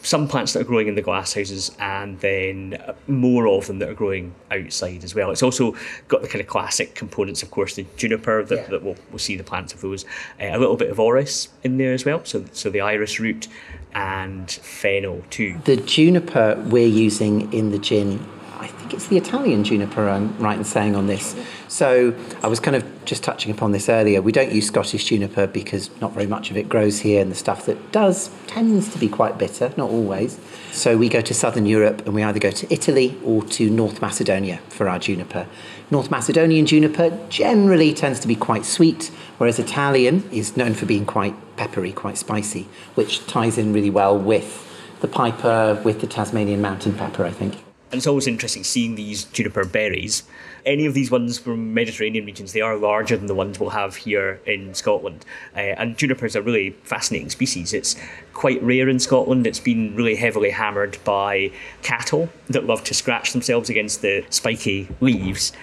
some 0.06 0.28
plants 0.28 0.54
that 0.54 0.62
are 0.62 0.66
growing 0.66 0.88
in 0.88 0.96
the 0.96 1.02
glasshouses, 1.04 1.76
and 1.80 2.20
then 2.20 2.78
more 3.08 3.48
of 3.48 3.68
them 3.68 3.80
that 3.80 3.90
are 3.90 3.94
growing 3.94 4.34
outside 4.52 5.04
as 5.04 5.14
well. 5.16 5.32
It's 5.32 5.44
also 5.44 5.76
got 6.08 6.22
the 6.22 6.28
kind 6.28 6.42
of 6.42 6.48
classic 6.48 6.96
components, 6.96 7.44
of 7.44 7.52
course, 7.52 7.76
the 7.76 7.86
juniper 7.98 8.44
that, 8.44 8.56
Yeah. 8.56 8.68
that 8.68 8.84
we'll, 8.84 8.96
we'll 9.10 9.20
see 9.20 9.36
the 9.36 9.44
plants 9.44 9.74
of 9.74 9.82
those. 9.82 10.06
Uh, 10.40 10.52
a 10.52 10.60
little 10.60 10.78
bit 10.78 10.90
of 10.90 11.00
orris 11.00 11.50
in 11.64 11.78
there 11.78 11.94
as 11.94 12.06
well, 12.06 12.24
so 12.24 12.46
so 12.54 12.70
the 12.70 12.82
iris 12.82 13.20
root 13.20 13.48
and 13.94 14.52
fennel 14.52 15.24
too. 15.30 15.58
the 15.66 15.78
juniper 15.78 16.56
we're 16.68 16.86
using 16.88 17.52
in 17.54 17.72
the 17.72 17.80
gin, 17.80 18.20
I 18.66 18.68
think 18.70 18.96
it's 18.96 19.06
the 19.06 19.18
Italian 19.18 19.64
juniper, 19.64 20.10
I'm 20.10 20.36
right 20.40 20.58
in 20.58 20.64
saying 20.64 20.96
on 20.96 21.06
this. 21.06 21.36
So 21.68 22.16
I 22.42 22.48
was 22.48 22.60
kind 22.60 22.76
of 22.76 23.06
just 23.06 23.24
touching 23.24 23.52
upon 23.52 23.74
this 23.74 23.90
earlier. 23.90 24.24
We 24.24 24.32
don't 24.32 24.52
use 24.52 24.66
Scottish 24.66 25.06
juniper 25.06 25.46
because 25.46 25.92
not 26.02 26.14
very 26.14 26.26
much 26.26 26.50
of 26.50 26.58
it 26.58 26.68
grows 26.68 27.02
here, 27.02 27.22
and 27.22 27.30
the 27.30 27.36
stuff 27.36 27.68
that 27.68 27.92
does 27.92 28.32
tends 28.48 28.92
to 28.92 28.98
be 28.98 29.08
quite 29.08 29.38
bitter, 29.38 29.72
not 29.78 29.92
always. 29.92 30.40
So 30.72 30.98
we 30.98 31.10
go 31.10 31.22
to 31.22 31.32
southern 31.32 31.68
Europe 31.68 32.08
and 32.08 32.16
we 32.16 32.24
either 32.24 32.40
go 32.40 32.50
to 32.50 32.74
Italy 32.74 33.16
or 33.24 33.44
to 33.44 33.70
North 33.70 34.02
Macedonia 34.02 34.58
for 34.70 34.90
our 34.90 34.98
juniper. 34.98 35.46
North 35.92 36.10
Macedonian 36.10 36.66
juniper 36.66 37.16
generally 37.30 37.94
tends 37.94 38.20
to 38.22 38.28
be 38.28 38.36
quite 38.36 38.66
sweet, 38.66 39.12
whereas 39.38 39.60
Italian 39.60 40.28
is 40.32 40.58
known 40.58 40.74
for 40.74 40.88
being 40.88 41.06
quite 41.06 41.36
peppery, 41.56 41.92
quite 41.92 42.18
spicy, 42.18 42.68
which 42.96 43.28
ties 43.28 43.60
in 43.60 43.74
really 43.74 43.92
well 43.92 44.18
with 44.18 44.64
the 45.02 45.08
piper, 45.08 45.80
with 45.86 46.02
the 46.02 46.08
Tasmanian 46.08 46.64
mountain 46.64 46.96
pepper, 46.96 47.26
I 47.26 47.32
think. 47.32 47.65
And 47.96 48.00
it's 48.02 48.08
always 48.08 48.28
interesting 48.28 48.66
seeing 48.66 48.96
these 48.96 49.24
juniper 49.24 49.64
berries. 49.64 50.24
Any 50.66 50.86
of 50.86 50.94
these 50.94 51.10
ones 51.10 51.40
from 51.40 51.74
Mediterranean 51.74 52.26
regions, 52.26 52.52
they 52.52 52.60
are 52.60 52.76
larger 52.76 53.16
than 53.16 53.28
the 53.28 53.34
ones 53.34 53.58
we'll 53.58 53.70
have 53.70 53.96
here 53.96 54.42
in 54.46 54.74
Scotland. 54.74 55.24
Uh, 55.56 55.80
and 55.80 55.98
juniper 55.98 56.26
is 56.26 56.36
a 56.36 56.42
really 56.42 56.72
fascinating 56.84 57.30
species. 57.30 57.74
It's 57.74 57.96
quite 58.34 58.62
rare 58.62 58.90
in 58.90 59.00
Scotland. 59.00 59.48
It's 59.48 59.62
been 59.62 59.96
really 59.96 60.16
heavily 60.16 60.50
hammered 60.50 60.98
by 61.06 61.54
cattle 61.84 62.28
that 62.48 62.66
love 62.66 62.84
to 62.84 62.94
scratch 62.94 63.32
themselves 63.32 63.70
against 63.70 64.02
the 64.02 64.26
spiky 64.30 64.90
leaves. 65.00 65.54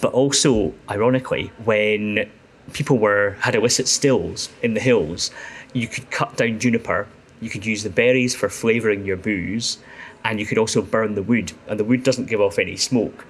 But 0.00 0.14
also, 0.14 0.72
ironically, 0.88 1.52
when 1.64 2.30
people 2.72 2.96
were 2.96 3.36
had 3.40 3.54
illicit 3.54 3.88
stills 3.88 4.48
in 4.62 4.72
the 4.72 4.80
hills, 4.80 5.30
you 5.74 5.86
could 5.86 6.10
cut 6.10 6.38
down 6.38 6.60
juniper. 6.60 7.08
You 7.42 7.50
could 7.50 7.66
use 7.66 7.82
the 7.82 7.90
berries 7.90 8.34
for 8.34 8.48
flavouring 8.48 9.04
your 9.04 9.18
booze, 9.18 9.76
and 10.24 10.40
you 10.40 10.46
could 10.46 10.58
also 10.58 10.80
burn 10.82 11.14
the 11.14 11.22
wood, 11.22 11.52
and 11.68 11.78
the 11.78 11.84
wood 11.84 12.02
doesn't 12.02 12.26
give 12.26 12.40
off 12.40 12.58
any 12.58 12.76
smoke. 12.76 13.26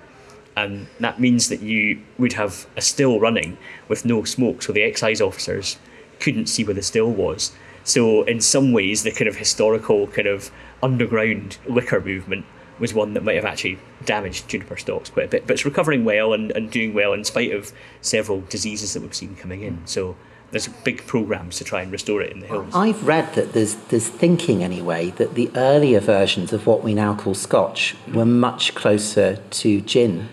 And 0.57 0.87
that 1.01 1.19
means 1.19 1.49
that 1.49 1.61
you 1.61 2.01
would 2.17 2.35
have 2.35 2.67
a 2.77 2.81
still 2.81 3.19
running 3.19 3.59
with 3.89 4.05
no 4.05 4.23
smoke, 4.23 4.63
so 4.63 4.73
the 4.73 4.83
excise 4.83 5.21
officers 5.21 5.77
couldn't 6.21 6.47
see 6.47 6.63
where 6.63 6.75
the 6.75 6.83
still 6.83 7.11
was. 7.11 7.53
So, 7.83 8.23
in 8.23 8.41
some 8.41 8.73
ways, 8.73 9.03
the 9.03 9.11
kind 9.11 9.29
of 9.29 9.37
historical, 9.37 10.07
kind 10.07 10.29
of 10.29 10.51
underground 10.83 11.59
liquor 11.67 12.01
movement 12.01 12.47
was 12.79 12.95
one 12.95 13.15
that 13.15 13.25
might 13.25 13.37
have 13.37 13.45
actually 13.45 13.79
damaged 14.05 14.49
juniper 14.49 14.77
stocks 14.77 15.11
quite 15.11 15.27
a 15.27 15.29
bit. 15.29 15.47
But 15.47 15.55
it's 15.55 15.65
recovering 15.65 16.05
well 16.05 16.33
and, 16.33 16.51
and 16.53 16.71
doing 16.71 16.95
well 16.95 17.13
in 17.13 17.25
spite 17.25 17.53
of 17.53 17.73
several 18.01 18.41
diseases 18.43 18.95
that 18.95 19.03
we've 19.03 19.15
seen 19.15 19.37
coming 19.37 19.63
in. 19.63 19.87
So, 19.87 20.17
there's 20.55 20.69
big 20.69 21.05
programs 21.05 21.59
to 21.59 21.65
try 21.65 21.83
and 21.83 21.91
restore 21.91 22.23
it 22.23 22.31
in 22.31 22.39
the 22.39 22.47
hills. 22.47 22.73
I've 22.73 23.05
read 23.05 23.35
that 23.35 23.55
there's 23.55 23.75
there's 23.75 24.09
thinking 24.09 24.63
anyway 24.63 25.11
that 25.11 25.35
the 25.35 25.51
earlier 25.57 25.99
versions 25.99 26.53
of 26.53 26.65
what 26.65 26.85
we 26.85 26.95
now 26.95 27.17
call 27.17 27.35
Scotch 27.35 27.97
were 28.15 28.25
much 28.25 28.73
closer 28.77 29.37
to 29.51 29.81
gin. 29.81 30.29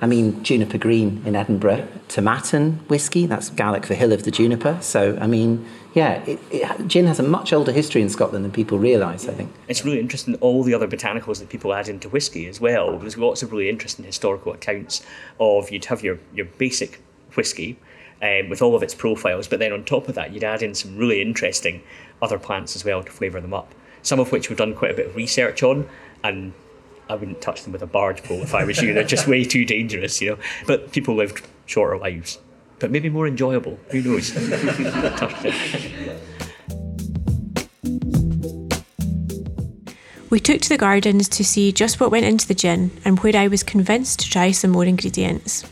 I 0.00 0.08
mean, 0.08 0.42
juniper 0.42 0.78
green 0.78 1.22
in 1.24 1.36
Edinburgh, 1.36 1.86
Tomatin 2.08 2.78
whiskey, 2.88 3.26
that's 3.26 3.50
Gaelic 3.50 3.86
for 3.86 3.94
hill 3.94 4.12
of 4.12 4.24
the 4.24 4.32
juniper. 4.32 4.78
So, 4.80 5.16
I 5.20 5.28
mean, 5.28 5.64
yeah, 5.94 6.24
it, 6.24 6.40
it, 6.50 6.88
gin 6.88 7.06
has 7.06 7.20
a 7.20 7.22
much 7.22 7.52
older 7.52 7.70
history 7.70 8.02
in 8.02 8.08
Scotland 8.08 8.44
than 8.44 8.50
people 8.50 8.80
realise, 8.80 9.28
I 9.28 9.32
think. 9.32 9.52
It's 9.68 9.84
really 9.84 10.00
interesting, 10.00 10.34
all 10.40 10.64
the 10.64 10.74
other 10.74 10.88
botanicals 10.88 11.38
that 11.38 11.50
people 11.50 11.72
add 11.72 11.88
into 11.88 12.08
whiskey 12.08 12.48
as 12.48 12.60
well. 12.60 12.98
There's 12.98 13.16
lots 13.16 13.44
of 13.44 13.52
really 13.52 13.68
interesting 13.68 14.04
historical 14.04 14.52
accounts 14.52 15.06
of 15.38 15.70
you'd 15.70 15.84
have 15.84 16.02
your, 16.02 16.18
your 16.34 16.46
basic 16.46 17.00
whiskey, 17.36 17.78
um, 18.22 18.48
with 18.48 18.62
all 18.62 18.74
of 18.74 18.82
its 18.82 18.94
profiles. 18.94 19.48
But 19.48 19.58
then 19.58 19.72
on 19.72 19.84
top 19.84 20.08
of 20.08 20.14
that, 20.14 20.32
you'd 20.32 20.44
add 20.44 20.62
in 20.62 20.74
some 20.74 20.96
really 20.96 21.20
interesting 21.20 21.82
other 22.22 22.38
plants 22.38 22.76
as 22.76 22.84
well 22.84 23.02
to 23.02 23.10
flavour 23.10 23.40
them 23.40 23.52
up. 23.52 23.74
Some 24.02 24.20
of 24.20 24.32
which 24.32 24.48
we've 24.48 24.58
done 24.58 24.74
quite 24.74 24.92
a 24.92 24.94
bit 24.94 25.06
of 25.06 25.16
research 25.16 25.62
on, 25.62 25.88
and 26.24 26.52
I 27.08 27.16
wouldn't 27.16 27.40
touch 27.40 27.64
them 27.64 27.72
with 27.72 27.82
a 27.82 27.86
barge 27.86 28.22
pole 28.22 28.42
if 28.42 28.54
I 28.54 28.64
was 28.64 28.80
you. 28.80 28.94
They're 28.94 29.04
just 29.04 29.28
way 29.28 29.44
too 29.44 29.64
dangerous, 29.64 30.20
you 30.20 30.30
know. 30.30 30.38
But 30.66 30.92
people 30.92 31.14
lived 31.14 31.46
shorter 31.66 31.98
lives, 31.98 32.38
but 32.78 32.90
maybe 32.90 33.10
more 33.10 33.26
enjoyable. 33.26 33.78
Who 33.90 34.02
knows? 34.02 34.32
We 40.30 40.40
took 40.40 40.62
to 40.62 40.68
the 40.70 40.78
gardens 40.78 41.28
to 41.28 41.44
see 41.44 41.72
just 41.72 42.00
what 42.00 42.10
went 42.10 42.24
into 42.24 42.48
the 42.48 42.54
gin 42.54 42.90
and 43.04 43.20
where 43.20 43.36
I 43.36 43.48
was 43.48 43.62
convinced 43.62 44.20
to 44.20 44.30
try 44.30 44.50
some 44.50 44.70
more 44.70 44.86
ingredients. 44.86 45.70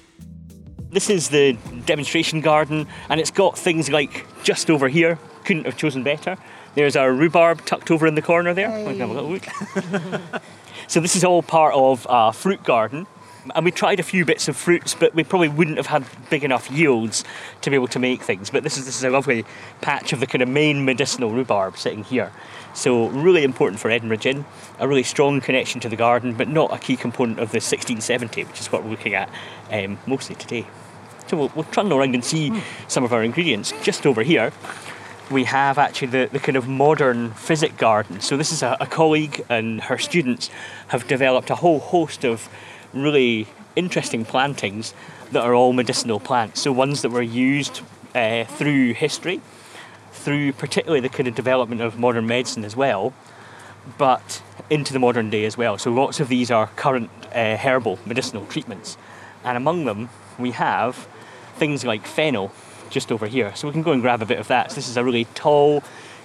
This 0.92 1.08
is 1.08 1.28
the 1.28 1.56
demonstration 1.86 2.40
garden, 2.40 2.88
and 3.08 3.20
it's 3.20 3.30
got 3.30 3.56
things 3.56 3.88
like 3.90 4.26
just 4.42 4.68
over 4.68 4.88
here. 4.88 5.20
Couldn't 5.44 5.64
have 5.64 5.76
chosen 5.76 6.02
better. 6.02 6.36
There's 6.74 6.96
our 6.96 7.12
rhubarb 7.12 7.64
tucked 7.64 7.92
over 7.92 8.08
in 8.08 8.16
the 8.16 8.22
corner 8.22 8.52
there. 8.54 8.70
Hey. 8.70 8.98
have 8.98 9.08
a 9.08 9.12
little 9.12 9.30
look. 9.30 9.46
so 10.88 10.98
this 10.98 11.14
is 11.14 11.22
all 11.22 11.42
part 11.44 11.74
of 11.74 12.08
a 12.10 12.32
fruit 12.32 12.64
garden. 12.64 13.06
And 13.54 13.64
we 13.64 13.70
tried 13.70 14.00
a 14.00 14.02
few 14.02 14.24
bits 14.24 14.48
of 14.48 14.56
fruits, 14.56 14.94
but 14.94 15.14
we 15.14 15.22
probably 15.22 15.48
wouldn't 15.48 15.76
have 15.76 15.86
had 15.86 16.04
big 16.28 16.42
enough 16.42 16.70
yields 16.70 17.24
to 17.62 17.70
be 17.70 17.76
able 17.76 17.88
to 17.88 18.00
make 18.00 18.22
things. 18.22 18.50
But 18.50 18.64
this 18.64 18.76
is 18.76 18.84
this 18.84 18.96
is 18.96 19.04
a 19.04 19.10
lovely 19.10 19.44
patch 19.80 20.12
of 20.12 20.18
the 20.18 20.26
kind 20.26 20.42
of 20.42 20.48
main 20.48 20.84
medicinal 20.84 21.30
rhubarb 21.30 21.78
sitting 21.78 22.02
here. 22.02 22.32
So 22.74 23.08
really 23.08 23.44
important 23.44 23.80
for 23.80 23.90
Edinburgh 23.90 24.18
gin, 24.18 24.44
a 24.78 24.86
really 24.86 25.02
strong 25.02 25.40
connection 25.40 25.80
to 25.80 25.88
the 25.88 25.96
garden, 25.96 26.34
but 26.34 26.48
not 26.48 26.72
a 26.72 26.78
key 26.78 26.96
component 26.96 27.38
of 27.38 27.50
the 27.50 27.56
1670, 27.56 28.44
which 28.44 28.60
is 28.60 28.72
what 28.72 28.84
we're 28.84 28.90
looking 28.90 29.14
at 29.14 29.28
um, 29.70 29.98
mostly 30.06 30.36
today. 30.36 30.66
So 31.26 31.36
we'll, 31.36 31.52
we'll 31.54 31.64
trundle 31.64 31.98
around 31.98 32.14
and 32.14 32.24
see 32.24 32.50
mm. 32.50 32.62
some 32.88 33.04
of 33.04 33.12
our 33.12 33.22
ingredients. 33.22 33.72
Just 33.82 34.06
over 34.06 34.22
here, 34.22 34.52
we 35.30 35.44
have 35.44 35.78
actually 35.78 36.08
the, 36.08 36.28
the 36.32 36.40
kind 36.40 36.56
of 36.56 36.66
modern 36.68 37.32
physic 37.32 37.76
garden. 37.76 38.20
So 38.20 38.36
this 38.36 38.52
is 38.52 38.62
a, 38.62 38.76
a 38.80 38.86
colleague 38.86 39.44
and 39.48 39.80
her 39.82 39.98
students 39.98 40.50
have 40.88 41.06
developed 41.06 41.50
a 41.50 41.56
whole 41.56 41.78
host 41.78 42.24
of 42.24 42.48
really 42.92 43.46
interesting 43.76 44.24
plantings 44.24 44.92
that 45.30 45.42
are 45.44 45.54
all 45.54 45.72
medicinal 45.72 46.18
plants. 46.18 46.60
So 46.60 46.72
ones 46.72 47.02
that 47.02 47.10
were 47.10 47.22
used 47.22 47.82
uh, 48.14 48.44
through 48.44 48.94
history, 48.94 49.40
through 50.12 50.52
particularly 50.52 51.00
the 51.00 51.08
kind 51.08 51.28
of 51.28 51.34
development 51.34 51.80
of 51.80 51.98
modern 51.98 52.26
medicine 52.26 52.64
as 52.64 52.76
well, 52.76 53.14
but 53.98 54.42
into 54.68 54.92
the 54.92 54.98
modern 54.98 55.30
day 55.30 55.44
as 55.44 55.56
well. 55.56 55.78
So 55.78 55.90
lots 55.92 56.20
of 56.20 56.28
these 56.28 56.50
are 56.50 56.66
current 56.76 57.10
uh, 57.34 57.56
herbal 57.56 57.98
medicinal 58.04 58.46
treatments, 58.46 58.96
and 59.44 59.56
among 59.56 59.84
them 59.84 60.10
we 60.38 60.52
have 60.52 61.08
things 61.56 61.84
like 61.84 62.06
fennel 62.06 62.52
just 62.90 63.12
over 63.12 63.26
here. 63.26 63.54
So 63.54 63.68
we 63.68 63.72
can 63.72 63.82
go 63.82 63.92
and 63.92 64.02
grab 64.02 64.20
a 64.22 64.26
bit 64.26 64.38
of 64.38 64.48
that. 64.48 64.70
So 64.70 64.76
this 64.76 64.88
is 64.88 64.96
a 64.96 65.04
really 65.04 65.26
tall, 65.34 65.82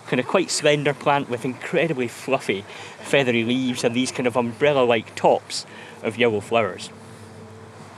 kind 0.08 0.20
of 0.20 0.28
quite 0.28 0.50
slender 0.50 0.94
plant 0.94 1.30
with 1.30 1.46
incredibly 1.46 2.08
fluffy, 2.08 2.66
feathery 3.00 3.44
leaves 3.44 3.84
and 3.84 3.96
these 3.96 4.12
kind 4.12 4.28
of 4.28 4.36
umbrella-like 4.36 5.16
tops 5.16 5.66
of 6.02 6.18
yellow 6.18 6.40
flowers. 6.40 6.90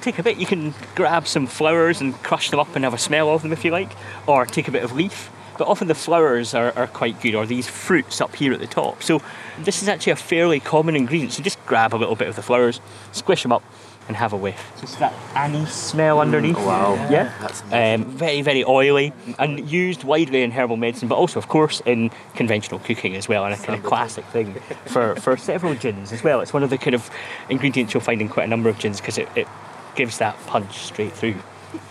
Take 0.01 0.19
a 0.19 0.23
bit, 0.23 0.37
you 0.37 0.45
can 0.45 0.73
grab 0.95 1.27
some 1.27 1.47
flowers 1.47 2.01
and 2.01 2.13
crush 2.23 2.49
them 2.49 2.59
up 2.59 2.75
and 2.75 2.83
have 2.83 2.93
a 2.93 2.99
smell 2.99 3.29
of 3.29 3.41
them 3.41 3.51
if 3.51 3.65
you 3.65 3.71
like, 3.71 3.91
or 4.27 4.45
take 4.45 4.67
a 4.67 4.71
bit 4.71 4.83
of 4.83 4.93
leaf. 4.93 5.29
But 5.57 5.67
often 5.67 5.87
the 5.87 5.95
flowers 5.95 6.53
are, 6.53 6.71
are 6.77 6.87
quite 6.87 7.21
good, 7.21 7.35
or 7.35 7.45
these 7.45 7.67
fruits 7.67 8.21
up 8.21 8.35
here 8.35 8.53
at 8.53 8.59
the 8.59 8.67
top. 8.67 9.03
So 9.03 9.21
this 9.59 9.81
is 9.81 9.89
actually 9.89 10.13
a 10.13 10.17
fairly 10.17 10.59
common 10.59 10.95
ingredient. 10.95 11.33
So 11.33 11.43
just 11.43 11.63
grab 11.65 11.93
a 11.93 11.97
little 11.97 12.15
bit 12.15 12.27
of 12.27 12.35
the 12.35 12.41
flowers, 12.41 12.79
squish 13.11 13.43
them 13.43 13.51
up, 13.51 13.63
and 14.07 14.15
have 14.15 14.31
a 14.31 14.37
whiff. 14.37 14.71
Just 14.79 14.99
that 14.99 15.13
anise 15.35 15.73
smell 15.73 16.19
underneath. 16.21 16.55
Mm, 16.55 16.65
wow. 16.65 16.93
Yeah. 17.09 17.33
That's 17.41 17.61
um, 17.71 18.05
very, 18.05 18.41
very 18.41 18.63
oily 18.63 19.13
and 19.37 19.69
used 19.69 20.03
widely 20.03 20.43
in 20.43 20.51
herbal 20.51 20.77
medicine, 20.77 21.09
but 21.09 21.15
also, 21.15 21.39
of 21.39 21.47
course, 21.47 21.81
in 21.85 22.11
conventional 22.33 22.79
cooking 22.79 23.15
as 23.15 23.27
well, 23.27 23.43
and 23.43 23.53
a 23.53 23.57
kind 23.57 23.77
of 23.77 23.83
classic 23.83 24.23
thing 24.25 24.53
for, 24.85 25.15
for 25.17 25.35
several 25.35 25.75
gins 25.75 26.13
as 26.13 26.23
well. 26.23 26.39
It's 26.39 26.53
one 26.53 26.63
of 26.63 26.69
the 26.69 26.77
kind 26.77 26.95
of 26.95 27.09
ingredients 27.49 27.93
you'll 27.93 28.01
find 28.01 28.21
in 28.21 28.29
quite 28.29 28.45
a 28.45 28.49
number 28.49 28.69
of 28.69 28.79
gins 28.79 29.01
because 29.01 29.17
it, 29.17 29.27
it 29.35 29.47
gives 29.95 30.19
that 30.19 30.37
punch 30.45 30.77
straight 30.77 31.11
through. 31.11 31.35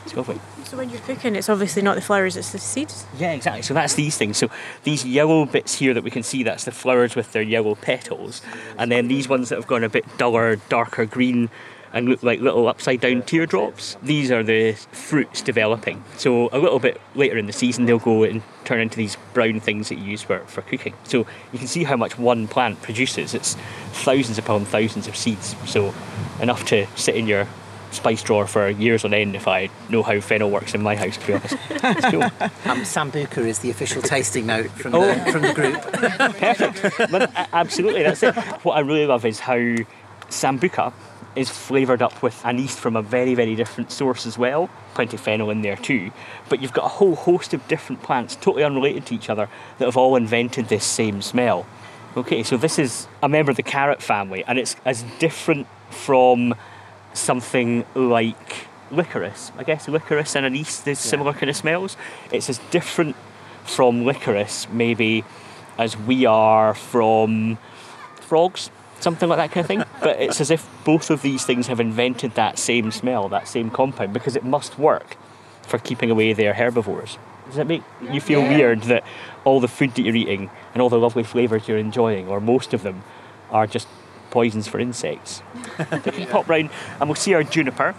It's 0.04 0.14
lovely. 0.16 0.40
So 0.66 0.76
when 0.76 0.90
you're 0.90 1.00
cooking, 1.00 1.36
it's 1.36 1.48
obviously 1.48 1.82
not 1.82 1.94
the 1.94 2.00
flowers; 2.00 2.36
it's 2.36 2.50
the 2.50 2.58
seeds. 2.58 3.06
Yeah, 3.18 3.32
exactly. 3.32 3.62
So 3.62 3.72
that's 3.72 3.94
these 3.94 4.16
things. 4.16 4.36
So 4.36 4.50
these 4.82 5.04
yellow 5.04 5.46
bits 5.46 5.76
here 5.76 5.94
that 5.94 6.02
we 6.02 6.10
can 6.10 6.24
see, 6.24 6.42
that's 6.42 6.64
the 6.64 6.72
flowers 6.72 7.14
with 7.14 7.32
their 7.32 7.42
yellow 7.42 7.76
petals, 7.76 8.42
and 8.76 8.90
then 8.90 9.06
these 9.06 9.28
ones 9.28 9.48
that 9.50 9.56
have 9.56 9.68
gone 9.68 9.84
a 9.84 9.88
bit 9.88 10.04
duller, 10.18 10.56
darker 10.68 11.06
green, 11.06 11.50
and 11.92 12.08
look 12.08 12.24
like 12.24 12.40
little 12.40 12.66
upside 12.66 13.00
down 13.00 13.22
teardrops. 13.22 13.96
These 14.02 14.32
are 14.32 14.42
the 14.42 14.72
fruits 14.72 15.40
developing. 15.40 16.02
So 16.16 16.48
a 16.52 16.58
little 16.58 16.80
bit 16.80 17.00
later 17.14 17.38
in 17.38 17.46
the 17.46 17.52
season, 17.52 17.86
they'll 17.86 18.00
go 18.00 18.24
and 18.24 18.42
turn 18.64 18.80
into 18.80 18.96
these 18.96 19.16
brown 19.34 19.60
things 19.60 19.88
that 19.88 19.98
you 19.98 20.04
use 20.04 20.22
for, 20.22 20.40
for 20.40 20.62
cooking. 20.62 20.94
So 21.04 21.26
you 21.52 21.60
can 21.60 21.68
see 21.68 21.84
how 21.84 21.96
much 21.96 22.18
one 22.18 22.48
plant 22.48 22.82
produces. 22.82 23.34
It's 23.34 23.54
thousands 23.92 24.36
upon 24.36 24.64
thousands 24.64 25.06
of 25.06 25.16
seeds. 25.16 25.54
So 25.64 25.94
enough 26.40 26.64
to 26.66 26.86
sit 26.96 27.14
in 27.14 27.28
your 27.28 27.46
spice 27.90 28.22
drawer 28.22 28.46
for 28.46 28.68
years 28.68 29.04
on 29.04 29.14
end 29.14 29.36
if 29.36 29.48
I 29.48 29.70
know 29.88 30.02
how 30.02 30.20
fennel 30.20 30.50
works 30.50 30.74
in 30.74 30.82
my 30.82 30.96
house, 30.96 31.16
to 31.16 31.26
be 31.26 31.32
honest. 31.34 31.56
It's 31.70 32.10
cool. 32.10 32.22
Um, 32.66 32.80
Sambuca 32.80 33.46
is 33.46 33.60
the 33.60 33.70
official 33.70 34.02
tasting 34.16 34.46
note 34.46 34.70
from, 34.70 34.94
oh. 34.94 35.06
the, 35.06 35.32
from 35.32 35.42
the 35.42 35.54
group. 35.54 35.80
Perfect. 36.38 37.10
But, 37.12 37.30
absolutely, 37.52 38.02
that's 38.02 38.22
it. 38.22 38.34
What 38.64 38.76
I 38.76 38.80
really 38.80 39.06
love 39.06 39.24
is 39.24 39.38
how 39.38 39.56
Sambuca 40.28 40.92
is 41.36 41.50
flavoured 41.50 42.02
up 42.02 42.22
with 42.22 42.44
anise 42.44 42.76
from 42.76 42.96
a 42.96 43.02
very, 43.02 43.34
very 43.34 43.54
different 43.54 43.92
source 43.92 44.26
as 44.26 44.36
well. 44.36 44.68
Plenty 44.94 45.16
of 45.16 45.20
fennel 45.20 45.50
in 45.50 45.62
there 45.62 45.76
too. 45.76 46.10
But 46.48 46.60
you've 46.60 46.72
got 46.72 46.86
a 46.86 46.88
whole 46.88 47.14
host 47.14 47.54
of 47.54 47.66
different 47.68 48.02
plants, 48.02 48.34
totally 48.36 48.64
unrelated 48.64 49.06
to 49.06 49.14
each 49.14 49.30
other, 49.30 49.48
that 49.78 49.84
have 49.84 49.96
all 49.96 50.16
invented 50.16 50.68
this 50.68 50.84
same 50.84 51.22
smell. 51.22 51.66
Okay, 52.16 52.42
so 52.42 52.56
this 52.56 52.78
is 52.78 53.06
a 53.22 53.28
member 53.28 53.50
of 53.50 53.58
the 53.58 53.62
carrot 53.62 54.02
family, 54.02 54.42
and 54.44 54.58
it's 54.58 54.74
as 54.86 55.04
different 55.18 55.66
from 55.90 56.54
something 57.16 57.84
like 57.94 58.68
licorice. 58.90 59.52
I 59.58 59.64
guess 59.64 59.88
licorice 59.88 60.36
and 60.36 60.46
anise, 60.46 60.80
there's 60.80 61.04
yeah. 61.04 61.10
similar 61.10 61.32
kind 61.32 61.50
of 61.50 61.56
smells. 61.56 61.96
It's 62.32 62.48
as 62.48 62.58
different 62.70 63.16
from 63.64 64.04
licorice, 64.04 64.68
maybe, 64.70 65.24
as 65.78 65.96
we 65.96 66.24
are 66.26 66.74
from 66.74 67.58
frogs 68.20 68.70
something 69.00 69.28
like 69.28 69.38
that 69.38 69.50
kind 69.50 69.64
of 69.64 69.66
thing. 69.66 69.84
But 70.00 70.20
it's 70.20 70.40
as 70.40 70.50
if 70.50 70.68
both 70.84 71.10
of 71.10 71.22
these 71.22 71.44
things 71.44 71.66
have 71.66 71.80
invented 71.80 72.34
that 72.34 72.58
same 72.58 72.90
smell, 72.90 73.28
that 73.30 73.48
same 73.48 73.70
compound, 73.70 74.12
because 74.12 74.36
it 74.36 74.44
must 74.44 74.78
work 74.78 75.16
for 75.62 75.78
keeping 75.78 76.10
away 76.10 76.32
their 76.32 76.54
herbivores. 76.54 77.18
Does 77.46 77.56
that 77.56 77.66
make 77.66 77.82
you 78.12 78.20
feel 78.20 78.40
yeah. 78.40 78.56
weird 78.56 78.82
that 78.82 79.04
all 79.44 79.60
the 79.60 79.68
food 79.68 79.94
that 79.94 80.02
you're 80.02 80.14
eating 80.14 80.50
and 80.72 80.82
all 80.82 80.88
the 80.88 80.98
lovely 80.98 81.22
flavours 81.22 81.66
you're 81.66 81.78
enjoying, 81.78 82.28
or 82.28 82.40
most 82.40 82.74
of 82.74 82.82
them, 82.82 83.02
are 83.50 83.66
just 83.66 83.88
poisons 84.36 84.68
for 84.68 84.78
insects? 84.78 85.42
we 85.78 86.12
can 86.12 86.26
pop 86.26 86.46
round 86.46 86.68
and 87.00 87.08
we'll 87.08 87.14
see 87.14 87.32
our 87.32 87.42
juniper. 87.42 87.94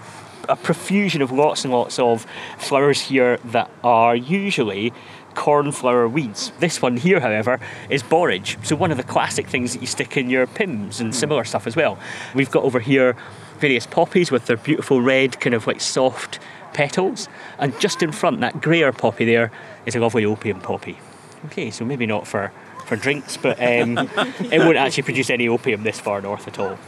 A 0.47 0.55
profusion 0.55 1.23
of 1.23 1.31
lots 1.31 1.63
and 1.63 1.73
lots 1.73 1.97
of 1.97 2.27
flowers 2.59 3.01
here 3.01 3.37
that 3.45 3.71
are 3.83 4.15
usually 4.15 4.93
cornflower 5.33 6.07
weeds. 6.07 6.51
This 6.59 6.79
one 6.79 6.97
here, 6.97 7.19
however, 7.19 7.59
is 7.89 8.03
borage. 8.03 8.55
So 8.63 8.75
one 8.75 8.91
of 8.91 8.97
the 8.97 9.03
classic 9.03 9.47
things 9.47 9.73
that 9.73 9.81
you 9.81 9.87
stick 9.87 10.15
in 10.15 10.29
your 10.29 10.45
Pimm's 10.45 10.99
and 10.99 11.09
hmm. 11.09 11.19
similar 11.19 11.43
stuff 11.43 11.65
as 11.65 11.75
well. 11.75 11.97
We've 12.35 12.51
got 12.51 12.63
over 12.63 12.81
here 12.81 13.15
various 13.57 13.87
poppies 13.87 14.29
with 14.29 14.45
their 14.45 14.57
beautiful 14.57 15.01
red, 15.01 15.39
kind 15.39 15.55
of 15.55 15.65
like 15.65 15.81
soft 15.81 16.37
petals. 16.73 17.27
And 17.57 17.77
just 17.79 18.03
in 18.03 18.11
front, 18.11 18.41
that 18.41 18.61
greyer 18.61 18.91
poppy 18.91 19.25
there 19.25 19.49
is 19.87 19.95
a 19.95 19.99
lovely 19.99 20.23
opium 20.23 20.61
poppy. 20.61 20.99
Okay, 21.47 21.71
so 21.71 21.83
maybe 21.83 22.05
not 22.05 22.27
for 22.27 22.51
for 22.87 22.95
drinks, 22.95 23.37
but 23.37 23.59
um, 23.59 23.97
it 24.51 24.59
won't 24.59 24.77
actually 24.77 25.03
produce 25.03 25.29
any 25.29 25.47
opium 25.47 25.83
this 25.83 25.99
far 25.99 26.21
north 26.21 26.47
at 26.47 26.57
all. 26.57 26.79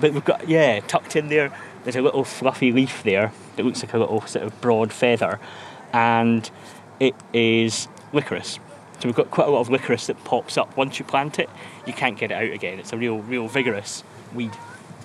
But 0.00 0.12
we've 0.12 0.24
got, 0.24 0.48
yeah, 0.48 0.80
tucked 0.80 1.16
in 1.16 1.28
there, 1.28 1.52
there's 1.84 1.96
a 1.96 2.02
little 2.02 2.24
fluffy 2.24 2.72
leaf 2.72 3.02
there 3.02 3.32
that 3.56 3.64
looks 3.64 3.82
like 3.82 3.94
a 3.94 3.98
little 3.98 4.20
sort 4.22 4.44
of 4.44 4.60
broad 4.60 4.92
feather. 4.92 5.38
And 5.92 6.50
it 7.00 7.14
is 7.32 7.88
licorice. 8.12 8.58
So 8.98 9.08
we've 9.08 9.14
got 9.14 9.30
quite 9.30 9.46
a 9.46 9.50
lot 9.50 9.60
of 9.60 9.70
licorice 9.70 10.08
that 10.08 10.22
pops 10.24 10.58
up 10.58 10.76
once 10.76 10.98
you 10.98 11.04
plant 11.04 11.38
it. 11.38 11.48
You 11.86 11.92
can't 11.92 12.18
get 12.18 12.32
it 12.32 12.34
out 12.34 12.52
again. 12.52 12.80
It's 12.80 12.92
a 12.92 12.96
real, 12.96 13.18
real 13.20 13.46
vigorous 13.46 14.02
weed. 14.34 14.52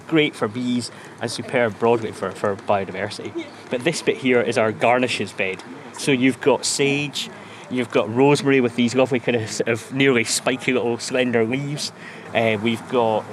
Great 0.08 0.36
for 0.36 0.48
bees 0.48 0.92
and 1.22 1.32
superb 1.32 1.78
broadly 1.80 2.12
for, 2.12 2.32
for 2.32 2.56
biodiversity. 2.56 3.46
But 3.70 3.84
this 3.84 4.02
bit 4.02 4.18
here 4.18 4.42
is 4.42 4.58
our 4.58 4.72
garnishes 4.72 5.32
bed. 5.32 5.64
So 5.98 6.12
you've 6.12 6.42
got 6.42 6.66
sage, 6.66 7.30
you've 7.70 7.92
got 7.92 8.14
rosemary 8.14 8.62
with 8.62 8.76
these 8.76 8.96
lovely 8.96 9.20
kind 9.20 9.38
of, 9.38 9.50
sort 9.50 9.70
of 9.70 9.94
nearly 9.94 10.24
spiky 10.24 10.74
little 10.74 10.98
slender 10.98 11.46
leaves. 11.46 11.92
Uh, 12.34 12.58
we've 12.62 12.88
got 12.90 13.24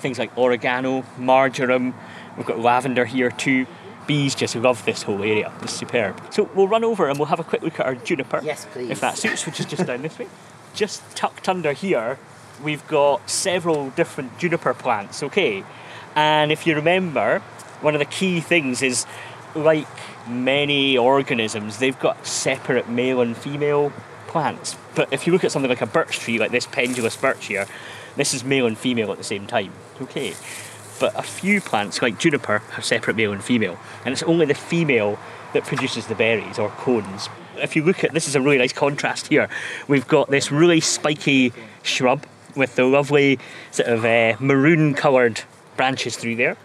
things 0.00 0.18
like 0.18 0.36
oregano, 0.36 1.04
marjoram. 1.18 1.94
We've 2.36 2.46
got 2.46 2.58
lavender 2.60 3.04
here 3.04 3.30
too. 3.30 3.66
Bees 4.06 4.34
just 4.34 4.56
love 4.56 4.84
this 4.84 5.02
whole 5.02 5.22
area. 5.22 5.52
It's 5.60 5.74
superb. 5.74 6.20
So 6.32 6.48
we'll 6.54 6.68
run 6.68 6.82
over 6.82 7.08
and 7.08 7.18
we'll 7.18 7.26
have 7.26 7.40
a 7.40 7.44
quick 7.44 7.62
look 7.62 7.78
at 7.78 7.86
our 7.86 7.94
juniper. 7.94 8.40
Yes, 8.42 8.66
please. 8.72 8.90
If 8.90 9.00
that 9.00 9.18
suits, 9.18 9.44
which 9.44 9.60
is 9.60 9.66
just 9.66 9.86
down 9.86 10.02
this 10.02 10.18
way. 10.18 10.28
Just 10.74 11.02
tucked 11.16 11.48
under 11.48 11.72
here, 11.72 12.18
we've 12.62 12.86
got 12.88 13.28
several 13.28 13.90
different 13.90 14.38
juniper 14.38 14.72
plants. 14.72 15.22
Okay, 15.22 15.64
and 16.14 16.50
if 16.50 16.66
you 16.66 16.74
remember, 16.74 17.40
one 17.80 17.94
of 17.94 17.98
the 17.98 18.06
key 18.06 18.40
things 18.40 18.82
is 18.82 19.06
like 19.54 19.86
many 20.28 20.96
organisms, 20.96 21.78
they've 21.78 21.98
got 21.98 22.26
separate 22.26 22.88
male 22.88 23.20
and 23.20 23.36
female 23.36 23.92
plants. 24.26 24.76
But 24.94 25.12
if 25.12 25.26
you 25.26 25.32
look 25.32 25.44
at 25.44 25.52
something 25.52 25.68
like 25.68 25.80
a 25.80 25.86
birch 25.86 26.18
tree, 26.18 26.38
like 26.38 26.50
this 26.50 26.66
pendulous 26.66 27.16
birch 27.16 27.46
here, 27.46 27.66
this 28.16 28.34
is 28.34 28.44
male 28.44 28.66
and 28.66 28.76
female 28.76 29.10
at 29.10 29.18
the 29.18 29.24
same 29.24 29.46
time. 29.46 29.72
Okay. 30.00 30.34
But 31.00 31.18
a 31.18 31.22
few 31.22 31.60
plants, 31.60 32.02
like 32.02 32.18
juniper, 32.18 32.58
have 32.58 32.84
separate 32.84 33.16
male 33.16 33.32
and 33.32 33.42
female, 33.42 33.78
and 34.04 34.12
it's 34.12 34.22
only 34.24 34.46
the 34.46 34.54
female 34.54 35.18
that 35.52 35.64
produces 35.64 36.06
the 36.06 36.14
berries 36.14 36.58
or 36.58 36.68
cones. 36.70 37.28
If 37.56 37.76
you 37.76 37.84
look 37.84 38.04
at 38.04 38.12
this, 38.12 38.28
is 38.28 38.34
a 38.34 38.40
really 38.40 38.58
nice 38.58 38.72
contrast 38.72 39.28
here. 39.28 39.48
We've 39.86 40.06
got 40.06 40.30
this 40.30 40.50
really 40.50 40.80
spiky 40.80 41.52
shrub 41.82 42.24
with 42.56 42.74
the 42.74 42.84
lovely 42.84 43.38
sort 43.70 43.88
of 43.88 44.04
uh, 44.04 44.36
maroon 44.40 44.94
coloured 44.94 45.42
branches 45.76 46.16
through 46.16 46.36
there. 46.36 46.56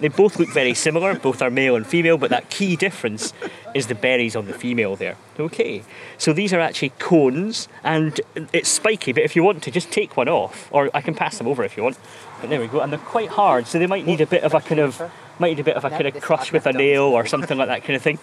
They 0.00 0.08
both 0.08 0.38
look 0.38 0.48
very 0.48 0.74
similar, 0.74 1.14
both 1.14 1.42
are 1.42 1.50
male 1.50 1.76
and 1.76 1.86
female, 1.86 2.16
but 2.16 2.30
that 2.30 2.48
key 2.50 2.74
difference 2.74 3.32
is 3.74 3.86
the 3.86 3.94
berries 3.94 4.34
on 4.34 4.46
the 4.46 4.54
female 4.54 4.96
there. 4.96 5.16
Okay, 5.38 5.82
so 6.16 6.32
these 6.32 6.52
are 6.52 6.60
actually 6.60 6.90
cones 6.98 7.68
and 7.84 8.20
it's 8.52 8.68
spiky, 8.68 9.12
but 9.12 9.22
if 9.22 9.36
you 9.36 9.42
want 9.42 9.62
to, 9.62 9.70
just 9.70 9.90
take 9.90 10.16
one 10.16 10.28
off, 10.28 10.68
or 10.72 10.90
I 10.94 11.00
can 11.00 11.14
pass 11.14 11.38
them 11.38 11.46
over 11.46 11.62
if 11.64 11.76
you 11.76 11.82
want. 11.82 11.98
But 12.40 12.50
there 12.50 12.60
we 12.60 12.66
go, 12.66 12.80
and 12.80 12.90
they're 12.90 12.98
quite 12.98 13.28
hard, 13.28 13.66
so 13.66 13.78
they 13.78 13.86
might 13.86 14.06
need 14.06 14.20
a 14.20 14.26
bit 14.26 14.42
of 14.42 14.54
a 14.54 14.60
kind 14.60 14.80
of 14.80 15.00
might 15.38 15.56
need 15.56 15.60
a 15.60 15.64
bit 15.64 15.76
of 15.76 15.84
a 15.86 15.90
kind 15.90 16.06
of 16.06 16.20
crush 16.20 16.52
with 16.52 16.66
a 16.66 16.72
nail 16.72 17.04
or 17.04 17.24
something 17.26 17.56
like 17.56 17.68
that 17.68 17.82
kind 17.82 17.96
of 17.96 18.02
thing. 18.02 18.18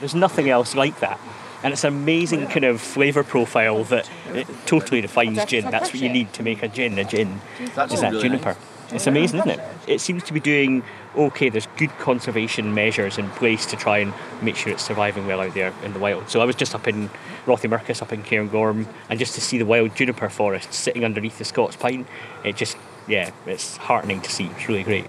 There's 0.00 0.14
nothing 0.14 0.50
else 0.50 0.74
like 0.74 0.98
that. 1.00 1.20
And 1.62 1.72
it's 1.72 1.84
an 1.84 1.94
amazing 1.94 2.48
kind 2.48 2.64
of 2.64 2.80
flavour 2.80 3.22
profile 3.22 3.84
that 3.84 4.10
it 4.34 4.48
totally 4.66 5.00
defines 5.00 5.44
gin. 5.44 5.70
That's 5.70 5.90
what 5.90 6.02
you 6.02 6.08
need 6.08 6.32
to 6.32 6.42
make 6.42 6.64
a 6.64 6.68
gin. 6.68 6.98
A 6.98 7.04
gin 7.04 7.40
is 7.60 8.00
that 8.00 8.12
juniper. 8.20 8.56
It's 8.90 9.06
amazing, 9.06 9.40
isn't 9.40 9.50
it? 9.50 9.60
It 9.86 10.00
seems 10.00 10.22
to 10.24 10.32
be 10.32 10.40
doing 10.40 10.82
okay. 11.16 11.48
There's 11.48 11.68
good 11.76 11.90
conservation 11.98 12.74
measures 12.74 13.18
in 13.18 13.28
place 13.30 13.66
to 13.66 13.76
try 13.76 13.98
and 13.98 14.14
make 14.40 14.56
sure 14.56 14.72
it's 14.72 14.84
surviving 14.84 15.26
well 15.26 15.40
out 15.40 15.54
there 15.54 15.72
in 15.82 15.92
the 15.92 15.98
wild. 15.98 16.30
So 16.30 16.40
I 16.40 16.44
was 16.44 16.56
just 16.56 16.74
up 16.74 16.88
in 16.88 17.10
Rothiemurchus, 17.46 18.00
up 18.00 18.12
in 18.12 18.22
Cairngorm, 18.22 18.86
and 19.08 19.18
just 19.18 19.34
to 19.34 19.40
see 19.40 19.58
the 19.58 19.66
wild 19.66 19.94
juniper 19.94 20.28
forest 20.28 20.72
sitting 20.72 21.04
underneath 21.04 21.38
the 21.38 21.44
Scots 21.44 21.76
pine, 21.76 22.06
it 22.44 22.56
just, 22.56 22.76
yeah, 23.06 23.30
it's 23.46 23.76
heartening 23.76 24.20
to 24.22 24.30
see. 24.30 24.46
It's 24.46 24.68
really 24.68 24.84
great. 24.84 25.06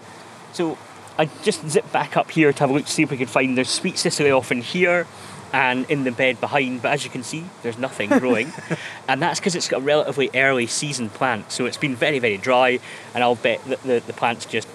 So 0.53 0.77
I 1.17 1.25
just 1.43 1.67
zip 1.69 1.91
back 1.91 2.17
up 2.17 2.31
here 2.31 2.51
to 2.51 2.59
have 2.59 2.69
a 2.69 2.73
look 2.73 2.85
to 2.85 2.91
see 2.91 3.03
if 3.03 3.11
we 3.11 3.17
can 3.17 3.27
find 3.27 3.57
there's 3.57 3.69
sweet 3.69 3.97
Cicely 3.97 4.31
off 4.31 4.51
in 4.51 4.61
here 4.61 5.07
and 5.51 5.89
in 5.89 6.03
the 6.03 6.11
bed 6.11 6.39
behind, 6.39 6.81
but 6.81 6.91
as 6.91 7.03
you 7.03 7.09
can 7.09 7.23
see, 7.23 7.45
there's 7.63 7.77
nothing 7.77 8.09
growing. 8.09 8.51
and 9.07 9.21
that's 9.21 9.39
because 9.39 9.55
it's 9.55 9.67
got 9.67 9.81
a 9.81 9.83
relatively 9.83 10.29
early 10.35 10.67
season 10.67 11.09
plant, 11.09 11.51
so 11.51 11.65
it's 11.65 11.77
been 11.77 11.95
very, 11.95 12.19
very 12.19 12.37
dry, 12.37 12.79
and 13.13 13.23
I'll 13.23 13.35
bet 13.35 13.63
that 13.65 13.81
the, 13.83 14.01
the 14.05 14.13
plant's 14.13 14.45
just 14.45 14.67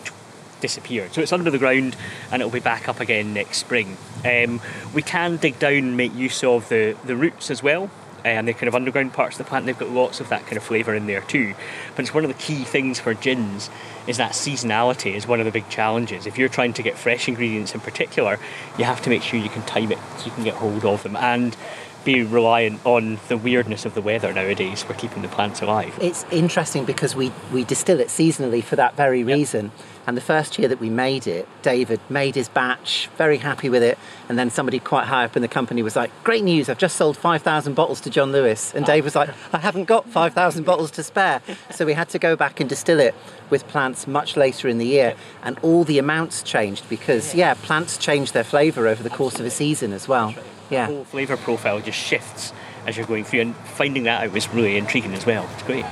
disappeared. 0.61 1.13
So 1.13 1.21
it's 1.21 1.33
under 1.33 1.51
the 1.51 1.59
ground 1.59 1.95
and 2.33 2.41
it'll 2.41 2.51
be 2.51 2.59
back 2.59 2.89
up 2.89 2.99
again 2.99 3.35
next 3.35 3.59
spring. 3.59 3.99
Um, 4.25 4.63
we 4.95 5.03
can 5.03 5.37
dig 5.37 5.59
down 5.59 5.75
and 5.75 5.97
make 5.97 6.15
use 6.15 6.43
of 6.43 6.71
the, 6.71 6.97
the 7.05 7.15
roots 7.17 7.51
as 7.51 7.63
well. 7.63 7.91
Uh, 8.25 8.29
And 8.29 8.49
the 8.49 8.53
kind 8.53 8.69
of 8.69 8.75
underground 8.75 9.13
parts 9.13 9.39
of 9.39 9.45
the 9.45 9.49
plant, 9.49 9.67
they've 9.67 9.79
got 9.79 9.91
lots 9.91 10.21
of 10.21 10.29
that 10.29 10.43
kind 10.43 10.57
of 10.57 10.63
flavour 10.63 10.95
in 10.95 11.07
there 11.07 11.21
too. 11.23 11.55
But 11.95 12.05
it's 12.05 12.15
one 12.15 12.25
of 12.25 12.29
the 12.29 12.43
key 12.43 12.65
things 12.65 13.01
for 13.01 13.15
gins 13.15 13.71
is 14.07 14.17
that 14.17 14.33
seasonality 14.33 15.15
is 15.15 15.27
one 15.27 15.41
of 15.41 15.47
the 15.47 15.53
big 15.53 15.69
challenges. 15.69 16.27
If 16.27 16.39
you're 16.39 16.49
trying 16.49 16.73
to 16.75 16.83
get 16.83 16.99
fresh 16.99 17.29
ingredients 17.29 17.75
in 17.75 17.81
particular, 17.81 18.39
you 18.79 18.85
have 18.85 19.03
to 19.03 19.11
make 19.11 19.23
sure 19.23 19.39
you 19.39 19.49
can 19.49 19.63
time 19.63 19.93
it 19.93 19.99
so 20.19 20.27
you 20.27 20.33
can 20.33 20.45
get 20.45 20.55
hold 20.55 20.85
of 20.85 21.03
them 21.03 21.17
and 21.17 21.57
be 22.05 22.23
reliant 22.23 22.85
on 22.85 23.19
the 23.29 23.37
weirdness 23.37 23.87
of 23.87 23.95
the 23.95 24.03
weather 24.03 24.33
nowadays 24.33 24.83
for 24.83 24.95
keeping 24.95 25.23
the 25.23 25.29
plants 25.29 25.63
alive. 25.63 25.97
It's 26.01 26.25
interesting 26.31 26.85
because 26.85 27.17
we, 27.17 27.33
we 27.53 27.65
distill 27.65 27.99
it 27.99 28.09
seasonally 28.09 28.63
for 28.63 28.77
that 28.77 28.95
very 28.95 29.25
reason. 29.25 29.73
And 30.07 30.17
the 30.17 30.21
first 30.23 30.59
year 30.59 30.69
that 30.69 30.81
we 30.81 30.91
made 30.91 31.27
it, 31.27 31.49
David 31.63 32.01
made 32.09 32.35
his 32.35 32.49
batch, 32.49 33.09
very 33.17 33.39
happy 33.39 33.69
with 33.69 33.83
it. 33.83 33.99
And 34.29 34.39
then 34.39 34.51
somebody 34.51 34.79
quite 34.79 35.07
high 35.07 35.25
up 35.25 35.37
in 35.37 35.43
the 35.43 35.49
company 35.49 35.83
was 35.83 35.97
like, 35.97 36.11
Great 36.25 36.45
news, 36.45 36.69
I've 36.69 36.79
just 36.79 36.97
sold 36.97 37.17
5,000 37.17 37.75
bottles 37.75 38.01
to 38.03 38.11
John 38.11 38.33
Lewis. 38.33 38.75
And 38.75 38.85
oh. 38.85 38.87
Dave 38.87 39.05
was 39.05 39.15
like, 39.15 39.31
I 39.53 39.59
haven't 39.59 39.85
got 39.85 40.09
5,000 40.09 40.65
bottles 40.67 40.91
to 40.93 41.03
spare. 41.03 41.41
So 41.71 41.87
we 41.87 41.95
had 41.95 42.09
to 42.11 42.19
go 42.19 42.37
back 42.37 42.61
and 42.61 42.69
distill 42.69 43.01
it 43.01 43.15
with 43.51 43.67
plants 43.69 44.07
much 44.07 44.37
later 44.37 44.69
in 44.69 44.79
the 44.79 44.87
year. 44.87 45.15
And 45.43 45.59
all 45.61 45.85
the 45.85 45.99
amounts 45.99 46.43
changed 46.43 46.89
because, 46.89 47.35
yeah, 47.35 47.55
plants 47.55 47.97
change 47.97 48.33
their 48.33 48.45
flavour 48.45 48.87
over 48.87 49.03
the 49.03 49.11
course 49.11 49.41
of 49.41 49.47
a 49.47 49.51
season 49.51 49.93
as 49.93 50.09
well. 50.09 50.35
Yeah. 50.71 50.87
The 50.87 50.95
whole 50.95 51.05
flavour 51.05 51.37
profile 51.37 51.81
just 51.81 51.99
shifts 51.99 52.53
as 52.87 52.97
you're 52.97 53.07
going 53.07 53.25
through, 53.25 53.41
and 53.41 53.57
finding 53.57 54.05
that 54.05 54.25
out 54.25 54.33
was 54.33 54.49
really 54.51 54.77
intriguing 54.77 55.15
as 55.15 55.27
well. 55.27 55.49
It's 55.55 55.63
great. 55.63 55.85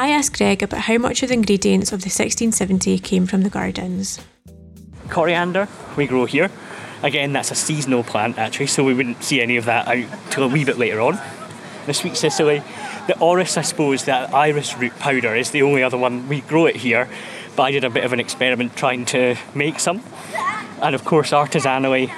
I 0.00 0.08
asked 0.08 0.38
Greg 0.38 0.62
about 0.62 0.80
how 0.80 0.96
much 0.96 1.22
of 1.22 1.28
the 1.28 1.34
ingredients 1.34 1.92
of 1.92 2.00
the 2.00 2.06
1670 2.06 3.00
came 3.00 3.26
from 3.26 3.42
the 3.42 3.50
gardens. 3.50 4.18
Coriander 5.10 5.68
we 5.94 6.06
grow 6.06 6.24
here. 6.24 6.50
Again, 7.02 7.34
that's 7.34 7.50
a 7.50 7.54
seasonal 7.54 8.02
plant 8.02 8.38
actually, 8.38 8.68
so 8.68 8.82
we 8.82 8.94
wouldn't 8.94 9.22
see 9.22 9.42
any 9.42 9.58
of 9.58 9.66
that 9.66 9.86
out 9.86 10.06
till 10.30 10.44
a 10.44 10.48
wee 10.48 10.64
bit 10.64 10.78
later 10.78 11.02
on. 11.02 11.20
The 11.84 11.92
sweet 11.92 12.16
Cicely, 12.16 12.62
the 13.08 13.18
orris, 13.18 13.58
I 13.58 13.60
suppose, 13.60 14.06
that 14.06 14.32
iris 14.32 14.74
root 14.78 14.98
powder 14.98 15.36
is 15.36 15.50
the 15.50 15.60
only 15.60 15.82
other 15.82 15.98
one 15.98 16.26
we 16.28 16.40
grow 16.40 16.64
it 16.64 16.76
here. 16.76 17.06
But 17.54 17.64
I 17.64 17.70
did 17.72 17.84
a 17.84 17.90
bit 17.90 18.04
of 18.04 18.14
an 18.14 18.20
experiment 18.20 18.76
trying 18.76 19.04
to 19.06 19.36
make 19.54 19.78
some, 19.78 20.02
and 20.80 20.94
of 20.94 21.04
course, 21.04 21.32
artisanally, 21.32 22.10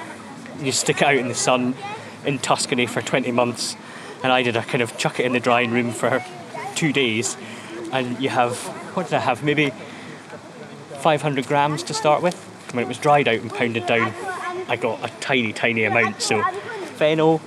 you 0.61 0.71
stick 0.71 1.01
it 1.01 1.07
out 1.09 1.17
in 1.17 1.27
the 1.27 1.35
sun 1.35 1.75
in 2.25 2.39
Tuscany 2.39 2.85
for 2.85 3.01
20 3.01 3.33
months, 3.33 3.75
and 4.23 4.31
I 4.31 4.41
did 4.41 4.55
a 4.55 4.61
kind 4.61 4.81
of 4.81 4.97
chuck 4.97 5.19
it 5.19 5.25
in 5.25 5.33
the 5.33 5.41
drying 5.41 5.71
room 5.71 5.91
for 5.91 6.23
two 6.75 6.93
days, 6.93 7.35
and 7.93 8.19
you 8.19 8.29
have 8.29 8.57
what 8.95 9.05
did 9.05 9.15
I 9.15 9.19
have? 9.19 9.43
Maybe 9.43 9.71
500 10.99 11.47
grams 11.47 11.83
to 11.83 11.93
start 11.93 12.21
with. 12.21 12.35
When 12.73 12.83
it 12.83 12.87
was 12.87 12.97
dried 12.97 13.27
out 13.27 13.39
and 13.39 13.53
pounded 13.53 13.85
down, 13.85 14.13
I 14.67 14.75
got 14.75 15.03
a 15.03 15.13
tiny, 15.19 15.53
tiny 15.53 15.83
amount. 15.83 16.21
So 16.21 16.41
fennel, 16.97 17.39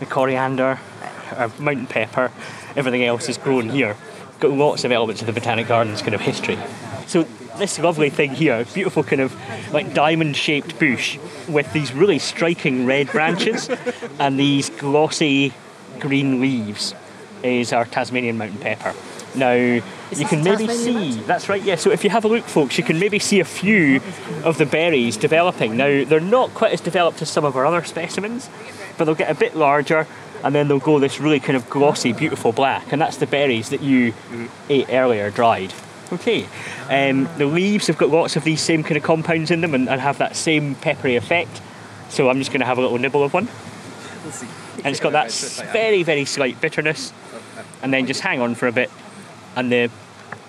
the 0.00 0.06
coriander, 0.06 0.78
uh, 1.32 1.50
mountain 1.58 1.86
pepper, 1.86 2.30
everything 2.74 3.04
else 3.04 3.28
is 3.28 3.38
grown 3.38 3.68
here. 3.68 3.96
Got 4.40 4.52
lots 4.52 4.84
of 4.84 4.92
elements 4.92 5.20
of 5.20 5.26
the 5.26 5.32
Botanic 5.32 5.68
Gardens 5.68 6.00
kind 6.00 6.14
of 6.14 6.20
history. 6.20 6.58
So 7.06 7.24
this 7.58 7.78
lovely 7.78 8.10
thing 8.10 8.30
here, 8.30 8.64
beautiful 8.72 9.02
kind 9.02 9.20
of 9.20 9.34
like 9.72 9.92
diamond-shaped 9.92 10.78
bush 10.78 11.18
with 11.48 11.70
these 11.72 11.92
really 11.92 12.18
striking 12.18 12.86
red 12.86 13.08
branches 13.08 13.68
and 14.18 14.38
these 14.38 14.70
glossy 14.70 15.52
green 16.00 16.40
leaves 16.40 16.94
is 17.42 17.72
our 17.72 17.84
Tasmanian 17.84 18.38
mountain 18.38 18.58
pepper. 18.58 18.94
Now, 19.34 19.52
you 19.52 20.26
can 20.26 20.44
maybe 20.44 20.66
Tasmanian 20.66 21.12
see, 21.12 21.20
that's 21.22 21.48
right, 21.48 21.62
yeah. 21.62 21.76
So 21.76 21.90
if 21.90 22.04
you 22.04 22.10
have 22.10 22.24
a 22.24 22.28
look, 22.28 22.44
folks, 22.44 22.76
you 22.76 22.84
can 22.84 22.98
maybe 22.98 23.18
see 23.18 23.40
a 23.40 23.44
few 23.44 24.00
of 24.44 24.58
the 24.58 24.66
berries 24.66 25.16
developing. 25.16 25.76
Now, 25.76 26.04
they're 26.04 26.20
not 26.20 26.52
quite 26.54 26.72
as 26.72 26.80
developed 26.80 27.22
as 27.22 27.30
some 27.30 27.44
of 27.44 27.56
our 27.56 27.64
other 27.64 27.82
specimens, 27.84 28.50
but 28.98 29.04
they'll 29.04 29.14
get 29.14 29.30
a 29.30 29.34
bit 29.34 29.56
larger 29.56 30.06
and 30.44 30.54
then 30.54 30.68
they'll 30.68 30.80
go 30.80 30.98
this 30.98 31.20
really 31.20 31.40
kind 31.40 31.56
of 31.56 31.70
glossy, 31.70 32.12
beautiful 32.12 32.52
black. 32.52 32.92
And 32.92 33.00
that's 33.00 33.16
the 33.16 33.26
berries 33.26 33.70
that 33.70 33.80
you 33.80 34.12
ate 34.68 34.86
earlier 34.90 35.30
dried. 35.30 35.72
Okay. 36.12 36.46
Um, 36.90 37.28
the 37.38 37.46
leaves 37.46 37.86
have 37.86 37.96
got 37.96 38.10
lots 38.10 38.36
of 38.36 38.44
these 38.44 38.60
same 38.60 38.82
kind 38.82 38.96
of 38.96 39.02
compounds 39.02 39.50
in 39.50 39.60
them 39.60 39.74
and, 39.74 39.88
and 39.88 40.00
have 40.00 40.18
that 40.18 40.36
same 40.36 40.74
peppery 40.74 41.16
effect. 41.16 41.62
So 42.10 42.28
I'm 42.28 42.38
just 42.38 42.50
going 42.50 42.60
to 42.60 42.66
have 42.66 42.76
a 42.76 42.82
little 42.82 42.98
nibble 42.98 43.22
of 43.22 43.32
one. 43.32 43.48
And 44.84 44.86
it's 44.86 45.00
got 45.00 45.12
that 45.12 45.32
very, 45.72 46.02
very 46.02 46.24
slight 46.24 46.60
bitterness. 46.60 47.12
And 47.82 47.92
then 47.92 48.06
just 48.06 48.20
hang 48.20 48.40
on 48.40 48.54
for 48.54 48.66
a 48.66 48.72
bit 48.72 48.90
and 49.56 49.70
the 49.72 49.90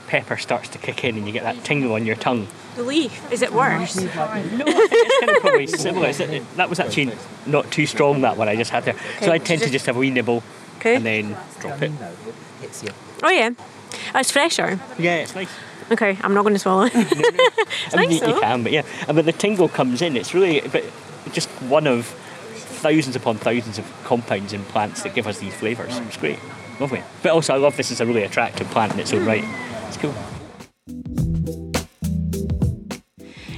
pepper 0.07 0.37
starts 0.37 0.69
to 0.69 0.77
kick 0.77 1.03
in 1.03 1.17
and 1.17 1.25
you 1.25 1.33
get 1.33 1.43
that 1.43 1.63
tingle 1.63 1.93
on 1.93 2.05
your 2.05 2.15
tongue. 2.15 2.47
The 2.75 2.83
leaf, 2.83 3.31
is 3.31 3.41
it 3.41 3.53
worse? 3.53 3.95
No, 4.03 4.63
it's 4.67 5.19
kind 5.25 5.31
of 5.37 5.41
probably 5.41 5.67
similar. 5.67 6.07
It- 6.09 6.55
That 6.57 6.69
was 6.69 6.79
actually 6.79 7.11
not 7.45 7.71
too 7.71 7.85
strong, 7.85 8.21
that 8.21 8.37
one 8.37 8.47
I 8.49 8.55
just 8.55 8.71
had 8.71 8.83
there. 8.85 8.95
So 9.21 9.31
I 9.31 9.37
tend 9.37 9.61
to 9.61 9.69
just 9.69 9.85
have 9.85 9.95
a 9.95 9.99
wee 9.99 10.09
nibble 10.11 10.43
Okay. 10.77 10.95
and 10.95 11.05
then 11.05 11.37
drop 11.59 11.81
it. 11.81 11.91
Oh 13.23 13.29
yeah. 13.29 13.51
Oh, 14.13 14.19
it's 14.19 14.31
fresher. 14.31 14.79
Yeah, 14.99 15.17
it's 15.17 15.35
nice. 15.35 15.49
Okay, 15.91 16.17
I'm 16.21 16.33
not 16.33 16.41
going 16.43 16.53
to 16.55 16.59
swallow 16.59 16.85
it. 16.85 16.93
I 17.93 17.97
mean, 17.97 18.09
nice 18.09 18.21
you, 18.21 18.27
you 18.33 18.39
can, 18.39 18.63
but 18.63 18.71
yeah. 18.71 18.83
And 19.07 19.15
when 19.15 19.25
the 19.25 19.31
tingle 19.31 19.69
comes 19.69 20.01
in, 20.01 20.17
it's 20.17 20.33
really 20.33 20.61
but 20.61 20.83
just 21.31 21.49
one 21.61 21.87
of 21.87 22.05
thousands 22.05 23.15
upon 23.15 23.37
thousands 23.37 23.77
of 23.77 23.85
compounds 24.03 24.51
in 24.53 24.63
plants 24.65 25.03
that 25.03 25.13
give 25.13 25.27
us 25.27 25.39
these 25.39 25.53
flavours. 25.53 25.97
It's 25.99 26.17
great. 26.17 26.39
Lovely. 26.79 27.03
But 27.21 27.31
also, 27.31 27.53
I 27.53 27.57
love 27.57 27.77
this 27.77 27.91
as 27.91 28.01
a 28.01 28.05
really 28.05 28.23
attractive 28.23 28.67
plant 28.71 28.93
in 28.93 28.99
its 28.99 29.13
own 29.13 29.25
right. 29.25 29.43
It's 29.87 29.97
cool. 29.97 30.13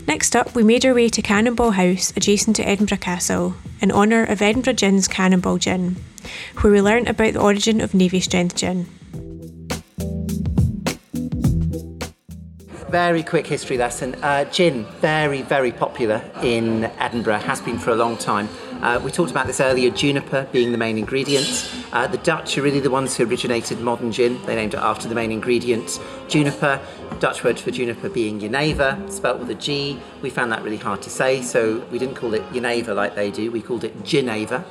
Next 0.08 0.36
up, 0.36 0.54
we 0.54 0.64
made 0.64 0.86
our 0.86 0.94
way 0.94 1.10
to 1.10 1.22
Cannonball 1.22 1.72
House, 1.72 2.14
adjacent 2.16 2.56
to 2.58 2.68
Edinburgh 2.68 3.00
Castle, 3.00 3.56
in 3.82 3.92
honour 3.92 4.24
of 4.24 4.42
Edinburgh 4.42 4.74
Gin's 4.74 5.08
Cannonball 5.08 5.58
Gin, 5.58 5.96
where 6.62 6.72
we 6.72 6.80
learnt 6.80 7.10
about 7.10 7.34
the 7.34 7.42
origin 7.42 7.82
of 7.82 7.94
Navy 7.94 8.20
Strength 8.20 8.56
Gin. 8.56 8.86
Very 12.90 13.24
quick 13.24 13.48
history 13.48 13.78
lesson. 13.78 14.16
Uh, 14.24 14.46
gin, 14.46 14.86
very, 15.02 15.42
very 15.42 15.72
popular 15.72 16.24
in 16.44 16.86
Edinburgh, 17.00 17.40
has 17.40 17.60
been 17.60 17.80
for 17.80 17.90
a 17.90 17.96
long 17.96 18.16
time. 18.16 18.48
Uh, 18.86 19.00
we 19.00 19.10
talked 19.10 19.32
about 19.32 19.48
this 19.48 19.60
earlier, 19.60 19.90
juniper 19.90 20.48
being 20.52 20.72
the 20.72 20.78
main 20.78 20.96
ingredient. 20.96 21.68
Uh, 21.92 22.06
the 22.06 22.20
Dutch 22.20 22.56
are 22.56 22.62
really 22.62 22.80
the 22.80 22.92
ones 22.92 23.18
who 23.18 23.26
originated 23.26 23.80
modern 23.80 24.12
gin. 24.12 24.40
They 24.46 24.54
named 24.54 24.76
it 24.76 24.80
after 24.80 25.08
the 25.08 25.16
main 25.16 25.32
ingredient, 25.32 26.00
juniper. 26.28 26.80
Dutch 27.20 27.44
word 27.44 27.60
for 27.60 27.72
juniper 27.72 28.10
being 28.10 28.40
Genever, 28.40 29.12
spelt 29.12 29.40
with 29.40 29.50
a 29.50 29.56
G. 29.56 30.00
We 30.22 30.30
found 30.30 30.52
that 30.52 30.62
really 30.62 30.78
hard 30.78 31.02
to 31.02 31.10
say, 31.10 31.42
so 31.42 31.80
we 31.92 31.98
didn't 31.98 32.14
call 32.14 32.36
it 32.36 32.48
Genever 32.52 32.96
like 32.96 33.16
they 33.16 33.32
do. 33.32 33.50
We 33.50 33.60
called 33.60 33.84
it 33.84 34.04
Ginever. 34.04 34.64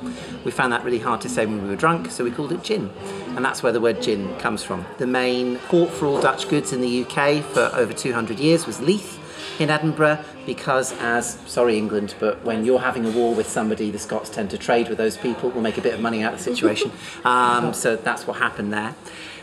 We 0.45 0.51
found 0.51 0.71
that 0.71 0.85
really 0.85 0.99
hard 0.99 1.19
to 1.19 1.27
say 1.27 1.45
when 1.45 1.61
we 1.61 1.67
were 1.67 1.75
drunk, 1.75 2.09
so 2.09 2.23
we 2.23 2.31
called 2.31 2.53
it 2.53 2.63
gin. 2.63 2.91
And 3.35 3.43
that's 3.43 3.63
where 3.63 3.73
the 3.73 3.81
word 3.81 4.01
gin 4.01 4.33
comes 4.37 4.63
from. 4.63 4.85
The 4.97 5.07
main 5.07 5.57
port 5.67 5.89
for 5.89 6.05
all 6.05 6.21
Dutch 6.21 6.47
goods 6.47 6.71
in 6.71 6.79
the 6.79 7.03
UK 7.03 7.43
for 7.43 7.69
over 7.73 7.91
200 7.91 8.39
years 8.39 8.65
was 8.65 8.79
Leith 8.79 9.19
in 9.59 9.69
Edinburgh 9.69 10.23
because, 10.45 10.93
as 10.99 11.39
sorry 11.45 11.77
England, 11.77 12.15
but 12.19 12.43
when 12.43 12.65
you're 12.65 12.79
having 12.79 13.05
a 13.05 13.11
war 13.11 13.33
with 13.33 13.47
somebody, 13.47 13.91
the 13.91 13.99
Scots 13.99 14.29
tend 14.29 14.49
to 14.51 14.57
trade 14.57 14.89
with 14.89 14.97
those 14.97 15.17
people. 15.17 15.49
We'll 15.49 15.61
make 15.61 15.77
a 15.77 15.81
bit 15.81 15.93
of 15.93 15.99
money 15.99 16.23
out 16.23 16.33
of 16.33 16.39
the 16.39 16.43
situation. 16.43 16.91
Um, 17.25 17.73
so 17.73 17.95
that's 17.95 18.27
what 18.27 18.37
happened 18.37 18.71
there. 18.71 18.93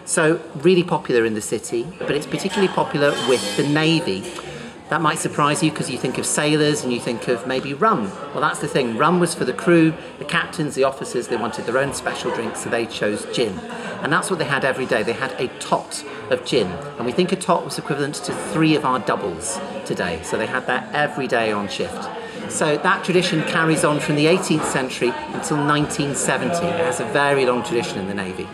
So 0.05 0.41
really 0.57 0.83
popular 0.83 1.25
in 1.25 1.35
the 1.35 1.41
city, 1.41 1.87
but 1.99 2.13
it's 2.13 2.27
particularly 2.27 2.73
popular 2.73 3.11
with 3.29 3.57
the 3.57 3.67
navy. 3.67 4.23
That 4.93 5.01
might 5.01 5.19
surprise 5.19 5.63
you 5.63 5.71
because 5.71 5.89
you 5.89 5.97
think 5.97 6.19
of 6.19 6.27
sailors 6.27 6.85
and 6.85 6.93
you 6.93 7.01
think 7.01 7.27
of 7.27 7.47
maybe 7.47 7.73
rum. 7.73 8.13
Well, 8.35 8.43
that's 8.43 8.59
the 8.59 8.69
thing. 8.69 8.99
Rum 8.99 9.21
was 9.21 9.35
for 9.35 9.47
the 9.47 9.55
crew, 9.55 9.95
the 10.19 10.27
captains, 10.27 10.75
the 10.75 10.85
officers. 10.85 11.29
They 11.29 11.37
wanted 11.37 11.65
their 11.65 11.79
own 11.79 11.95
special 11.95 12.31
drink, 12.31 12.57
so 12.57 12.69
they 12.69 12.85
chose 12.85 13.25
gin. 13.35 13.59
And 14.03 14.13
that's 14.13 14.29
what 14.29 14.39
they 14.39 14.45
had 14.45 14.67
every 14.67 14.85
day. 14.85 15.03
They 15.03 15.15
had 15.15 15.33
a 15.41 15.49
tot 15.61 16.05
of 16.29 16.45
gin. 16.45 16.67
And 16.67 17.07
we 17.07 17.13
think 17.13 17.33
a 17.33 17.37
tot 17.37 17.65
was 17.65 17.79
equivalent 17.79 18.17
to 18.17 18.35
three 18.53 18.77
of 18.77 18.85
our 18.85 18.99
doubles 18.99 19.59
today. 19.87 20.21
So 20.25 20.37
they 20.37 20.45
had 20.45 20.67
that 20.67 20.95
every 20.95 21.27
day 21.27 21.53
on 21.53 21.69
shift. 21.69 22.07
So 22.53 22.77
that 22.77 23.03
tradition 23.03 23.45
carries 23.45 23.85
on 23.87 23.99
from 23.99 24.17
the 24.17 24.27
18th 24.27 24.65
century 24.65 25.09
until 25.09 25.57
1970. 25.57 26.67
It 26.67 26.85
has 26.85 27.01
a 27.01 27.07
very 27.07 27.47
long 27.47 27.65
tradition 27.65 27.99
in 27.99 28.09
the 28.09 28.15
Navy. 28.15 28.47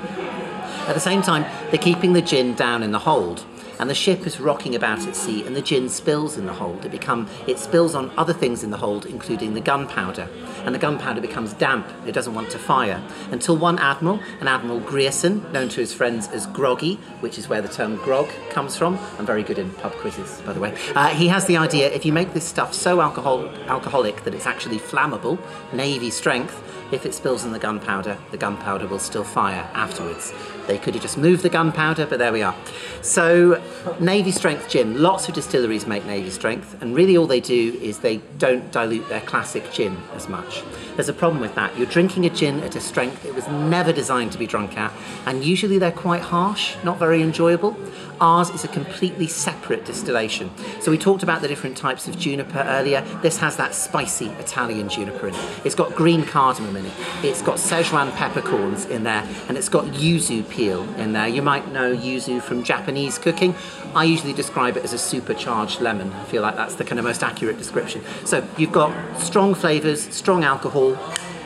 At 0.87 0.93
the 0.93 1.01
same 1.01 1.21
time, 1.21 1.43
they're 1.73 1.83
keeping 1.83 2.13
the 2.13 2.23
gin 2.23 2.55
down 2.55 2.85
in 2.85 2.93
the 2.93 3.01
hold 3.01 3.45
and 3.79 3.89
the 3.89 3.95
ship 3.95 4.27
is 4.27 4.41
rocking 4.41 4.75
about 4.75 5.07
at 5.07 5.17
sea 5.17 5.45
and 5.47 5.55
the 5.55 5.63
gin 5.63 5.89
spills 5.89 6.37
in 6.37 6.47
the 6.47 6.53
hold. 6.53 6.85
It 6.85 6.91
become 6.91 7.29
it 7.47 7.59
spills 7.59 7.95
on 7.95 8.11
other 8.17 8.33
things 8.33 8.63
in 8.63 8.71
the 8.71 8.77
hold, 8.77 9.07
including 9.07 9.55
the 9.55 9.61
gunpowder. 9.61 10.29
And 10.65 10.75
the 10.75 10.79
gunpowder 10.79 11.21
becomes 11.21 11.53
damp, 11.55 11.87
it 12.07 12.13
doesn't 12.13 12.35
want 12.35 12.51
to 12.51 12.59
fire. 12.59 13.03
Until 13.31 13.57
one 13.57 13.79
admiral, 13.79 14.21
an 14.41 14.49
Admiral 14.49 14.81
Grierson, 14.81 15.51
known 15.53 15.69
to 15.71 15.81
his 15.81 15.93
friends 15.93 16.29
as 16.29 16.47
Groggy, 16.47 16.97
which 17.21 17.39
is 17.39 17.49
where 17.49 17.63
the 17.63 17.69
term 17.69 17.97
grog 17.97 18.29
comes 18.51 18.77
from. 18.77 18.99
I'm 19.19 19.27
very 19.27 19.43
good 19.43 19.59
in 19.59 19.71
pub 19.73 19.93
quizzes, 19.93 20.41
by 20.43 20.53
the 20.53 20.61
way. 20.61 20.77
Uh, 20.95 21.09
he 21.09 21.29
has 21.29 21.47
the 21.47 21.57
idea 21.57 21.91
if 21.93 22.05
you 22.05 22.13
make 22.13 22.35
this 22.35 22.45
stuff 22.45 22.75
so 22.75 23.01
alcohol, 23.01 23.49
alcoholic 23.67 24.25
that 24.25 24.35
it's 24.35 24.47
actually 24.47 24.79
flammable, 24.79 25.39
navy 25.73 26.11
strength, 26.11 26.63
if 26.91 27.05
it 27.05 27.15
spills 27.15 27.45
in 27.45 27.53
the 27.53 27.59
gunpowder, 27.59 28.17
the 28.31 28.39
gunpowder 28.39 28.87
will 28.87 28.99
still 28.99 29.25
fire 29.25 29.69
afterwards. 29.75 30.33
They 30.69 30.79
could 30.79 30.95
have 30.95 31.03
just 31.03 31.19
moved 31.19 31.43
the 31.43 31.49
gunpowder, 31.49 32.07
but 32.07 32.19
there 32.19 32.33
we 32.33 32.43
are. 32.43 32.55
So, 33.03 33.61
Navy 33.99 34.31
strength 34.31 34.69
gin. 34.69 35.03
Lots 35.03 35.27
of 35.29 35.35
distilleries 35.35 35.87
make 35.87 36.05
Navy 36.05 36.31
strength, 36.31 36.81
and 36.81 36.95
really 36.95 37.17
all 37.17 37.27
they 37.27 37.41
do 37.41 37.79
is 37.83 37.99
they 37.99 38.19
don't 38.37 38.71
dilute 38.71 39.09
their 39.09 39.23
classic 39.23 39.73
gin 39.73 39.97
as 40.15 40.29
much. 40.29 40.63
There's 40.95 41.09
a 41.09 41.15
problem 41.15 41.41
with 41.41 41.55
that. 41.55 41.77
You're 41.77 41.87
drinking 41.87 42.27
a 42.27 42.31
gin 42.31 42.61
at 42.61 42.77
a 42.77 42.81
strength 42.81 43.25
it 43.25 43.35
was 43.35 43.49
never 43.49 43.93
designed 43.93 44.33
to 44.33 44.39
be 44.39 44.47
drunk 44.47 44.77
at, 44.77 44.93
and 45.27 45.43
usually 45.43 45.79
they're 45.79 45.91
quite 45.91 46.23
harsh, 46.23 46.77
not 46.85 46.99
very 46.99 47.23
enjoyable. 47.23 47.77
Ours 48.21 48.51
is 48.51 48.65
a 48.65 48.69
completely 48.69 49.29
separate 49.29 49.85
distillation. 49.85 50.51
So 50.81 50.91
we 50.91 50.99
talked 50.99 51.23
about 51.23 51.41
the 51.41 51.49
different 51.49 51.77
types 51.77 52.09
of 52.09 52.19
juniper 52.19 52.59
earlier. 52.67 53.03
This 53.23 53.39
has 53.39 53.57
that 53.57 53.75
spicy 53.75 54.27
Italian 54.41 54.89
juniper 54.89 55.29
in 55.29 55.35
it. 55.35 55.41
It's 55.65 55.77
got 55.77 55.95
green 55.95 56.25
cardamom 56.25 56.77
in 56.77 56.87
it. 56.87 56.93
It's 57.23 57.43
got 57.43 57.59
Szechuan 57.59 58.13
peppercorns 58.17 58.87
in 58.87 59.05
there, 59.05 59.27
and 59.49 59.57
it's 59.57 59.69
got 59.69 59.85
yuzu 59.87 60.49
in 60.59 61.13
there. 61.13 61.29
You 61.29 61.43
might 61.43 61.71
know 61.73 61.95
yuzu 61.95 62.43
from 62.43 62.65
Japanese 62.65 63.19
cooking. 63.19 63.55
I 63.95 64.05
usually 64.05 64.33
describe 64.33 64.77
it 64.77 64.85
as 64.85 64.93
a 64.93 64.99
supercharged 64.99 65.81
lemon. 65.81 66.13
I 66.13 66.25
feel 66.25 66.43
like 66.43 66.57
that's 66.57 66.75
the 66.75 66.85
kind 66.85 66.99
of 66.99 67.05
most 67.05 67.23
accurate 67.23 67.59
description. 67.59 68.03
So 68.25 68.47
you've 68.57 68.73
got 68.73 68.93
strong 69.21 69.55
flavours, 69.55 70.03
strong 70.15 70.43
alcohol, 70.43 70.97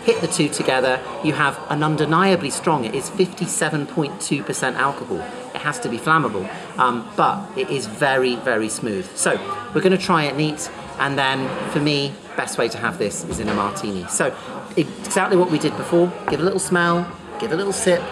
hit 0.04 0.20
the 0.20 0.26
two 0.26 0.48
together, 0.48 1.00
you 1.22 1.32
have 1.32 1.60
an 1.70 1.82
undeniably 1.82 2.50
strong, 2.50 2.84
it 2.84 2.94
is 2.94 3.08
57.2% 3.10 4.74
alcohol. 4.74 5.18
It 5.54 5.60
has 5.60 5.78
to 5.80 5.88
be 5.88 5.98
flammable, 5.98 6.48
um, 6.78 7.08
but 7.16 7.46
it 7.56 7.70
is 7.70 7.86
very, 7.86 8.36
very 8.36 8.68
smooth. 8.68 9.08
So 9.16 9.36
we're 9.74 9.80
going 9.80 9.96
to 9.96 10.04
try 10.04 10.24
it 10.24 10.36
neat, 10.36 10.70
and 10.98 11.16
then 11.16 11.48
for 11.70 11.78
me, 11.78 12.12
best 12.36 12.58
way 12.58 12.68
to 12.68 12.78
have 12.78 12.98
this 12.98 13.24
is 13.24 13.38
in 13.38 13.48
a 13.48 13.54
martini. 13.54 14.06
So 14.08 14.34
exactly 14.76 15.36
what 15.36 15.50
we 15.50 15.58
did 15.58 15.76
before, 15.76 16.12
give 16.30 16.40
a 16.40 16.44
little 16.44 16.58
smell, 16.58 17.06
give 17.38 17.52
a 17.52 17.56
little 17.56 17.72
sip, 17.72 18.02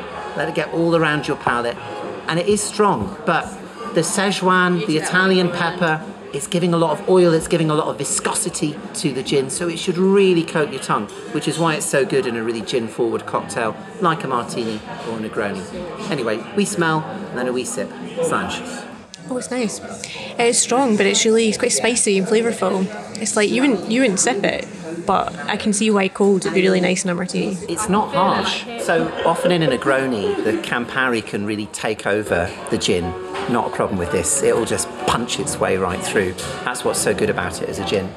let 0.40 0.48
it 0.48 0.54
get 0.54 0.72
all 0.72 0.96
around 0.96 1.28
your 1.28 1.36
palate, 1.36 1.76
and 2.26 2.38
it 2.38 2.48
is 2.48 2.62
strong, 2.62 3.14
but 3.26 3.44
the 3.94 4.00
Szechuan, 4.00 4.86
the 4.86 4.96
Italian 4.96 5.50
pepper, 5.50 6.02
it's 6.32 6.46
giving 6.46 6.72
a 6.72 6.78
lot 6.78 6.98
of 6.98 7.08
oil, 7.10 7.34
it's 7.34 7.48
giving 7.48 7.68
a 7.70 7.74
lot 7.74 7.88
of 7.88 7.98
viscosity 7.98 8.74
to 8.94 9.12
the 9.12 9.22
gin, 9.22 9.50
so 9.50 9.68
it 9.68 9.78
should 9.78 9.98
really 9.98 10.42
coat 10.42 10.70
your 10.70 10.80
tongue, 10.80 11.08
which 11.32 11.46
is 11.46 11.58
why 11.58 11.74
it's 11.74 11.84
so 11.84 12.06
good 12.06 12.24
in 12.24 12.36
a 12.36 12.42
really 12.42 12.62
gin 12.62 12.88
forward 12.88 13.26
cocktail 13.26 13.76
like 14.00 14.24
a 14.24 14.28
martini 14.28 14.80
or 15.08 15.18
a 15.18 15.20
Negroni. 15.20 16.10
Anyway, 16.10 16.42
we 16.56 16.64
smell 16.64 17.00
and 17.00 17.36
then 17.36 17.46
a 17.46 17.52
wee 17.52 17.64
sip. 17.64 17.90
Sanj. 18.20 18.89
Oh, 19.30 19.36
it's 19.36 19.50
nice. 19.50 19.80
It's 20.40 20.58
strong, 20.58 20.96
but 20.96 21.06
it's 21.06 21.24
really 21.24 21.48
it's 21.48 21.56
quite 21.56 21.70
spicy 21.70 22.18
and 22.18 22.26
flavourful. 22.26 22.84
It's 23.22 23.36
like 23.36 23.48
you 23.48 23.62
wouldn't 23.62 23.88
you 23.88 24.00
wouldn't 24.00 24.18
sip 24.18 24.42
it, 24.42 24.66
but 25.06 25.32
I 25.46 25.56
can 25.56 25.72
see 25.72 25.88
why 25.88 26.08
cold 26.08 26.44
would 26.44 26.54
be 26.54 26.62
really 26.62 26.80
nice 26.80 27.04
in 27.04 27.10
a 27.10 27.14
martini. 27.14 27.56
It's 27.68 27.88
not 27.88 28.12
harsh. 28.12 28.64
So 28.82 29.08
often 29.24 29.52
in 29.52 29.62
a 29.62 29.68
Negroni, 29.68 30.42
the 30.42 30.54
Campari 30.68 31.24
can 31.24 31.46
really 31.46 31.66
take 31.66 32.08
over 32.08 32.50
the 32.70 32.78
gin. 32.78 33.04
Not 33.52 33.72
a 33.72 33.76
problem 33.76 34.00
with 34.00 34.10
this. 34.10 34.42
It 34.42 34.56
will 34.56 34.66
just 34.66 34.88
punch 35.06 35.38
its 35.38 35.60
way 35.60 35.76
right 35.76 36.02
through. 36.02 36.32
That's 36.64 36.84
what's 36.84 37.00
so 37.00 37.14
good 37.14 37.30
about 37.30 37.62
it 37.62 37.68
as 37.68 37.78
a 37.78 37.84
gin. 37.84 38.12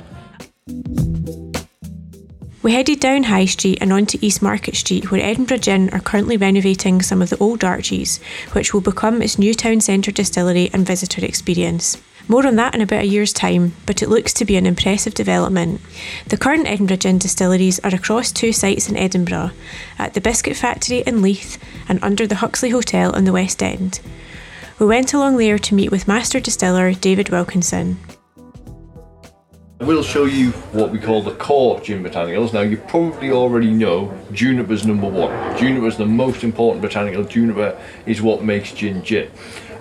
We 2.63 2.71
headed 2.71 3.01
down 3.01 3.23
High 3.23 3.43
Street 3.43 3.79
and 3.81 3.91
onto 3.91 4.17
East 4.21 4.41
Market 4.41 4.77
Street, 4.77 5.11
where 5.11 5.21
Edinburgh 5.21 5.57
Gin 5.57 5.89
are 5.89 5.99
currently 5.99 6.37
renovating 6.37 7.01
some 7.01 7.21
of 7.21 7.29
the 7.29 7.37
old 7.39 7.61
arches, 7.61 8.21
which 8.53 8.73
will 8.73 8.79
become 8.79 9.21
its 9.21 9.37
new 9.37 9.53
town 9.53 9.81
centre 9.81 10.13
distillery 10.13 10.69
and 10.71 10.87
visitor 10.87 11.25
experience. 11.25 12.01
More 12.29 12.47
on 12.47 12.55
that 12.55 12.73
in 12.73 12.79
about 12.79 13.03
a 13.03 13.07
year's 13.07 13.33
time, 13.33 13.73
but 13.85 14.01
it 14.01 14.07
looks 14.07 14.31
to 14.35 14.45
be 14.45 14.55
an 14.55 14.65
impressive 14.65 15.13
development. 15.13 15.81
The 16.29 16.37
current 16.37 16.65
Edinburgh 16.65 16.97
Gin 16.97 17.17
distilleries 17.17 17.81
are 17.81 17.93
across 17.93 18.31
two 18.31 18.53
sites 18.53 18.87
in 18.87 18.95
Edinburgh 18.95 19.51
at 19.99 20.13
the 20.13 20.21
Biscuit 20.21 20.55
Factory 20.55 20.99
in 20.99 21.21
Leith 21.21 21.61
and 21.89 22.01
under 22.01 22.25
the 22.25 22.35
Huxley 22.35 22.69
Hotel 22.69 23.13
in 23.13 23.25
the 23.25 23.33
West 23.33 23.61
End. 23.61 23.99
We 24.79 24.85
went 24.85 25.13
along 25.13 25.35
there 25.35 25.59
to 25.59 25.75
meet 25.75 25.91
with 25.91 26.07
master 26.07 26.39
distiller 26.39 26.93
David 26.93 27.27
Wilkinson. 27.27 27.97
We'll 29.85 30.01
show 30.01 30.23
you 30.23 30.51
what 30.71 30.91
we 30.91 30.99
call 30.99 31.21
the 31.21 31.35
core 31.35 31.77
gin 31.81 32.05
botanicals. 32.05 32.53
Now, 32.53 32.61
you 32.61 32.77
probably 32.77 33.31
already 33.31 33.69
know 33.69 34.17
juniper's 34.31 34.87
number 34.87 35.09
one. 35.09 35.57
Juniper 35.57 35.87
is 35.87 35.97
the 35.97 36.05
most 36.05 36.45
important 36.45 36.81
botanical. 36.81 37.25
Juniper 37.25 37.77
is 38.05 38.21
what 38.21 38.45
makes 38.45 38.71
gin 38.71 39.03
gin. 39.03 39.29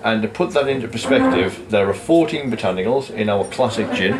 And 0.03 0.21
to 0.21 0.27
put 0.27 0.51
that 0.51 0.67
into 0.67 0.89
perspective, 0.89 1.67
there 1.69 1.89
are 1.89 1.93
14 1.93 2.51
botanicals 2.51 3.11
in 3.11 3.29
our 3.29 3.45
classic 3.45 3.93
gin, 3.93 4.15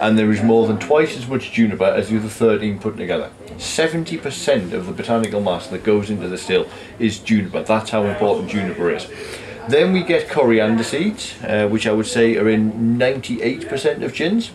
and 0.00 0.16
there 0.16 0.30
is 0.30 0.40
more 0.40 0.68
than 0.68 0.78
twice 0.78 1.16
as 1.16 1.26
much 1.26 1.50
juniper 1.50 1.82
as 1.82 2.10
the 2.10 2.18
other 2.18 2.28
13 2.28 2.78
put 2.78 2.96
together. 2.96 3.32
70% 3.56 4.72
of 4.72 4.86
the 4.86 4.92
botanical 4.92 5.40
mass 5.40 5.66
that 5.66 5.82
goes 5.82 6.10
into 6.10 6.28
the 6.28 6.38
still 6.38 6.68
is 7.00 7.18
juniper. 7.18 7.64
That's 7.64 7.90
how 7.90 8.04
important 8.04 8.50
juniper 8.50 8.88
is. 8.88 9.08
Then 9.68 9.92
we 9.92 10.04
get 10.04 10.28
coriander 10.28 10.84
seeds, 10.84 11.34
uh, 11.42 11.66
which 11.66 11.88
I 11.88 11.92
would 11.92 12.06
say 12.06 12.36
are 12.36 12.48
in 12.48 12.96
98% 12.96 14.04
of 14.04 14.14
gins 14.14 14.52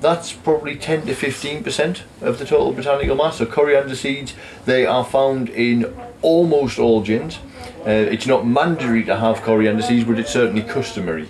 that's 0.00 0.32
probably 0.32 0.76
10 0.76 1.06
to 1.06 1.14
15% 1.14 2.00
of 2.20 2.38
the 2.38 2.44
total 2.44 2.72
botanical 2.72 3.16
mass. 3.16 3.38
So 3.38 3.46
coriander 3.46 3.94
seeds, 3.94 4.34
they 4.64 4.86
are 4.86 5.04
found 5.04 5.48
in 5.48 5.94
almost 6.22 6.78
all 6.78 7.02
gins. 7.02 7.38
Uh, 7.86 7.90
it's 7.90 8.26
not 8.26 8.46
mandatory 8.46 9.04
to 9.04 9.16
have 9.16 9.42
coriander 9.42 9.82
seeds, 9.82 10.04
but 10.04 10.18
it's 10.18 10.32
certainly 10.32 10.62
customary. 10.62 11.28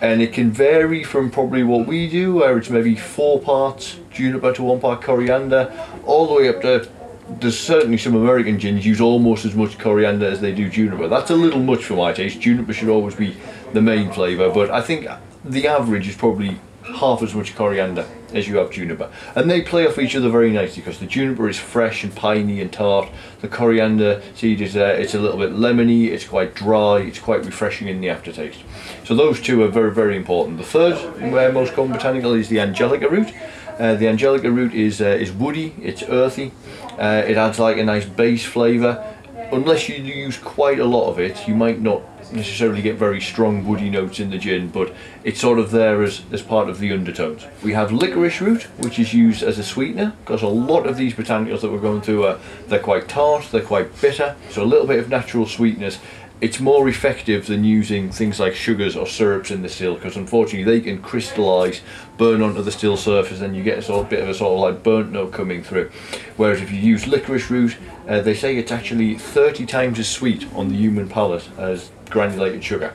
And 0.00 0.22
it 0.22 0.32
can 0.32 0.52
vary 0.52 1.02
from 1.02 1.30
probably 1.30 1.64
what 1.64 1.86
we 1.86 2.08
do, 2.08 2.34
where 2.34 2.56
it's 2.56 2.70
maybe 2.70 2.94
four 2.94 3.40
parts 3.40 3.98
juniper 4.12 4.52
to 4.54 4.62
one 4.62 4.80
part 4.80 5.02
coriander, 5.02 5.72
all 6.04 6.26
the 6.28 6.34
way 6.34 6.48
up 6.48 6.60
to 6.62 6.88
there's 7.28 7.58
certainly 7.58 7.98
some 7.98 8.14
American 8.14 8.58
gins 8.58 8.86
use 8.86 9.00
almost 9.00 9.44
as 9.44 9.54
much 9.54 9.78
coriander 9.78 10.26
as 10.26 10.40
they 10.40 10.52
do 10.52 10.68
juniper. 10.70 11.08
That's 11.08 11.30
a 11.30 11.36
little 11.36 11.60
much 11.60 11.84
for 11.84 11.94
my 11.94 12.12
taste. 12.12 12.40
Juniper 12.40 12.72
should 12.72 12.88
always 12.88 13.14
be 13.14 13.36
the 13.74 13.82
main 13.82 14.10
flavour, 14.10 14.48
but 14.50 14.70
I 14.70 14.80
think 14.80 15.06
the 15.44 15.68
average 15.68 16.08
is 16.08 16.16
probably 16.16 16.58
half 16.96 17.22
as 17.22 17.34
much 17.34 17.54
coriander 17.54 18.06
as 18.34 18.46
you 18.46 18.56
have 18.56 18.70
juniper. 18.70 19.10
And 19.34 19.50
they 19.50 19.62
play 19.62 19.86
off 19.86 19.98
each 19.98 20.14
other 20.14 20.28
very 20.28 20.50
nicely 20.50 20.82
because 20.82 20.98
the 20.98 21.06
juniper 21.06 21.48
is 21.48 21.58
fresh 21.58 22.04
and 22.04 22.14
piney 22.14 22.60
and 22.60 22.72
tart. 22.72 23.08
The 23.40 23.48
coriander 23.48 24.22
seed 24.34 24.60
is 24.60 24.76
uh, 24.76 24.96
it's 24.98 25.14
a 25.14 25.18
little 25.18 25.38
bit 25.38 25.52
lemony, 25.52 26.08
it's 26.08 26.26
quite 26.26 26.54
dry, 26.54 26.98
it's 26.98 27.18
quite 27.18 27.44
refreshing 27.44 27.88
in 27.88 28.00
the 28.00 28.10
aftertaste. 28.10 28.60
So 29.04 29.14
those 29.14 29.40
two 29.40 29.62
are 29.62 29.68
very, 29.68 29.92
very 29.92 30.16
important. 30.16 30.58
The 30.58 30.64
third 30.64 30.94
uh, 30.94 31.52
most 31.52 31.74
common 31.74 31.92
botanical 31.92 32.34
is 32.34 32.48
the 32.48 32.60
angelica 32.60 33.08
root. 33.08 33.32
Uh, 33.78 33.94
the 33.94 34.08
angelica 34.08 34.50
root 34.50 34.74
is 34.74 35.00
uh, 35.00 35.04
is 35.04 35.30
woody, 35.30 35.72
it's 35.80 36.02
earthy, 36.02 36.50
uh, 36.98 37.22
it 37.26 37.36
adds 37.36 37.60
like 37.60 37.76
a 37.76 37.84
nice 37.84 38.04
base 38.04 38.44
flavour. 38.44 39.04
Unless 39.52 39.88
you 39.88 39.94
use 39.96 40.36
quite 40.36 40.78
a 40.80 40.84
lot 40.84 41.08
of 41.08 41.18
it, 41.18 41.46
you 41.46 41.54
might 41.54 41.80
not 41.80 42.02
necessarily 42.32 42.82
get 42.82 42.96
very 42.96 43.20
strong 43.20 43.66
woody 43.66 43.90
notes 43.90 44.20
in 44.20 44.30
the 44.30 44.38
gin, 44.38 44.68
but 44.68 44.94
it's 45.24 45.40
sort 45.40 45.58
of 45.58 45.70
there 45.70 46.02
as, 46.02 46.22
as 46.32 46.42
part 46.42 46.68
of 46.68 46.78
the 46.78 46.92
undertones. 46.92 47.46
We 47.62 47.72
have 47.72 47.92
licorice 47.92 48.40
root, 48.40 48.62
which 48.78 48.98
is 48.98 49.14
used 49.14 49.42
as 49.42 49.58
a 49.58 49.64
sweetener, 49.64 50.14
because 50.24 50.42
a 50.42 50.48
lot 50.48 50.86
of 50.86 50.96
these 50.96 51.14
botanicals 51.14 51.60
that 51.60 51.72
we're 51.72 51.78
going 51.78 52.02
through 52.02 52.26
are 52.26 52.38
they're 52.66 52.78
quite 52.78 53.08
tart, 53.08 53.48
they're 53.50 53.62
quite 53.62 54.00
bitter, 54.00 54.36
so 54.50 54.62
a 54.62 54.64
little 54.64 54.86
bit 54.86 54.98
of 54.98 55.08
natural 55.08 55.46
sweetness 55.46 55.98
it's 56.40 56.60
more 56.60 56.88
effective 56.88 57.46
than 57.46 57.64
using 57.64 58.12
things 58.12 58.38
like 58.38 58.54
sugars 58.54 58.96
or 58.96 59.06
syrups 59.06 59.50
in 59.50 59.62
the 59.62 59.68
still 59.68 59.94
because 59.94 60.16
unfortunately 60.16 60.62
they 60.62 60.80
can 60.80 61.02
crystallize 61.02 61.80
burn 62.16 62.42
onto 62.42 62.62
the 62.62 62.70
still 62.70 62.96
surface 62.96 63.40
and 63.40 63.56
you 63.56 63.62
get 63.62 63.78
a 63.78 63.82
sort 63.82 64.04
of 64.04 64.10
bit 64.10 64.20
of 64.20 64.28
a 64.28 64.34
sort 64.34 64.52
of 64.52 64.60
like 64.60 64.82
burnt 64.84 65.10
note 65.10 65.32
coming 65.32 65.62
through. 65.62 65.90
Whereas 66.36 66.60
if 66.60 66.70
you 66.70 66.78
use 66.78 67.08
licorice 67.08 67.50
root 67.50 67.76
uh, 68.08 68.20
they 68.20 68.34
say 68.34 68.56
it's 68.56 68.70
actually 68.70 69.16
30 69.18 69.66
times 69.66 69.98
as 69.98 70.08
sweet 70.08 70.46
on 70.54 70.68
the 70.68 70.76
human 70.76 71.08
palate 71.08 71.48
as 71.58 71.90
granulated 72.10 72.62
sugar 72.64 72.92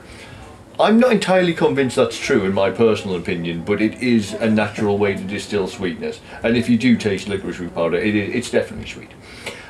I'm 0.78 0.98
not 0.98 1.12
entirely 1.12 1.54
convinced 1.54 1.94
that's 1.94 2.18
true 2.18 2.44
in 2.44 2.52
my 2.52 2.68
personal 2.68 3.14
opinion, 3.16 3.62
but 3.62 3.80
it 3.80 4.02
is 4.02 4.32
a 4.32 4.50
natural 4.50 4.98
way 4.98 5.14
to 5.14 5.22
distill 5.22 5.68
sweetness. 5.68 6.20
And 6.42 6.56
if 6.56 6.68
you 6.68 6.76
do 6.76 6.96
taste 6.96 7.28
licorice 7.28 7.60
root 7.60 7.76
powder, 7.76 7.96
it 7.96 8.16
is, 8.16 8.34
it's 8.34 8.50
definitely 8.50 8.88
sweet. 8.88 9.12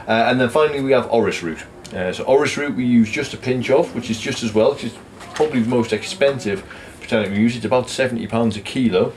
Uh, 0.09 0.13
and 0.13 0.41
then 0.41 0.49
finally 0.49 0.81
we 0.81 0.93
have 0.93 1.07
orris 1.11 1.43
root. 1.43 1.63
Uh, 1.95 2.11
so 2.11 2.25
orris 2.25 2.57
root 2.57 2.75
we 2.75 2.87
use 2.87 3.11
just 3.11 3.35
a 3.35 3.37
pinch 3.37 3.69
of, 3.69 3.95
which 3.95 4.09
is 4.09 4.19
just 4.19 4.43
as 4.43 4.55
well, 4.55 4.73
which 4.73 4.85
is 4.85 4.95
probably 5.35 5.61
the 5.61 5.69
most 5.69 5.93
expensive 5.93 6.65
botanic 7.01 7.31
we 7.31 7.37
use. 7.37 7.55
It's 7.55 7.67
about 7.67 7.89
£70 7.89 8.57
a 8.57 8.61
kilo. 8.61 9.13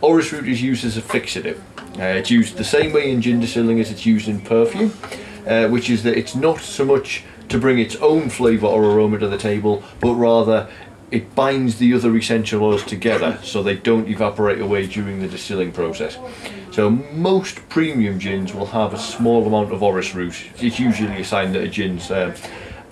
Orris 0.00 0.32
root 0.32 0.48
is 0.48 0.62
used 0.62 0.84
as 0.84 0.96
a 0.96 1.02
fixative. 1.02 1.58
Uh, 1.98 2.18
it's 2.18 2.30
used 2.30 2.56
the 2.56 2.64
same 2.64 2.92
way 2.92 3.10
in 3.10 3.20
gin 3.20 3.40
distilling 3.40 3.80
as 3.80 3.90
it's 3.90 4.06
used 4.06 4.28
in 4.28 4.40
perfume, 4.40 4.92
uh, 5.48 5.66
which 5.66 5.90
is 5.90 6.04
that 6.04 6.16
it's 6.16 6.36
not 6.36 6.60
so 6.60 6.84
much 6.84 7.24
to 7.48 7.58
bring 7.58 7.78
its 7.78 7.96
own 7.96 8.30
flavour 8.30 8.66
or 8.66 8.84
aroma 8.84 9.18
to 9.18 9.28
the 9.28 9.38
table, 9.38 9.82
but 10.00 10.14
rather 10.14 10.68
it 11.10 11.34
binds 11.34 11.78
the 11.78 11.92
other 11.92 12.16
essential 12.16 12.64
oils 12.64 12.84
together 12.84 13.38
so 13.42 13.62
they 13.62 13.76
don't 13.76 14.08
evaporate 14.08 14.60
away 14.60 14.86
during 14.86 15.20
the 15.20 15.28
distilling 15.28 15.70
process. 15.70 16.16
So 16.70 16.88
most 16.88 17.68
premium 17.68 18.18
gins 18.18 18.54
will 18.54 18.66
have 18.66 18.94
a 18.94 18.98
small 18.98 19.46
amount 19.46 19.72
of 19.72 19.82
orris 19.82 20.14
root. 20.14 20.34
It's 20.56 20.80
usually 20.80 21.20
a 21.20 21.24
sign 21.24 21.52
that 21.52 21.62
a 21.62 21.68
gin's 21.68 22.10
um, 22.10 22.32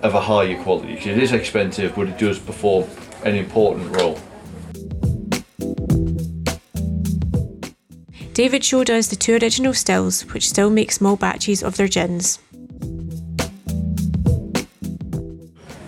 of 0.02 0.14
a 0.14 0.20
higher 0.20 0.62
quality. 0.62 0.94
It 0.94 1.18
is 1.18 1.32
expensive, 1.32 1.94
but 1.94 2.08
it 2.08 2.18
does 2.18 2.38
perform 2.38 2.88
an 3.24 3.36
important 3.36 3.96
role. 3.96 4.18
David 8.32 8.64
showed 8.64 8.88
us 8.90 9.08
the 9.08 9.16
two 9.16 9.34
original 9.34 9.74
stills, 9.74 10.22
which 10.32 10.48
still 10.48 10.70
make 10.70 10.92
small 10.92 11.16
batches 11.16 11.62
of 11.62 11.76
their 11.76 11.88
gins. 11.88 12.38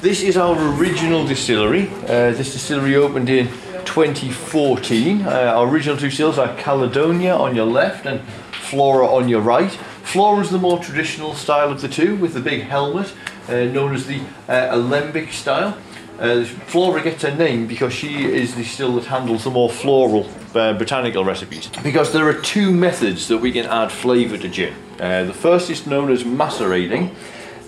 This 0.02 0.20
is 0.20 0.36
our 0.36 0.58
original 0.74 1.24
distillery. 1.24 1.88
Uh, 1.88 2.32
this 2.32 2.54
distillery 2.54 2.96
opened 2.96 3.30
in 3.30 3.46
2014. 3.84 5.22
Uh, 5.22 5.30
our 5.30 5.68
original 5.68 5.96
two 5.96 6.10
stills 6.10 6.38
are 6.38 6.52
Caledonia 6.56 7.36
on 7.36 7.54
your 7.54 7.66
left 7.66 8.04
and 8.04 8.20
Flora 8.50 9.06
on 9.06 9.28
your 9.28 9.40
right. 9.40 9.70
Flora 9.70 10.40
is 10.40 10.50
the 10.50 10.58
more 10.58 10.80
traditional 10.80 11.34
style 11.34 11.70
of 11.70 11.80
the 11.80 11.86
two 11.86 12.16
with 12.16 12.34
the 12.34 12.40
big 12.40 12.62
helmet 12.62 13.14
uh, 13.48 13.52
known 13.66 13.94
as 13.94 14.08
the 14.08 14.20
uh, 14.48 14.70
alembic 14.72 15.32
style. 15.32 15.78
Uh, 16.18 16.42
Flora 16.42 17.00
gets 17.00 17.22
her 17.22 17.36
name 17.36 17.68
because 17.68 17.92
she 17.92 18.24
is 18.24 18.56
the 18.56 18.64
still 18.64 18.96
that 18.96 19.04
handles 19.04 19.44
the 19.44 19.50
more 19.50 19.70
floral 19.70 20.28
uh, 20.56 20.72
botanical 20.72 21.24
recipes. 21.24 21.70
Because 21.84 22.12
there 22.12 22.28
are 22.28 22.40
two 22.40 22.72
methods 22.72 23.28
that 23.28 23.38
we 23.38 23.52
can 23.52 23.66
add 23.66 23.92
flavour 23.92 24.36
to 24.36 24.48
gin. 24.48 24.74
The 24.96 25.32
first 25.32 25.70
is 25.70 25.86
known 25.86 26.10
as 26.10 26.24
macerating. 26.24 27.14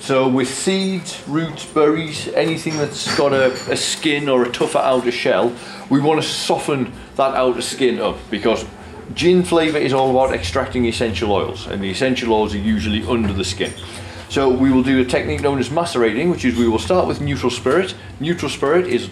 So 0.00 0.28
with 0.28 0.48
seeds, 0.48 1.22
roots, 1.26 1.64
berries, 1.64 2.28
anything 2.28 2.76
that's 2.76 3.16
got 3.16 3.32
a, 3.32 3.52
a 3.70 3.76
skin 3.76 4.28
or 4.28 4.44
a 4.44 4.50
tougher 4.52 4.78
outer 4.78 5.10
shell, 5.10 5.54
we 5.88 6.00
want 6.00 6.22
to 6.22 6.28
soften 6.28 6.92
that 7.16 7.34
outer 7.34 7.62
skin 7.62 8.00
up 8.00 8.16
because 8.30 8.66
gin 9.14 9.42
flavour 9.42 9.78
is 9.78 9.92
all 9.92 10.10
about 10.10 10.34
extracting 10.34 10.86
essential 10.86 11.32
oils 11.32 11.66
and 11.66 11.82
the 11.82 11.90
essential 11.90 12.32
oils 12.32 12.54
are 12.54 12.58
usually 12.58 13.02
under 13.06 13.32
the 13.32 13.44
skin. 13.44 13.72
So 14.28 14.50
we 14.50 14.72
will 14.72 14.82
do 14.82 15.00
a 15.00 15.04
technique 15.04 15.42
known 15.42 15.58
as 15.58 15.70
macerating, 15.70 16.30
which 16.30 16.44
is 16.44 16.56
we 16.56 16.68
will 16.68 16.78
start 16.78 17.06
with 17.06 17.20
neutral 17.20 17.50
spirit. 17.50 17.94
Neutral 18.20 18.50
spirit 18.50 18.86
is 18.86 19.08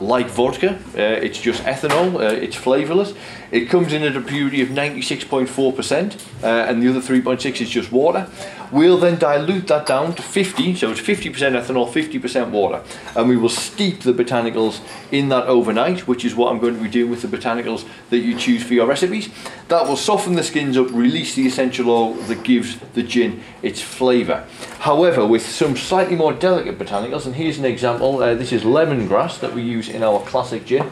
like 0.00 0.28
vodka, 0.28 0.74
uh, 0.96 1.00
it's 1.00 1.40
just 1.40 1.62
ethanol, 1.62 2.16
uh, 2.16 2.34
it's 2.34 2.56
flavourless. 2.56 3.14
It 3.50 3.68
comes 3.68 3.92
in 3.92 4.02
at 4.02 4.16
a 4.16 4.20
purity 4.20 4.60
of 4.60 4.68
96.4%, 4.68 6.42
uh, 6.42 6.46
and 6.46 6.82
the 6.82 6.88
other 6.88 7.00
3.6 7.00 7.60
is 7.60 7.70
just 7.70 7.92
water. 7.92 8.28
We'll 8.72 8.98
then 8.98 9.18
dilute 9.18 9.68
that 9.68 9.86
down 9.86 10.14
to 10.16 10.22
50, 10.22 10.74
so 10.74 10.90
it's 10.90 11.00
50% 11.00 11.32
ethanol, 11.32 11.88
50% 11.88 12.50
water, 12.50 12.82
and 13.14 13.28
we 13.28 13.36
will 13.36 13.48
steep 13.48 14.00
the 14.00 14.12
botanicals 14.12 14.80
in 15.12 15.28
that 15.28 15.46
overnight, 15.46 16.08
which 16.08 16.24
is 16.24 16.34
what 16.34 16.50
I'm 16.50 16.58
going 16.58 16.76
to 16.76 16.82
be 16.82 16.88
doing 16.88 17.08
with 17.10 17.22
the 17.22 17.28
botanicals 17.28 17.86
that 18.10 18.18
you 18.18 18.36
choose 18.36 18.64
for 18.64 18.74
your 18.74 18.86
recipes. 18.86 19.28
That 19.68 19.86
will 19.86 19.96
soften 19.96 20.34
the 20.34 20.42
skins 20.42 20.76
up, 20.76 20.90
release 20.90 21.36
the 21.36 21.46
essential 21.46 21.90
oil 21.90 22.14
that 22.14 22.42
gives 22.42 22.78
the 22.94 23.04
gin 23.04 23.42
its 23.62 23.80
flavour. 23.80 24.46
However, 24.80 25.24
with 25.24 25.46
some 25.46 25.76
slightly 25.76 26.16
more 26.16 26.32
delicate 26.32 26.78
botanicals, 26.78 27.26
and 27.26 27.36
here's 27.36 27.58
an 27.58 27.64
example, 27.64 28.22
uh, 28.22 28.34
this 28.34 28.52
is 28.52 28.62
lemongrass 28.62 29.38
that 29.40 29.54
we 29.54 29.62
use 29.62 29.85
in 29.88 30.02
our 30.02 30.20
classic 30.20 30.64
gin 30.64 30.90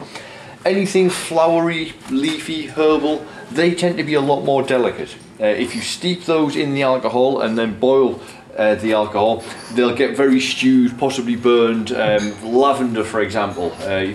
anything 0.65 1.09
flowery, 1.09 1.93
leafy, 2.09 2.65
herbal, 2.65 3.25
they 3.51 3.73
tend 3.73 3.97
to 3.97 4.03
be 4.03 4.15
a 4.15 4.21
lot 4.21 4.43
more 4.43 4.63
delicate. 4.63 5.15
Uh, 5.39 5.45
if 5.45 5.75
you 5.75 5.81
steep 5.81 6.25
those 6.25 6.55
in 6.55 6.73
the 6.73 6.81
alcohol 6.81 7.41
and 7.41 7.57
then 7.57 7.79
boil 7.79 8.19
uh, 8.57 8.75
the 8.75 8.93
alcohol, 8.93 9.43
they'll 9.73 9.95
get 9.95 10.17
very 10.17 10.39
stewed, 10.39 10.97
possibly 10.97 11.35
burned. 11.35 11.91
Um, 11.91 12.43
lavender, 12.43 13.03
for 13.03 13.21
example, 13.21 13.71
uh, 13.81 14.07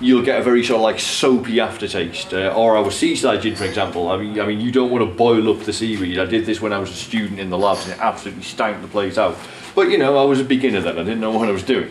you'll 0.00 0.24
get 0.24 0.40
a 0.40 0.42
very 0.42 0.64
sort 0.64 0.78
of 0.78 0.82
like 0.82 0.98
soapy 0.98 1.60
aftertaste. 1.60 2.32
Uh, 2.32 2.48
or 2.48 2.76
our 2.76 2.90
seaside 2.90 3.42
gin, 3.42 3.54
for 3.54 3.64
example. 3.64 4.08
I 4.08 4.16
mean, 4.16 4.40
I 4.40 4.46
mean, 4.46 4.60
you 4.60 4.72
don't 4.72 4.90
want 4.90 5.08
to 5.08 5.14
boil 5.14 5.50
up 5.50 5.64
the 5.64 5.72
seaweed. 5.72 6.18
I 6.18 6.24
did 6.24 6.44
this 6.44 6.60
when 6.60 6.72
I 6.72 6.78
was 6.78 6.90
a 6.90 6.94
student 6.94 7.38
in 7.38 7.50
the 7.50 7.58
labs, 7.58 7.84
and 7.84 7.92
it 7.92 8.00
absolutely 8.00 8.42
stank 8.42 8.80
the 8.82 8.88
place 8.88 9.18
out. 9.18 9.36
But 9.74 9.90
you 9.90 9.98
know, 9.98 10.16
I 10.16 10.24
was 10.24 10.40
a 10.40 10.44
beginner 10.44 10.80
then. 10.80 10.98
I 10.98 11.02
didn't 11.02 11.20
know 11.20 11.32
what 11.32 11.48
I 11.48 11.52
was 11.52 11.62
doing. 11.62 11.90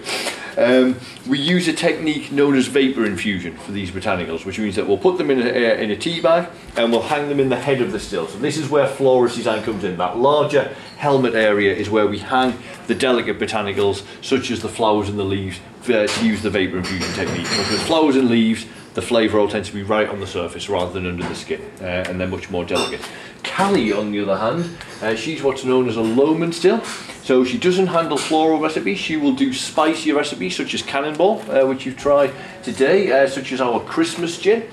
Um, 0.58 1.00
we 1.28 1.40
use 1.40 1.68
a 1.68 1.74
technique 1.74 2.32
known 2.32 2.56
as 2.56 2.68
vapor 2.68 3.06
infusion 3.06 3.58
for 3.58 3.72
these 3.72 3.90
botanicals, 3.90 4.46
which 4.46 4.60
means 4.60 4.76
that 4.76 4.88
we'll 4.88 5.00
put 5.00 5.18
them 5.18 5.32
in 5.32 5.42
a, 5.42 5.50
uh, 5.50 5.76
in 5.76 5.90
a 5.90 5.96
tea 5.96 6.22
bag 6.22 6.48
and 6.78 6.92
we'll 6.92 7.02
hang 7.02 7.28
them 7.28 7.40
in 7.40 7.50
the 7.50 7.56
head 7.56 7.82
of 7.82 7.92
the 7.92 8.00
still. 8.00 8.28
So 8.28 8.38
this 8.38 8.58
is 8.58 8.70
where 8.70 8.88
Flora's 8.88 9.36
design 9.36 9.64
comes 9.64 9.84
in. 9.84 9.98
That 9.98 10.18
larger 10.18 10.76
helmet 10.98 11.34
area 11.34 11.74
is 11.74 11.90
where 11.90 12.06
we 12.06 12.20
hang 12.20 12.58
the 12.88 12.96
delicate 12.96 13.40
botanicals, 13.40 14.04
such 14.22 14.52
as 14.52 14.62
the 14.62 14.70
flowers 14.70 15.10
and 15.10 15.18
the 15.18 15.24
leaves, 15.24 15.60
uh, 15.86 16.08
to 16.08 16.26
use 16.26 16.44
the 16.44 16.52
vapor 16.52 16.78
infusion 16.78 17.12
technique. 17.14 17.50
Because 17.50 17.82
flowers 17.84 18.16
and 18.16 18.30
leaves, 18.30 18.66
the 18.94 19.02
flavour 19.02 19.40
all 19.40 19.48
tends 19.48 19.70
to 19.70 19.74
be 19.74 19.84
right 19.84 20.08
on 20.08 20.20
the 20.20 20.28
surface 20.28 20.70
rather 20.70 20.92
than 20.92 21.08
under 21.08 21.28
the 21.28 21.36
skin, 21.36 21.62
uh, 21.82 22.06
and 22.08 22.20
they're 22.20 22.28
much 22.28 22.50
more 22.50 22.64
delicate. 22.64 23.02
Callie, 23.44 23.92
on 23.92 24.12
the 24.12 24.22
other 24.22 24.38
hand, 24.38 24.78
uh, 25.02 25.16
she's 25.16 25.44
what's 25.44 25.64
known 25.64 25.90
as 25.90 25.98
a 25.98 26.02
Lomond 26.02 26.56
still. 26.56 26.84
So 27.24 27.44
she 27.46 27.58
doesn't 27.58 27.88
handle 27.88 28.18
floral 28.18 28.60
recipes, 28.60 29.00
she 29.00 29.16
will 29.18 29.34
do 29.34 29.54
spicy 29.54 30.12
recipes 30.12 30.56
such 30.56 30.74
as 30.74 30.82
Cannonball, 30.82 31.42
uh, 31.50 31.66
which 31.66 31.86
you've 31.86 31.98
tried 31.98 32.34
today, 32.64 33.12
uh, 33.12 33.28
such 33.28 33.52
as 33.52 33.62
our 33.62 33.80
Christmas 33.80 34.38
gin. 34.38 34.64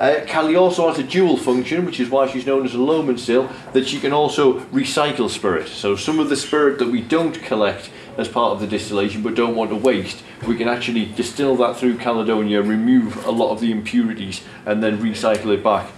Uh, 0.00 0.24
Callie 0.26 0.56
also 0.56 0.88
has 0.88 0.98
a 0.98 1.02
dual 1.02 1.36
function, 1.36 1.84
which 1.84 2.00
is 2.00 2.08
why 2.08 2.26
she's 2.26 2.46
known 2.46 2.64
as 2.64 2.74
a 2.74 2.78
Lomond 2.78 3.20
still, 3.20 3.50
that 3.74 3.86
she 3.86 4.00
can 4.00 4.14
also 4.14 4.60
recycle 4.70 5.28
spirit. 5.28 5.68
So 5.68 5.94
some 5.94 6.18
of 6.18 6.30
the 6.30 6.36
spirit 6.36 6.78
that 6.78 6.88
we 6.88 7.02
don't 7.02 7.34
collect 7.42 7.90
as 8.16 8.26
part 8.26 8.52
of 8.54 8.60
the 8.60 8.66
distillation 8.66 9.22
but 9.22 9.34
don't 9.34 9.54
want 9.54 9.68
to 9.68 9.76
waste, 9.76 10.22
we 10.48 10.56
can 10.56 10.68
actually 10.68 11.04
distill 11.04 11.54
that 11.56 11.76
through 11.76 11.98
Caledonia, 11.98 12.62
remove 12.62 13.26
a 13.26 13.30
lot 13.30 13.50
of 13.50 13.60
the 13.60 13.70
impurities 13.70 14.42
and 14.64 14.82
then 14.82 14.96
recycle 14.96 15.52
it 15.52 15.62
back 15.62 15.90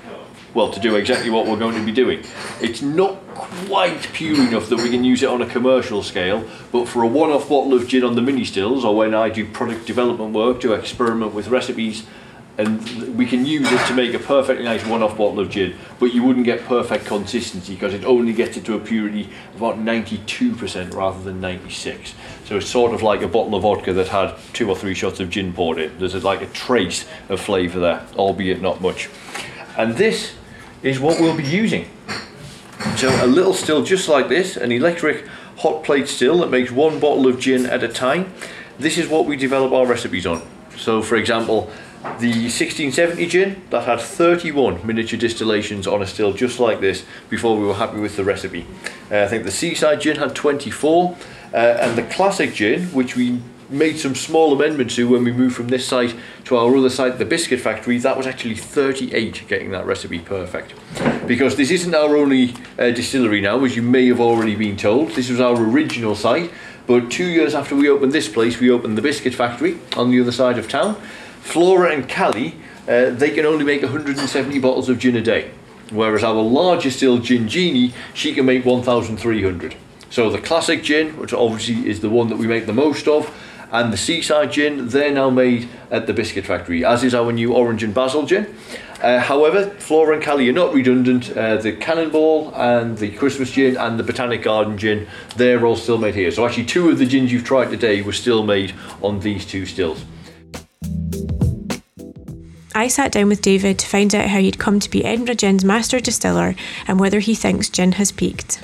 well, 0.54 0.70
to 0.70 0.80
do 0.80 0.96
exactly 0.96 1.30
what 1.30 1.46
we're 1.46 1.58
going 1.58 1.74
to 1.76 1.84
be 1.84 1.92
doing. 1.92 2.22
It's 2.60 2.82
not 2.82 3.16
quite 3.34 4.02
pure 4.12 4.36
enough 4.48 4.68
that 4.68 4.76
we 4.76 4.90
can 4.90 5.04
use 5.04 5.22
it 5.22 5.28
on 5.28 5.40
a 5.40 5.46
commercial 5.46 6.02
scale, 6.02 6.46
but 6.70 6.86
for 6.88 7.02
a 7.02 7.06
one-off 7.06 7.48
bottle 7.48 7.72
of 7.72 7.88
gin 7.88 8.04
on 8.04 8.16
the 8.16 8.20
mini 8.20 8.44
stills, 8.44 8.84
or 8.84 8.94
when 8.94 9.14
I 9.14 9.30
do 9.30 9.46
product 9.46 9.86
development 9.86 10.34
work 10.34 10.60
to 10.60 10.74
experiment 10.74 11.32
with 11.32 11.48
recipes, 11.48 12.04
and 12.58 13.16
we 13.16 13.24
can 13.24 13.46
use 13.46 13.70
it 13.70 13.86
to 13.86 13.94
make 13.94 14.12
a 14.12 14.18
perfectly 14.18 14.64
nice 14.64 14.84
one-off 14.84 15.16
bottle 15.16 15.40
of 15.40 15.48
gin, 15.48 15.74
but 15.98 16.12
you 16.12 16.22
wouldn't 16.22 16.44
get 16.44 16.64
perfect 16.64 17.06
consistency 17.06 17.74
because 17.74 17.94
it 17.94 18.04
only 18.04 18.32
gets 18.32 18.56
it 18.56 18.64
to 18.66 18.74
a 18.74 18.78
purity 18.78 19.30
of 19.54 19.62
about 19.62 19.78
92% 19.78 20.94
rather 20.94 21.22
than 21.22 21.40
96. 21.40 22.14
So 22.44 22.58
it's 22.58 22.68
sort 22.68 22.92
of 22.92 23.02
like 23.02 23.22
a 23.22 23.28
bottle 23.28 23.54
of 23.54 23.62
vodka 23.62 23.94
that 23.94 24.08
had 24.08 24.34
two 24.52 24.68
or 24.68 24.76
three 24.76 24.94
shots 24.94 25.18
of 25.18 25.30
gin 25.30 25.54
poured 25.54 25.78
in. 25.78 25.98
There's 25.98 26.22
like 26.22 26.42
a 26.42 26.46
trace 26.46 27.06
of 27.30 27.40
flavour 27.40 27.80
there, 27.80 28.06
albeit 28.16 28.60
not 28.60 28.82
much. 28.82 29.08
And 29.78 29.94
this 29.94 30.34
is 30.82 31.00
what 31.00 31.18
we'll 31.20 31.36
be 31.36 31.44
using. 31.44 31.88
So 32.96 33.08
a 33.24 33.26
little 33.26 33.54
still 33.54 33.82
just 33.82 34.08
like 34.08 34.28
this, 34.28 34.56
an 34.56 34.72
electric 34.72 35.26
hot 35.58 35.84
plate 35.84 36.08
still 36.08 36.38
that 36.38 36.50
makes 36.50 36.70
one 36.70 37.00
bottle 37.00 37.26
of 37.26 37.40
gin 37.40 37.64
at 37.64 37.82
a 37.82 37.88
time. 37.88 38.32
This 38.78 38.98
is 38.98 39.08
what 39.08 39.24
we 39.26 39.36
develop 39.36 39.72
our 39.72 39.86
recipes 39.86 40.26
on. 40.26 40.42
So 40.76 41.00
for 41.00 41.16
example, 41.16 41.70
the 42.02 42.48
1670 42.50 43.26
gin 43.26 43.62
that 43.70 43.84
had 43.84 44.00
31 44.00 44.84
miniature 44.86 45.18
distillations 45.18 45.86
on 45.86 46.02
a 46.02 46.06
still 46.06 46.32
just 46.32 46.58
like 46.58 46.80
this 46.80 47.04
before 47.30 47.56
we 47.56 47.64
were 47.64 47.74
happy 47.74 47.98
with 47.98 48.16
the 48.16 48.24
recipe. 48.24 48.66
Uh, 49.10 49.22
I 49.22 49.28
think 49.28 49.44
the 49.44 49.52
seaside 49.52 50.00
gin 50.00 50.16
had 50.16 50.34
24 50.34 51.16
uh, 51.52 51.56
and 51.56 51.96
the 51.96 52.02
classic 52.02 52.54
gin 52.54 52.86
which 52.86 53.14
we 53.14 53.40
made 53.72 53.98
some 53.98 54.14
small 54.14 54.52
amendments 54.52 54.96
to 54.96 55.08
when 55.08 55.24
we 55.24 55.32
moved 55.32 55.56
from 55.56 55.68
this 55.68 55.86
site 55.86 56.14
to 56.44 56.56
our 56.56 56.76
other 56.76 56.90
site, 56.90 57.18
the 57.18 57.24
biscuit 57.24 57.60
factory, 57.60 57.98
that 57.98 58.16
was 58.16 58.26
actually 58.26 58.54
38 58.54 59.44
getting 59.48 59.70
that 59.70 59.86
recipe 59.86 60.18
perfect. 60.18 60.74
Because 61.26 61.56
this 61.56 61.70
isn't 61.70 61.94
our 61.94 62.16
only 62.16 62.54
uh, 62.78 62.90
distillery 62.90 63.40
now, 63.40 63.64
as 63.64 63.74
you 63.74 63.82
may 63.82 64.06
have 64.08 64.20
already 64.20 64.54
been 64.54 64.76
told. 64.76 65.10
This 65.12 65.30
was 65.30 65.40
our 65.40 65.56
original 65.56 66.14
site, 66.14 66.50
but 66.86 67.10
two 67.10 67.26
years 67.26 67.54
after 67.54 67.74
we 67.74 67.88
opened 67.88 68.12
this 68.12 68.28
place, 68.28 68.60
we 68.60 68.70
opened 68.70 68.98
the 68.98 69.02
biscuit 69.02 69.34
factory 69.34 69.78
on 69.96 70.10
the 70.10 70.20
other 70.20 70.32
side 70.32 70.58
of 70.58 70.68
town. 70.68 71.00
Flora 71.42 71.92
and 71.92 72.08
Cali, 72.08 72.54
uh, 72.88 73.10
they 73.10 73.30
can 73.30 73.44
only 73.44 73.64
make 73.64 73.82
170 73.82 74.58
bottles 74.58 74.88
of 74.88 74.98
gin 74.98 75.16
a 75.16 75.20
day, 75.20 75.50
whereas 75.90 76.24
our 76.24 76.40
largest 76.40 76.96
still, 76.96 77.18
Gin 77.18 77.48
Genie, 77.48 77.92
she 78.14 78.32
can 78.32 78.46
make 78.46 78.64
1,300. 78.64 79.74
So 80.08 80.30
the 80.30 80.38
classic 80.38 80.82
gin, 80.82 81.18
which 81.18 81.34
obviously 81.34 81.88
is 81.88 82.00
the 82.00 82.08
one 82.08 82.28
that 82.28 82.36
we 82.36 82.46
make 82.46 82.66
the 82.66 82.72
most 82.72 83.06
of, 83.06 83.34
and 83.70 83.92
the 83.92 83.96
Seaside 83.96 84.52
gin, 84.52 84.88
they're 84.88 85.12
now 85.12 85.30
made 85.30 85.68
at 85.90 86.06
the 86.06 86.12
Biscuit 86.12 86.46
Factory, 86.46 86.84
as 86.84 87.02
is 87.02 87.14
our 87.14 87.32
new 87.32 87.54
Orange 87.54 87.82
and 87.82 87.92
Basil 87.92 88.24
gin. 88.24 88.54
Uh, 89.02 89.18
however, 89.18 89.70
Flora 89.78 90.14
and 90.14 90.22
Cali 90.22 90.48
are 90.48 90.52
not 90.52 90.72
redundant. 90.72 91.36
Uh, 91.36 91.56
the 91.56 91.72
Cannonball 91.72 92.54
and 92.54 92.96
the 92.98 93.10
Christmas 93.10 93.50
gin 93.50 93.76
and 93.76 93.98
the 93.98 94.04
Botanic 94.04 94.42
Garden 94.42 94.78
gin, 94.78 95.08
they're 95.36 95.66
all 95.66 95.76
still 95.76 95.98
made 95.98 96.14
here. 96.14 96.30
So 96.30 96.46
actually 96.46 96.66
two 96.66 96.88
of 96.88 96.98
the 96.98 97.06
gins 97.06 97.32
you've 97.32 97.44
tried 97.44 97.70
today 97.70 98.00
were 98.00 98.12
still 98.12 98.42
made 98.44 98.74
on 99.02 99.20
these 99.20 99.44
two 99.44 99.66
stills. 99.66 100.04
I 102.74 102.88
sat 102.88 103.12
down 103.12 103.28
with 103.28 103.42
David 103.42 103.78
to 103.80 103.86
find 103.86 104.14
out 104.14 104.28
how 104.28 104.38
he'd 104.38 104.58
come 104.58 104.80
to 104.80 104.90
be 104.90 105.04
Edinburgh 105.04 105.34
Gin's 105.34 105.64
master 105.64 106.00
distiller 106.00 106.54
and 106.88 106.98
whether 106.98 107.20
he 107.20 107.34
thinks 107.34 107.68
gin 107.68 107.92
has 107.92 108.10
peaked. 108.10 108.62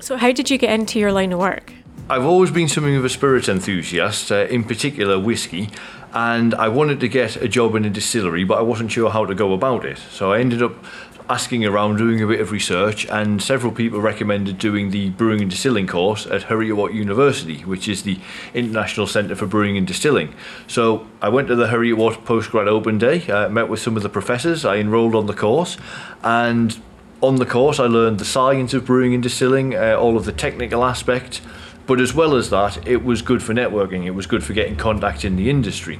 So, 0.00 0.16
how 0.16 0.32
did 0.32 0.50
you 0.50 0.56
get 0.56 0.72
into 0.72 0.98
your 0.98 1.12
line 1.12 1.32
of 1.32 1.38
work? 1.38 1.72
I've 2.08 2.24
always 2.24 2.50
been 2.50 2.68
something 2.68 2.96
of 2.96 3.04
a 3.04 3.10
spirit 3.10 3.50
enthusiast, 3.50 4.32
uh, 4.32 4.46
in 4.46 4.64
particular 4.64 5.18
whiskey, 5.18 5.68
and 6.14 6.54
I 6.54 6.68
wanted 6.68 7.00
to 7.00 7.08
get 7.08 7.36
a 7.36 7.48
job 7.48 7.74
in 7.74 7.84
a 7.84 7.90
distillery, 7.90 8.44
but 8.44 8.56
I 8.56 8.62
wasn't 8.62 8.90
sure 8.90 9.10
how 9.10 9.26
to 9.26 9.34
go 9.34 9.52
about 9.52 9.84
it. 9.84 9.98
So 10.10 10.32
I 10.32 10.40
ended 10.40 10.62
up 10.62 10.82
asking 11.30 11.64
around, 11.64 11.96
doing 11.96 12.22
a 12.22 12.26
bit 12.26 12.40
of 12.40 12.52
research, 12.52 13.04
and 13.06 13.42
several 13.42 13.70
people 13.70 14.00
recommended 14.00 14.58
doing 14.58 14.90
the 14.90 15.10
brewing 15.10 15.42
and 15.42 15.50
distilling 15.50 15.86
course 15.86 16.26
at 16.26 16.44
Heriot-Watt 16.44 16.94
University, 16.94 17.60
which 17.64 17.86
is 17.86 18.02
the 18.02 18.18
International 18.54 19.06
Centre 19.06 19.36
for 19.36 19.46
Brewing 19.46 19.76
and 19.76 19.86
Distilling. 19.86 20.34
So 20.66 21.06
I 21.20 21.28
went 21.28 21.48
to 21.48 21.56
the 21.56 21.68
Heriot-Watt 21.68 22.24
postgrad 22.24 22.66
open 22.66 22.96
day, 22.96 23.26
uh, 23.26 23.48
met 23.50 23.68
with 23.68 23.80
some 23.80 23.96
of 23.96 24.02
the 24.02 24.08
professors, 24.08 24.64
I 24.64 24.76
enrolled 24.76 25.14
on 25.14 25.26
the 25.26 25.34
course, 25.34 25.76
and 26.22 26.80
on 27.20 27.36
the 27.36 27.46
course 27.46 27.78
I 27.78 27.84
learned 27.84 28.18
the 28.18 28.24
science 28.24 28.72
of 28.72 28.86
brewing 28.86 29.12
and 29.12 29.22
distilling, 29.22 29.74
uh, 29.74 29.96
all 29.98 30.16
of 30.16 30.24
the 30.24 30.32
technical 30.32 30.82
aspects, 30.82 31.42
but 31.86 32.00
as 32.00 32.14
well 32.14 32.36
as 32.36 32.50
that, 32.50 32.86
it 32.86 33.04
was 33.04 33.22
good 33.22 33.42
for 33.42 33.52
networking. 33.52 34.04
It 34.04 34.10
was 34.10 34.26
good 34.26 34.44
for 34.44 34.52
getting 34.52 34.76
contact 34.76 35.24
in 35.24 35.36
the 35.36 35.48
industry. 35.48 35.98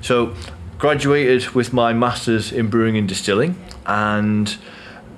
So, 0.00 0.34
graduated 0.78 1.50
with 1.50 1.72
my 1.72 1.92
masters 1.92 2.52
in 2.52 2.68
brewing 2.68 2.96
and 2.96 3.08
distilling, 3.08 3.56
and 3.88 4.56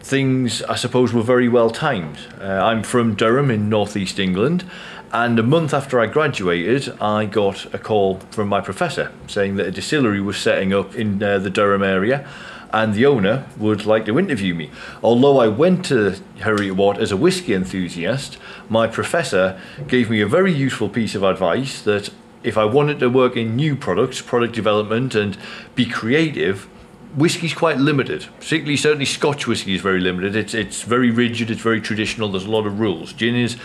things 0.00 0.62
I 0.62 0.76
suppose 0.76 1.12
were 1.12 1.22
very 1.22 1.48
well 1.48 1.68
timed. 1.68 2.18
Uh, 2.40 2.44
I'm 2.44 2.82
from 2.82 3.14
Durham 3.14 3.50
in 3.50 3.68
northeast 3.68 4.18
England, 4.18 4.64
and 5.12 5.38
a 5.38 5.42
month 5.42 5.74
after 5.74 6.00
I 6.00 6.06
graduated, 6.06 6.94
I 7.00 7.26
got 7.26 7.74
a 7.74 7.78
call 7.78 8.20
from 8.30 8.48
my 8.48 8.60
professor 8.60 9.12
saying 9.26 9.56
that 9.56 9.66
a 9.66 9.70
distillery 9.72 10.20
was 10.20 10.36
setting 10.36 10.72
up 10.72 10.94
in 10.94 11.22
uh, 11.22 11.38
the 11.38 11.50
Durham 11.50 11.82
area 11.82 12.26
and 12.72 12.94
the 12.94 13.04
owner 13.04 13.46
would 13.56 13.84
like 13.84 14.06
to 14.06 14.18
interview 14.18 14.54
me. 14.54 14.70
Although 15.02 15.38
I 15.38 15.48
went 15.48 15.84
to 15.86 16.14
Heriot-Watt 16.38 17.00
as 17.00 17.10
a 17.10 17.16
whisky 17.16 17.52
enthusiast, 17.52 18.38
my 18.68 18.86
professor 18.86 19.60
gave 19.88 20.08
me 20.08 20.20
a 20.20 20.26
very 20.26 20.52
useful 20.52 20.88
piece 20.88 21.16
of 21.16 21.24
advice 21.24 21.82
that 21.82 22.10
if 22.44 22.56
I 22.56 22.64
wanted 22.64 23.00
to 23.00 23.10
work 23.10 23.36
in 23.36 23.56
new 23.56 23.74
products, 23.74 24.22
product 24.22 24.54
development, 24.54 25.16
and 25.16 25.36
be 25.74 25.84
creative, 25.84 26.68
whiskey's 27.14 27.54
quite 27.54 27.78
limited. 27.78 28.26
Particularly, 28.38 28.76
certainly 28.76 29.04
Scotch 29.04 29.46
whiskey 29.46 29.74
is 29.74 29.80
very 29.80 30.00
limited. 30.00 30.36
It's 30.36 30.54
it's 30.54 30.82
very 30.82 31.10
rigid. 31.10 31.50
It's 31.50 31.60
very 31.60 31.80
traditional. 31.80 32.28
There's 32.28 32.46
a 32.46 32.50
lot 32.50 32.66
of 32.66 32.80
rules. 32.80 33.12
Gin 33.12 33.34
is 33.34 33.56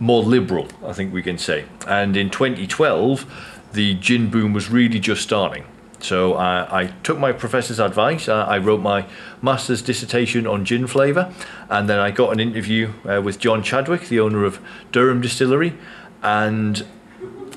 more 0.00 0.22
liberal, 0.22 0.68
I 0.84 0.92
think 0.92 1.12
we 1.12 1.22
can 1.22 1.38
say. 1.38 1.64
And 1.86 2.16
in 2.16 2.30
2012, 2.30 3.68
the 3.72 3.94
gin 3.94 4.30
boom 4.30 4.52
was 4.52 4.70
really 4.70 5.00
just 5.00 5.22
starting. 5.22 5.64
So 6.00 6.34
I, 6.34 6.82
I 6.82 6.86
took 7.02 7.18
my 7.18 7.32
professor's 7.32 7.80
advice. 7.80 8.28
I, 8.28 8.42
I 8.42 8.58
wrote 8.58 8.80
my 8.80 9.06
master's 9.42 9.82
dissertation 9.82 10.46
on 10.46 10.64
gin 10.64 10.86
flavour, 10.86 11.32
and 11.68 11.88
then 11.88 11.98
I 11.98 12.10
got 12.12 12.32
an 12.32 12.40
interview 12.40 12.92
uh, 13.04 13.20
with 13.20 13.38
John 13.38 13.62
Chadwick, 13.62 14.08
the 14.08 14.20
owner 14.20 14.44
of 14.44 14.60
Durham 14.92 15.20
Distillery, 15.20 15.76
and 16.22 16.86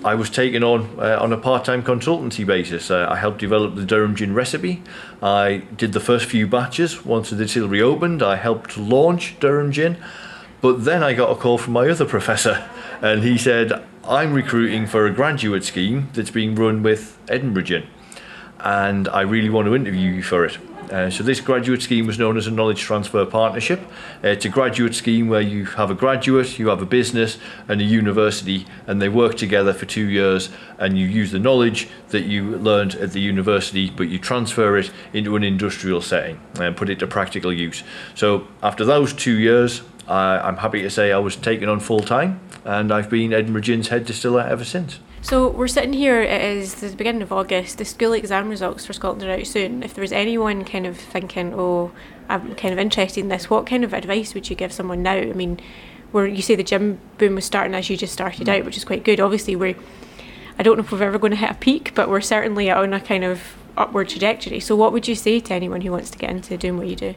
I 0.03 0.15
was 0.15 0.29
taken 0.29 0.63
on 0.63 0.99
uh, 0.99 1.17
on 1.21 1.31
a 1.31 1.37
part-time 1.37 1.83
consultancy 1.83 2.45
basis. 2.45 2.89
Uh, 2.89 3.07
I 3.09 3.17
helped 3.17 3.39
develop 3.39 3.75
the 3.75 3.85
Durham 3.85 4.15
gin 4.15 4.33
recipe. 4.33 4.81
I 5.21 5.63
did 5.77 5.93
the 5.93 5.99
first 5.99 6.25
few 6.25 6.47
batches. 6.47 7.05
Once 7.05 7.29
the 7.29 7.35
distillery 7.35 7.81
opened, 7.81 8.23
I 8.23 8.35
helped 8.37 8.77
launch 8.77 9.39
Durham 9.39 9.71
gin. 9.71 9.97
But 10.59 10.85
then 10.85 11.03
I 11.03 11.13
got 11.13 11.31
a 11.31 11.35
call 11.35 11.57
from 11.57 11.73
my 11.73 11.87
other 11.87 12.05
professor, 12.05 12.67
and 13.01 13.21
he 13.23 13.37
said, 13.37 13.83
"I'm 14.03 14.33
recruiting 14.33 14.87
for 14.87 15.05
a 15.05 15.11
graduate 15.11 15.63
scheme 15.63 16.09
that's 16.13 16.31
being 16.31 16.55
run 16.55 16.81
with 16.81 17.19
Edinburgh 17.29 17.63
Gin." 17.63 17.87
and 18.63 19.07
I 19.09 19.21
really 19.21 19.49
want 19.49 19.67
to 19.67 19.75
interview 19.75 20.11
you 20.11 20.23
for 20.23 20.45
it. 20.45 20.57
Uh, 20.91 21.09
so 21.09 21.23
this 21.23 21.39
graduate 21.39 21.81
scheme 21.81 22.05
was 22.05 22.19
known 22.19 22.35
as 22.35 22.47
a 22.47 22.51
knowledge 22.51 22.81
transfer 22.81 23.25
partnership. 23.25 23.79
Uh, 24.23 24.27
it's 24.27 24.43
a 24.43 24.49
graduate 24.49 24.93
scheme 24.93 25.29
where 25.29 25.41
you 25.41 25.65
have 25.65 25.89
a 25.89 25.95
graduate, 25.95 26.59
you 26.59 26.67
have 26.67 26.81
a 26.81 26.85
business 26.85 27.37
and 27.69 27.79
a 27.79 27.83
university 27.83 28.65
and 28.87 29.01
they 29.01 29.07
work 29.07 29.35
together 29.35 29.73
for 29.73 29.85
two 29.85 30.09
years 30.09 30.49
and 30.79 30.97
you 30.97 31.07
use 31.07 31.31
the 31.31 31.39
knowledge 31.39 31.87
that 32.09 32.23
you 32.23 32.57
learned 32.57 32.95
at 32.95 33.13
the 33.13 33.21
university 33.21 33.89
but 33.89 34.09
you 34.09 34.19
transfer 34.19 34.77
it 34.77 34.91
into 35.13 35.37
an 35.37 35.43
industrial 35.43 36.01
setting 36.01 36.39
and 36.59 36.75
put 36.75 36.89
it 36.89 36.99
to 36.99 37.07
practical 37.07 37.53
use. 37.53 37.83
So 38.13 38.47
after 38.61 38.83
those 38.83 39.13
two 39.13 39.39
years 39.39 39.83
I'm 40.07 40.57
happy 40.57 40.81
to 40.81 40.89
say 40.89 41.13
I 41.13 41.19
was 41.19 41.37
taken 41.37 41.69
on 41.69 41.79
full 41.79 42.01
time 42.01 42.41
and 42.65 42.91
I've 42.91 43.09
been 43.09 43.31
Edinburgh 43.31 43.61
Gin's 43.61 43.87
head 43.87 44.05
distiller 44.05 44.41
ever 44.41 44.65
since. 44.65 44.99
So 45.23 45.49
we're 45.49 45.67
sitting 45.67 45.93
here, 45.93 46.19
it 46.19 46.41
is 46.41 46.75
the 46.75 46.95
beginning 46.95 47.21
of 47.21 47.31
August, 47.31 47.77
the 47.77 47.85
school 47.85 48.13
exam 48.13 48.49
results 48.49 48.87
for 48.87 48.93
Scotland 48.93 49.23
are 49.23 49.31
out 49.31 49.45
soon. 49.45 49.83
If 49.83 49.93
there 49.93 50.01
was 50.01 50.11
anyone 50.11 50.65
kind 50.65 50.87
of 50.87 50.97
thinking, 50.97 51.53
oh, 51.53 51.91
I'm 52.27 52.55
kind 52.55 52.73
of 52.73 52.79
interested 52.79 53.19
in 53.19 53.27
this, 53.27 53.47
what 53.47 53.67
kind 53.67 53.83
of 53.83 53.93
advice 53.93 54.33
would 54.33 54.49
you 54.49 54.55
give 54.55 54.73
someone 54.73 55.03
now? 55.03 55.13
I 55.13 55.33
mean, 55.33 55.59
where 56.11 56.25
you 56.25 56.41
say 56.41 56.55
the 56.55 56.63
gin 56.63 56.99
boom 57.19 57.35
was 57.35 57.45
starting 57.45 57.75
as 57.75 57.87
you 57.87 57.97
just 57.97 58.13
started 58.13 58.49
out, 58.49 58.65
which 58.65 58.77
is 58.77 58.83
quite 58.83 59.03
good. 59.03 59.19
Obviously, 59.19 59.55
we're, 59.55 59.75
I 60.57 60.63
don't 60.63 60.75
know 60.75 60.83
if 60.83 60.91
we're 60.91 61.03
ever 61.03 61.19
going 61.19 61.31
to 61.31 61.37
hit 61.37 61.51
a 61.51 61.55
peak, 61.55 61.93
but 61.93 62.09
we're 62.09 62.19
certainly 62.19 62.71
on 62.71 62.91
a 62.91 62.99
kind 62.99 63.23
of 63.23 63.55
upward 63.77 64.09
trajectory. 64.09 64.59
So 64.59 64.75
what 64.75 64.91
would 64.91 65.07
you 65.07 65.15
say 65.15 65.39
to 65.39 65.53
anyone 65.53 65.81
who 65.81 65.91
wants 65.91 66.09
to 66.11 66.17
get 66.17 66.31
into 66.31 66.57
doing 66.57 66.77
what 66.77 66.87
you 66.87 66.95
do? 66.95 67.13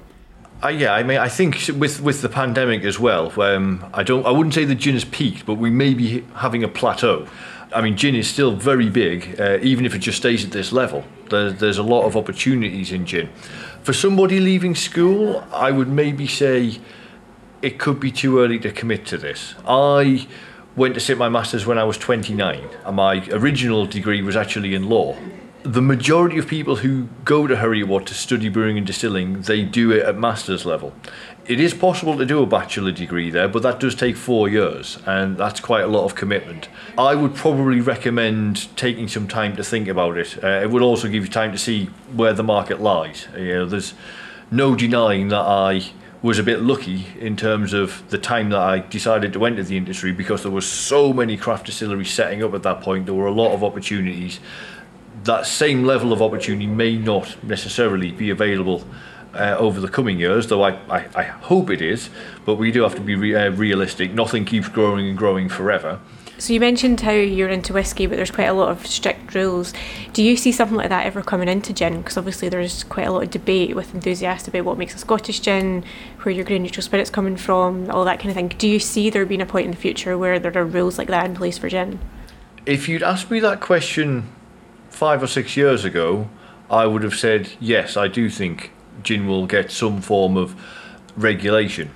Uh, 0.63 0.69
yeah, 0.69 0.95
I 0.95 1.03
mean, 1.03 1.19
I 1.19 1.29
think 1.29 1.57
with 1.77 2.01
with 2.01 2.23
the 2.23 2.29
pandemic 2.29 2.85
as 2.85 2.99
well, 3.01 3.39
um, 3.41 3.85
I 3.93 4.03
don't, 4.03 4.25
I 4.25 4.31
wouldn't 4.31 4.55
say 4.55 4.65
the 4.65 4.75
gin 4.75 4.95
has 4.95 5.05
peaked, 5.05 5.45
but 5.45 5.55
we 5.55 5.69
may 5.69 5.95
be 5.95 6.25
having 6.37 6.63
a 6.63 6.69
plateau. 6.69 7.27
I 7.75 7.81
mean, 7.81 7.97
gin 7.97 8.15
is 8.15 8.29
still 8.29 8.53
very 8.53 8.89
big, 8.89 9.41
uh, 9.41 9.59
even 9.61 9.85
if 9.85 9.95
it 9.95 9.99
just 9.99 10.19
stays 10.19 10.45
at 10.45 10.53
this 10.53 10.71
level. 10.71 11.05
There's, 11.29 11.55
there's 11.55 11.79
a 11.79 11.83
lot 11.83 12.05
of 12.05 12.17
opportunities 12.17 12.93
in 12.93 13.05
gin. 13.05 13.29
For 13.83 13.93
somebody 13.93 14.39
leaving 14.39 14.77
school, 14.77 15.45
I 15.53 15.73
would 15.73 15.89
maybe 15.89 16.29
say 16.29 16.79
it 17.63 17.79
could 17.81 17.99
be 17.99 18.13
too 18.13 18.39
early 18.39 18.61
to 18.61 18.71
commit 18.71 19.05
to 19.07 19.19
this. 19.19 19.55
I 19.67 20.29
went 20.77 20.95
to 20.95 21.01
sit 21.01 21.19
my 21.19 21.29
master's 21.29 21.67
when 21.67 21.79
I 21.79 21.85
was 21.85 21.99
29, 21.99 22.69
and 22.85 22.97
my 22.97 23.27
original 23.31 23.87
degree 23.87 24.23
was 24.23 24.37
actually 24.37 24.75
in 24.75 24.89
law 24.89 25.17
the 25.65 25.81
majority 25.81 26.37
of 26.37 26.47
people 26.47 26.77
who 26.77 27.09
go 27.25 27.47
to 27.47 27.57
Heriot-Watt 27.57 28.07
to 28.09 28.15
study 28.15 28.51
brewing 28.51 28.77
and 28.77 28.87
distilling, 28.87 29.41
they 29.41 29.63
do 29.63 29.91
it 29.93 30.03
at 30.03 30.15
master's 30.15 30.67
level. 30.67 30.93
It 31.47 31.59
is 31.59 31.73
possible 31.73 32.19
to 32.19 32.27
do 32.27 32.43
a 32.43 32.47
bachelor 32.47 32.93
degree 32.93 33.31
there, 33.31 33.49
but 33.49 33.63
that 33.63 33.81
does 33.81 33.95
take 33.95 34.17
four 34.17 34.47
years, 34.47 34.99
and 35.07 35.39
that's 35.39 35.61
quite 35.61 35.83
a 35.83 35.87
lot 35.87 36.05
of 36.05 36.15
commitment. 36.15 36.69
I 36.99 37.15
would 37.15 37.35
probably 37.35 37.81
recommend 37.81 38.77
taking 38.77 39.09
some 39.09 39.27
time 39.27 39.57
to 39.57 39.65
think 39.65 39.89
about 39.89 40.19
it. 40.19 40.43
Uh, 40.45 40.61
it 40.63 40.71
would 40.71 40.83
also 40.83 41.09
give 41.09 41.25
you 41.25 41.31
time 41.31 41.53
to 41.53 41.59
see 41.59 41.87
where 42.15 42.35
the 42.35 42.43
market 42.43 42.83
lies. 42.83 43.27
You 43.35 43.55
know, 43.55 43.67
there's 43.67 43.95
no 44.51 44.75
denying 44.75 45.29
that 45.29 45.41
I 45.41 45.81
was 46.21 46.39
a 46.39 46.43
bit 46.43 46.61
lucky 46.61 47.07
in 47.19 47.37
terms 47.37 47.73
of 47.75 48.03
the 48.09 48.17
time 48.17 48.49
that 48.51 48.61
I 48.61 48.79
decided 48.79 49.33
to 49.35 49.45
enter 49.45 49.63
the 49.63 49.77
industry 49.77 50.13
because 50.13 50.43
there 50.43 50.53
were 50.53 50.63
so 50.63 51.13
many 51.13 51.37
craft 51.37 51.67
distilleries 51.67 52.11
setting 52.11 52.43
up 52.43 52.55
at 52.55 52.63
that 52.63 52.81
point. 52.81 53.05
There 53.05 53.15
were 53.15 53.27
a 53.27 53.33
lot 53.33 53.53
of 53.53 53.63
opportunities 53.63 54.41
that 55.25 55.47
same 55.47 55.85
level 55.85 56.13
of 56.13 56.23
opportunity 56.23 56.67
may 56.67 56.97
not 56.97 57.43
necessarily 57.43 58.13
be 58.13 58.31
available 58.31 58.85
uh, 59.35 59.57
over 59.59 59.81
the 59.81 59.89
coming 59.89 60.19
years, 60.19 60.47
though 60.47 60.63
I, 60.63 60.73
I, 60.89 61.07
I, 61.15 61.23
hope 61.23 61.71
it 61.71 61.83
is. 61.83 62.09
But 62.45 62.55
we 62.55 62.71
do 62.71 62.83
have 62.83 62.95
to 62.95 63.01
be 63.01 63.17
re- 63.17 63.35
uh, 63.35 63.51
realistic. 63.51 64.13
Nothing 64.13 64.45
keeps 64.45 64.69
growing 64.69 65.09
and 65.09 65.19
growing 65.19 65.49
forever. 65.49 65.99
So 66.37 66.53
you 66.53 66.61
mentioned 66.61 67.01
how 67.01 67.13
you're 67.13 67.49
into 67.49 67.73
whiskey, 67.73 68.07
but 68.07 68.17
there's 68.17 68.31
quite 68.31 68.49
a 68.49 68.53
lot 68.53 68.69
of 68.69 68.87
strict 68.87 69.35
rules. 69.35 69.73
Do 70.13 70.23
you 70.23 70.37
see 70.37 70.51
something 70.51 70.77
like 70.77 70.89
that 70.89 71.07
ever 71.07 71.23
coming 71.23 71.49
into 71.49 71.73
gin? 71.73 71.99
Because 71.99 72.17
obviously 72.17 72.49
there's 72.49 72.85
quite 72.85 73.07
a 73.07 73.13
lot 73.13 73.23
of 73.23 73.31
debate 73.31 73.75
with 73.77 73.95
enthusiasts 73.95 74.49
about 74.49 74.65
what 74.65 74.77
makes 74.77 74.95
a 74.95 74.99
Scottish 74.99 75.41
gin, 75.41 75.85
where 76.23 76.35
your 76.35 76.45
grain 76.45 76.63
neutral 76.63 76.83
spirit's 76.83 77.11
coming 77.11 77.37
from, 77.37 77.89
all 77.91 78.05
that 78.05 78.19
kind 78.19 78.31
of 78.31 78.35
thing. 78.35 78.49
Do 78.49 78.69
you 78.69 78.81
see 78.81 79.11
there 79.11 79.25
being 79.25 79.41
a 79.41 79.47
point 79.47 79.67
in 79.67 79.71
the 79.71 79.77
future 79.77 80.19
where 80.19 80.39
there 80.39 80.57
are 80.57 80.65
rules 80.65 80.99
like 80.99 81.09
that 81.09 81.25
in 81.25 81.35
place 81.35 81.57
for 81.57 81.69
gin? 81.69 82.01
If 82.67 82.89
you'd 82.89 83.03
asked 83.03 83.31
me 83.31 83.41
that 83.41 83.61
question 83.61 84.29
five 84.95 85.23
or 85.23 85.27
six 85.27 85.57
years 85.57 85.85
ago, 85.85 86.29
I 86.71 86.87
would 86.87 87.03
have 87.03 87.15
said 87.15 87.51
yes. 87.61 87.97
I 87.97 88.09
do 88.09 88.31
think 88.31 88.71
gin 89.03 89.27
will 89.27 89.47
get 89.47 89.71
some 89.71 90.01
form 90.01 90.37
of 90.37 90.55
regulation. 91.17 91.91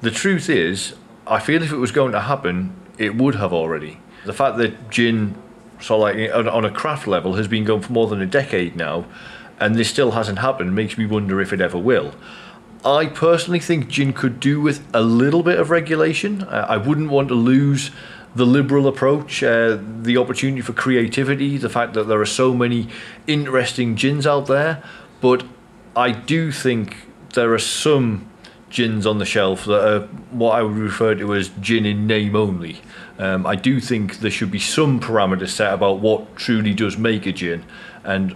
The 0.00 0.10
truth 0.10 0.48
is, 0.48 0.94
I 1.26 1.40
feel 1.40 1.62
if 1.62 1.72
it 1.72 1.76
was 1.76 1.92
going 1.92 2.12
to 2.12 2.20
happen, 2.20 2.74
it 2.96 3.16
would 3.16 3.34
have 3.34 3.52
already. 3.52 3.98
The 4.24 4.32
fact 4.32 4.56
that 4.58 4.90
gin, 4.90 5.34
so 5.80 5.98
like 5.98 6.16
on 6.32 6.64
a 6.64 6.70
craft 6.70 7.06
level, 7.06 7.34
has 7.34 7.48
been 7.48 7.64
going 7.64 7.82
for 7.82 7.92
more 7.92 8.06
than 8.06 8.20
a 8.20 8.26
decade 8.26 8.76
now, 8.76 9.04
and 9.58 9.74
this 9.74 9.90
still 9.90 10.12
hasn't 10.12 10.38
happened, 10.38 10.74
makes 10.74 10.96
me 10.96 11.06
wonder 11.06 11.40
if 11.40 11.52
it 11.52 11.60
ever 11.60 11.78
will. 11.78 12.14
I 12.84 13.06
personally 13.06 13.60
think 13.60 13.88
gin 13.88 14.12
could 14.12 14.40
do 14.40 14.60
with 14.60 14.86
a 14.92 15.00
little 15.00 15.42
bit 15.42 15.58
of 15.58 15.70
regulation. 15.70 16.42
Uh, 16.42 16.66
I 16.68 16.76
wouldn't 16.76 17.10
want 17.10 17.28
to 17.28 17.34
lose 17.34 17.90
the 18.34 18.44
liberal 18.44 18.86
approach, 18.88 19.42
uh, 19.42 19.78
the 19.80 20.16
opportunity 20.16 20.60
for 20.60 20.72
creativity, 20.72 21.56
the 21.56 21.68
fact 21.68 21.94
that 21.94 22.04
there 22.08 22.20
are 22.20 22.26
so 22.26 22.52
many 22.52 22.88
interesting 23.26 23.94
gins 23.94 24.26
out 24.26 24.46
there. 24.46 24.82
But 25.20 25.44
I 25.96 26.10
do 26.12 26.52
think 26.52 26.96
there 27.34 27.52
are 27.54 27.58
some 27.58 28.28
gins 28.68 29.06
on 29.06 29.18
the 29.18 29.24
shelf 29.24 29.64
that 29.66 29.88
are 29.88 30.00
what 30.30 30.58
I 30.58 30.62
would 30.62 30.76
refer 30.76 31.14
to 31.14 31.34
as 31.34 31.48
gin 31.60 31.86
in 31.86 32.06
name 32.06 32.34
only. 32.34 32.82
Um, 33.18 33.46
I 33.46 33.54
do 33.54 33.80
think 33.80 34.18
there 34.18 34.32
should 34.32 34.50
be 34.50 34.58
some 34.58 34.98
parameters 34.98 35.50
set 35.50 35.72
about 35.72 36.00
what 36.00 36.34
truly 36.34 36.74
does 36.74 36.98
make 36.98 37.24
a 37.24 37.32
gin, 37.32 37.64
and 38.02 38.34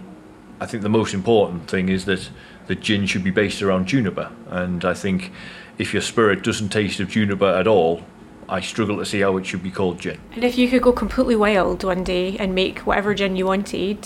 I 0.61 0.65
think 0.65 0.83
the 0.83 0.89
most 0.89 1.13
important 1.13 1.69
thing 1.69 1.89
is 1.89 2.05
that 2.05 2.29
the 2.69 2.75
gin 2.75 3.07
should 3.07 3.23
be 3.23 3.31
based 3.31 3.63
around 3.63 3.87
juniper. 3.87 4.31
And 4.47 4.85
I 4.85 4.93
think 4.93 5.31
if 5.79 5.91
your 5.91 6.03
spirit 6.03 6.43
doesn't 6.43 6.69
taste 6.69 6.99
of 6.99 7.09
juniper 7.09 7.47
at 7.47 7.65
all, 7.65 8.03
I 8.47 8.61
struggle 8.61 8.97
to 8.97 9.05
see 9.05 9.21
how 9.21 9.37
it 9.37 9.47
should 9.47 9.63
be 9.63 9.71
called 9.71 9.99
gin. 9.99 10.19
And 10.33 10.43
if 10.43 10.55
you 10.55 10.69
could 10.69 10.83
go 10.83 10.91
completely 10.91 11.35
wild 11.35 11.83
one 11.83 12.03
day 12.03 12.37
and 12.37 12.53
make 12.53 12.79
whatever 12.81 13.15
gin 13.15 13.35
you 13.35 13.47
wanted, 13.47 14.05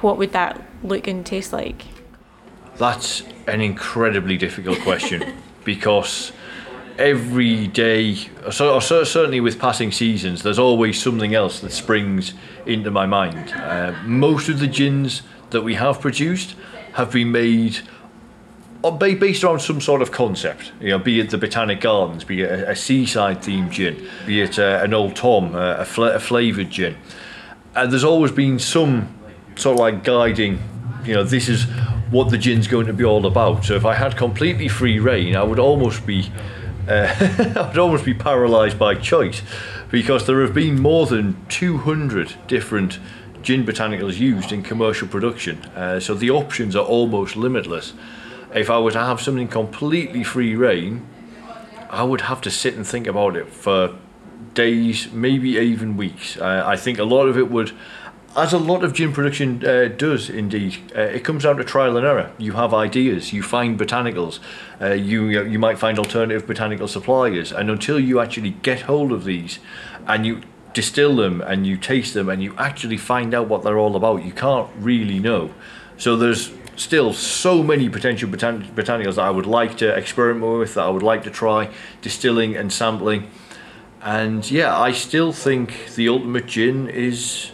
what 0.00 0.18
would 0.18 0.32
that 0.32 0.60
look 0.82 1.06
and 1.06 1.24
taste 1.24 1.52
like? 1.52 1.84
That's 2.76 3.22
an 3.46 3.60
incredibly 3.60 4.36
difficult 4.36 4.80
question 4.80 5.34
because 5.64 6.32
every 6.98 7.68
day, 7.68 8.16
so, 8.50 8.80
certainly 8.80 9.38
with 9.38 9.60
passing 9.60 9.92
seasons, 9.92 10.42
there's 10.42 10.58
always 10.58 11.00
something 11.00 11.36
else 11.36 11.60
that 11.60 11.70
springs 11.70 12.34
into 12.66 12.90
my 12.90 13.06
mind. 13.06 13.52
Uh, 13.52 13.94
most 14.04 14.48
of 14.48 14.58
the 14.58 14.66
gins 14.66 15.22
that 15.50 15.62
we 15.62 15.74
have 15.74 16.00
produced 16.00 16.56
have 16.94 17.12
been 17.12 17.32
made 17.32 17.78
based 18.90 19.44
around 19.44 19.60
some 19.60 19.80
sort 19.80 20.02
of 20.02 20.10
concept, 20.10 20.72
you 20.80 20.88
know, 20.88 20.98
be 20.98 21.20
it 21.20 21.30
the 21.30 21.38
Botanic 21.38 21.80
Gardens, 21.80 22.24
be 22.24 22.42
it 22.42 22.50
a, 22.50 22.70
a 22.70 22.76
seaside 22.76 23.38
themed 23.38 23.70
gin, 23.70 24.08
be 24.26 24.40
it 24.40 24.58
uh, 24.58 24.80
an 24.82 24.92
Old 24.92 25.16
Tom, 25.16 25.54
uh, 25.54 25.76
a, 25.78 25.84
fl- 25.84 26.04
a 26.04 26.18
flavoured 26.18 26.70
gin. 26.70 26.96
And 27.74 27.92
there's 27.92 28.04
always 28.04 28.32
been 28.32 28.58
some 28.58 29.16
sort 29.56 29.74
of 29.74 29.80
like 29.80 30.04
guiding, 30.04 30.60
you 31.04 31.14
know, 31.14 31.24
this 31.24 31.48
is 31.48 31.64
what 32.10 32.30
the 32.30 32.38
gin's 32.38 32.66
going 32.66 32.86
to 32.86 32.92
be 32.92 33.04
all 33.04 33.24
about. 33.24 33.64
So 33.64 33.74
if 33.74 33.84
I 33.84 33.94
had 33.94 34.16
completely 34.16 34.68
free 34.68 34.98
reign, 34.98 35.36
I 35.36 35.42
would 35.42 35.58
almost 35.58 36.04
be 36.04 36.30
uh, 36.88 37.54
I 37.56 37.68
would 37.68 37.78
almost 37.78 38.04
be 38.04 38.14
paralysed 38.14 38.78
by 38.78 38.94
choice, 38.96 39.42
because 39.90 40.26
there 40.26 40.40
have 40.42 40.54
been 40.54 40.80
more 40.80 41.06
than 41.06 41.36
200 41.48 42.34
different 42.46 42.98
gin 43.42 43.64
botanicals 43.64 44.18
used 44.18 44.52
in 44.52 44.62
commercial 44.62 45.08
production. 45.08 45.58
Uh, 45.76 46.00
so 46.00 46.14
the 46.14 46.30
options 46.30 46.74
are 46.74 46.84
almost 46.84 47.36
limitless. 47.36 47.92
If 48.54 48.70
I 48.70 48.78
were 48.78 48.90
to 48.92 48.98
have 48.98 49.20
something 49.20 49.48
completely 49.48 50.24
free 50.24 50.54
reign, 50.54 51.06
I 51.90 52.02
would 52.02 52.22
have 52.22 52.40
to 52.42 52.50
sit 52.50 52.74
and 52.74 52.86
think 52.86 53.06
about 53.06 53.36
it 53.36 53.48
for 53.48 53.96
days, 54.54 55.10
maybe 55.12 55.50
even 55.50 55.96
weeks. 55.96 56.36
Uh, 56.36 56.62
I 56.64 56.76
think 56.76 56.98
a 56.98 57.04
lot 57.04 57.28
of 57.28 57.38
it 57.38 57.50
would 57.50 57.72
as 58.34 58.54
a 58.54 58.58
lot 58.58 58.82
of 58.82 58.94
gin 58.94 59.12
production 59.12 59.62
uh, 59.62 59.88
does 59.88 60.30
indeed, 60.30 60.76
uh, 60.96 61.00
it 61.00 61.22
comes 61.22 61.42
down 61.42 61.56
to 61.58 61.64
trial 61.64 61.98
and 61.98 62.06
error. 62.06 62.32
You 62.38 62.52
have 62.52 62.72
ideas, 62.72 63.30
you 63.32 63.42
find 63.42 63.78
botanicals, 63.78 64.38
uh, 64.80 64.92
you 64.94 65.28
you 65.28 65.58
might 65.58 65.78
find 65.78 65.98
alternative 65.98 66.46
botanical 66.46 66.88
suppliers, 66.88 67.52
and 67.52 67.68
until 67.68 68.00
you 68.00 68.20
actually 68.20 68.52
get 68.62 68.82
hold 68.82 69.12
of 69.12 69.24
these, 69.24 69.58
and 70.06 70.24
you 70.24 70.42
distill 70.72 71.16
them 71.16 71.40
and 71.42 71.66
you 71.66 71.76
taste 71.76 72.14
them 72.14 72.28
and 72.28 72.42
you 72.42 72.54
actually 72.56 72.96
find 72.96 73.34
out 73.34 73.48
what 73.48 73.62
they're 73.62 73.78
all 73.78 73.96
about, 73.96 74.24
you 74.24 74.32
can't 74.32 74.70
really 74.78 75.18
know. 75.18 75.52
So 75.98 76.16
there's 76.16 76.50
still 76.82 77.12
so 77.12 77.62
many 77.62 77.88
potential 77.88 78.28
botan- 78.28 78.70
botanicals 78.74 79.14
that 79.16 79.24
I 79.24 79.30
would 79.30 79.46
like 79.46 79.76
to 79.78 79.88
experiment 79.88 80.58
with, 80.58 80.74
that 80.74 80.84
I 80.84 80.90
would 80.90 81.02
like 81.02 81.22
to 81.24 81.30
try 81.30 81.70
distilling 82.00 82.56
and 82.56 82.72
sampling. 82.72 83.30
And 84.02 84.50
yeah, 84.50 84.76
I 84.78 84.92
still 84.92 85.32
think 85.32 85.94
the 85.94 86.08
ultimate 86.08 86.46
gin 86.46 86.88
is 86.88 87.52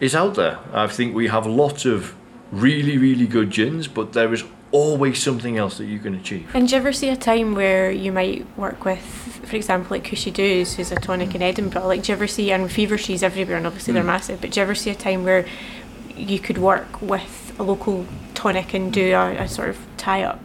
is 0.00 0.14
out 0.14 0.34
there. 0.36 0.58
I 0.72 0.86
think 0.86 1.14
we 1.14 1.26
have 1.26 1.44
lots 1.44 1.84
of 1.84 2.14
really, 2.52 2.98
really 2.98 3.26
good 3.26 3.50
gins, 3.50 3.88
but 3.88 4.12
there 4.12 4.32
is 4.32 4.44
always 4.70 5.20
something 5.22 5.56
else 5.56 5.78
that 5.78 5.86
you 5.86 5.98
can 5.98 6.14
achieve. 6.14 6.48
And 6.54 6.68
do 6.68 6.74
you 6.74 6.80
ever 6.80 6.92
see 6.92 7.08
a 7.08 7.16
time 7.16 7.54
where 7.54 7.90
you 7.90 8.12
might 8.12 8.46
work 8.56 8.84
with, 8.84 9.00
for 9.44 9.56
example, 9.56 9.96
like 9.96 10.04
Cushy 10.04 10.30
Doos, 10.30 10.76
who's 10.76 10.92
a 10.92 10.96
tonic 10.96 11.34
in 11.34 11.42
Edinburgh? 11.42 11.86
Like, 11.86 12.02
do 12.02 12.12
you 12.12 12.16
ever 12.16 12.26
see, 12.26 12.52
and 12.52 12.70
Fever 12.70 12.96
Trees 12.96 13.22
everywhere, 13.22 13.56
and 13.56 13.66
obviously 13.66 13.92
mm. 13.92 13.94
they're 13.94 14.04
massive, 14.04 14.40
but 14.40 14.50
do 14.52 14.60
you 14.60 14.62
ever 14.62 14.74
see 14.74 14.90
a 14.90 14.94
time 14.94 15.24
where 15.24 15.46
you 16.16 16.38
could 16.38 16.58
work 16.58 17.00
with 17.00 17.47
a 17.58 17.62
local 17.62 18.06
tonic 18.34 18.74
and 18.74 18.92
do 18.92 19.14
a, 19.14 19.36
a 19.36 19.48
sort 19.48 19.70
of 19.70 19.78
tie 19.96 20.22
up? 20.22 20.40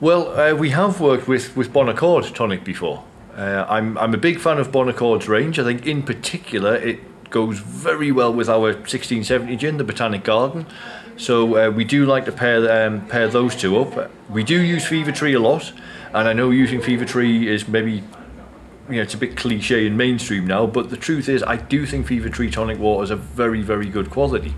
Well, 0.00 0.38
uh, 0.38 0.54
we 0.54 0.70
have 0.70 1.00
worked 1.00 1.28
with, 1.28 1.56
with 1.56 1.72
Bon 1.72 1.88
Accord 1.88 2.24
tonic 2.34 2.64
before. 2.64 3.04
Uh, 3.36 3.64
I'm, 3.68 3.96
I'm 3.98 4.14
a 4.14 4.18
big 4.18 4.38
fan 4.38 4.58
of 4.58 4.70
Bon 4.70 4.88
Accord's 4.88 5.28
range. 5.28 5.58
I 5.58 5.64
think, 5.64 5.86
in 5.86 6.02
particular, 6.02 6.76
it 6.76 7.30
goes 7.30 7.58
very 7.58 8.12
well 8.12 8.32
with 8.32 8.48
our 8.48 8.60
1670 8.60 9.56
gin, 9.56 9.76
the 9.76 9.84
Botanic 9.84 10.22
Garden. 10.22 10.66
So 11.16 11.56
uh, 11.56 11.70
we 11.70 11.84
do 11.84 12.06
like 12.06 12.24
to 12.24 12.32
pair 12.32 12.86
um, 12.86 13.06
pair 13.06 13.28
those 13.28 13.54
two 13.54 13.78
up. 13.78 14.10
We 14.30 14.42
do 14.42 14.60
use 14.60 14.86
Fever 14.86 15.12
Tree 15.12 15.34
a 15.34 15.40
lot, 15.40 15.72
and 16.12 16.28
I 16.28 16.32
know 16.32 16.50
using 16.50 16.80
Fever 16.80 17.04
Tree 17.04 17.48
is 17.48 17.68
maybe 17.68 18.02
you 18.88 18.96
know 18.96 19.02
it's 19.02 19.14
a 19.14 19.18
bit 19.18 19.36
cliche 19.36 19.86
and 19.86 19.96
mainstream 19.96 20.46
now, 20.46 20.66
but 20.66 20.90
the 20.90 20.96
truth 20.96 21.28
is 21.28 21.42
I 21.44 21.56
do 21.56 21.86
think 21.86 22.06
Fever 22.06 22.28
Tree 22.28 22.50
tonic 22.50 22.78
water 22.78 23.04
is 23.04 23.10
a 23.10 23.16
very 23.16 23.62
very 23.62 23.88
good 23.88 24.10
quality. 24.10 24.54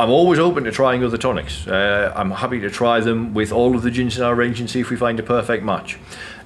I'm 0.00 0.10
always 0.10 0.38
open 0.38 0.62
to 0.62 0.70
trying 0.70 1.02
other 1.02 1.18
tonics. 1.18 1.66
Uh, 1.66 2.12
I'm 2.14 2.30
happy 2.30 2.60
to 2.60 2.70
try 2.70 3.00
them 3.00 3.34
with 3.34 3.50
all 3.50 3.74
of 3.74 3.82
the 3.82 3.90
gins 3.90 4.16
in 4.16 4.22
our 4.22 4.34
range 4.34 4.60
and 4.60 4.70
see 4.70 4.78
if 4.78 4.90
we 4.90 4.96
find 4.96 5.18
a 5.18 5.24
perfect 5.24 5.64
match. 5.64 5.98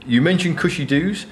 You 0.07 0.23
mentioned 0.23 0.57
Cushy 0.57 0.87
Doos. 0.87 1.27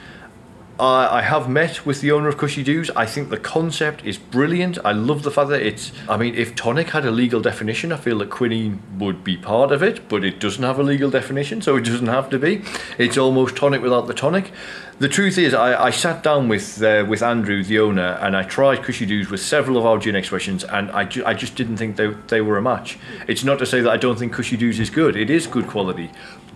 I, 0.81 1.23
have 1.23 1.49
met 1.49 1.85
with 1.85 2.01
the 2.01 2.11
owner 2.13 2.29
of 2.29 2.39
Cushy 2.39 2.63
Doos. 2.63 2.91
I 2.97 3.05
think 3.05 3.29
the 3.29 3.37
concept 3.37 4.05
is 4.05 4.17
brilliant. 4.17 4.79
I 4.85 4.93
love 4.93 5.23
the 5.23 5.31
fact 5.31 5.51
that 5.51 5.63
it's. 5.63 5.93
I 6.09 6.17
mean, 6.17 6.35
if 6.35 6.55
tonic 6.55 6.91
had 6.91 7.05
a 7.05 7.11
legal 7.11 7.41
definition, 7.41 7.93
I 7.93 7.97
feel 7.97 8.19
that 8.19 8.31
quinine 8.31 8.83
would 8.99 9.23
be 9.23 9.37
part 9.37 9.73
of 9.73 9.83
it, 9.83 10.09
but 10.09 10.25
it 10.25 10.41
doesn't 10.41 10.63
have 10.63 10.79
a 10.79 10.83
legal 10.83 11.11
definition, 11.11 11.61
so 11.61 11.77
it 11.77 11.85
doesn't 11.85 12.07
have 12.07 12.31
to 12.31 12.39
be. 12.39 12.63
It's 12.99 13.19
almost 13.19 13.57
tonic 13.57 13.83
without 13.83 14.07
the 14.07 14.15
tonic. 14.15 14.53
The 14.99 15.09
truth 15.09 15.39
is, 15.39 15.55
I, 15.55 15.85
I 15.87 15.91
sat 15.91 16.23
down 16.23 16.49
with 16.49 16.83
uh, 16.83 17.05
with 17.07 17.23
Andrew, 17.23 17.63
the 17.63 17.79
owner, 17.79 18.19
and 18.21 18.37
I 18.37 18.43
tried 18.43 18.83
Cushy 18.83 19.07
Doos 19.07 19.31
with 19.31 19.41
several 19.41 19.77
of 19.77 19.85
our 19.85 19.99
gin 19.99 20.17
expressions, 20.17 20.65
and 20.65 20.91
I, 20.93 21.05
ju- 21.05 21.25
I 21.27 21.35
just 21.35 21.57
didn't 21.57 21.77
think 21.77 21.97
they, 21.97 22.09
they 22.29 22.41
were 22.41 22.57
a 22.57 22.63
match. 22.63 22.99
It's 23.29 23.45
not 23.45 23.59
to 23.59 23.67
say 23.67 23.81
that 23.83 23.91
I 23.91 23.97
don't 23.97 24.19
think 24.19 24.33
Cushy 24.33 24.57
Doos 24.57 24.81
is 24.81 24.89
good. 24.89 25.17
It 25.17 25.29
is 25.29 25.47
good 25.47 25.67
quality, 25.67 26.11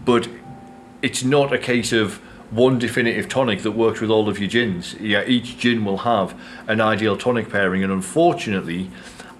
but 0.04 0.28
it's 1.02 1.22
not 1.22 1.52
a 1.52 1.58
case 1.58 1.92
of 1.92 2.20
one 2.50 2.78
definitive 2.78 3.28
tonic 3.28 3.62
that 3.62 3.72
works 3.72 4.00
with 4.00 4.10
all 4.10 4.28
of 4.28 4.38
your 4.38 4.48
gins. 4.48 4.94
Yeah, 4.94 5.24
each 5.24 5.58
gin 5.58 5.84
will 5.84 5.98
have 5.98 6.38
an 6.68 6.80
ideal 6.80 7.16
tonic 7.16 7.50
pairing, 7.50 7.82
and 7.82 7.92
unfortunately, 7.92 8.90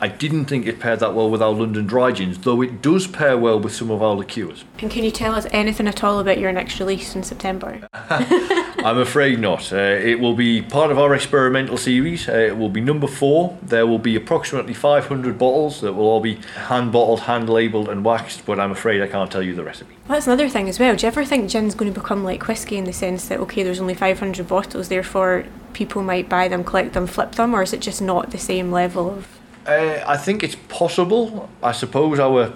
I 0.01 0.09
didn't 0.09 0.47
think 0.47 0.67
it 0.67 0.81
paired 0.81 1.01
that 1.01 1.15
well 1.15 1.31
with 1.31 1.41
our 1.41 1.53
London 1.53 1.87
dry 1.87 2.13
gins, 2.13 2.39
though 2.39 2.61
it 2.63 2.83
does 2.83 3.07
pair 3.07 3.39
well 3.39 3.59
with 3.59 3.75
some 3.75 3.91
of 3.91 4.03
our 4.03 4.15
liqueurs. 4.15 4.65
And 4.81 4.91
can 4.91 5.05
you 5.05 5.11
tell 5.11 5.35
us 5.35 5.47
anything 5.51 5.87
at 5.87 6.05
all 6.05 6.19
about 6.19 6.39
your 6.39 6.53
next 6.53 6.79
release 6.81 7.15
in 7.15 7.23
September? 7.23 7.89
I'm 8.85 8.99
afraid 8.99 9.41
not. 9.41 9.73
Uh, 9.73 9.77
it 9.77 10.21
will 10.21 10.35
be 10.35 10.61
part 10.61 10.91
of 10.91 10.99
our 10.99 11.15
experimental 11.15 11.79
series. 11.79 12.29
Uh, 12.29 12.33
it 12.33 12.59
will 12.59 12.69
be 12.69 12.83
number 12.83 13.07
four. 13.07 13.57
There 13.63 13.87
will 13.87 13.99
be 13.99 14.15
approximately 14.15 14.75
500 14.75 15.39
bottles 15.39 15.81
that 15.81 15.95
will 15.95 16.05
all 16.05 16.21
be 16.21 16.35
hand 16.69 16.93
bottled, 16.93 17.21
hand 17.21 17.49
labelled, 17.49 17.89
and 17.89 18.05
waxed, 18.05 18.45
but 18.45 18.61
I'm 18.61 18.71
afraid 18.71 19.01
I 19.01 19.07
can't 19.07 19.31
tell 19.31 19.43
you 19.43 19.55
the 19.55 19.65
recipe. 19.65 19.95
Well, 20.07 20.17
that's 20.17 20.27
another 20.27 20.51
thing 20.51 20.69
as 20.69 20.79
well. 20.79 20.95
Do 20.97 21.07
you 21.07 21.09
ever 21.09 21.25
think 21.25 21.49
gin's 21.49 21.75
going 21.75 21.95
to 21.95 21.99
become 21.99 22.25
like 22.25 22.47
whiskey 22.47 22.77
in 22.77 22.85
the 22.85 22.93
sense 22.93 23.27
that, 23.29 23.41
okay, 23.41 23.63
there's 23.63 23.81
only 23.81 23.95
500 23.95 24.47
bottles, 24.47 24.89
therefore 24.89 25.47
people 25.73 26.03
might 26.03 26.29
buy 26.29 26.47
them, 26.47 26.63
collect 26.63 26.93
them, 26.93 27.07
flip 27.07 27.33
them, 27.33 27.55
or 27.55 27.63
is 27.63 27.73
it 27.73 27.81
just 27.81 28.03
not 28.03 28.33
the 28.33 28.39
same 28.39 28.71
level 28.71 29.11
of 29.11 29.27
Uh, 29.67 30.05
I 30.07 30.19
think 30.19 30.43
it's 30.43 30.57
possible. 30.69 31.49
I 31.63 31.73
suppose 31.73 32.21
our 32.21 32.53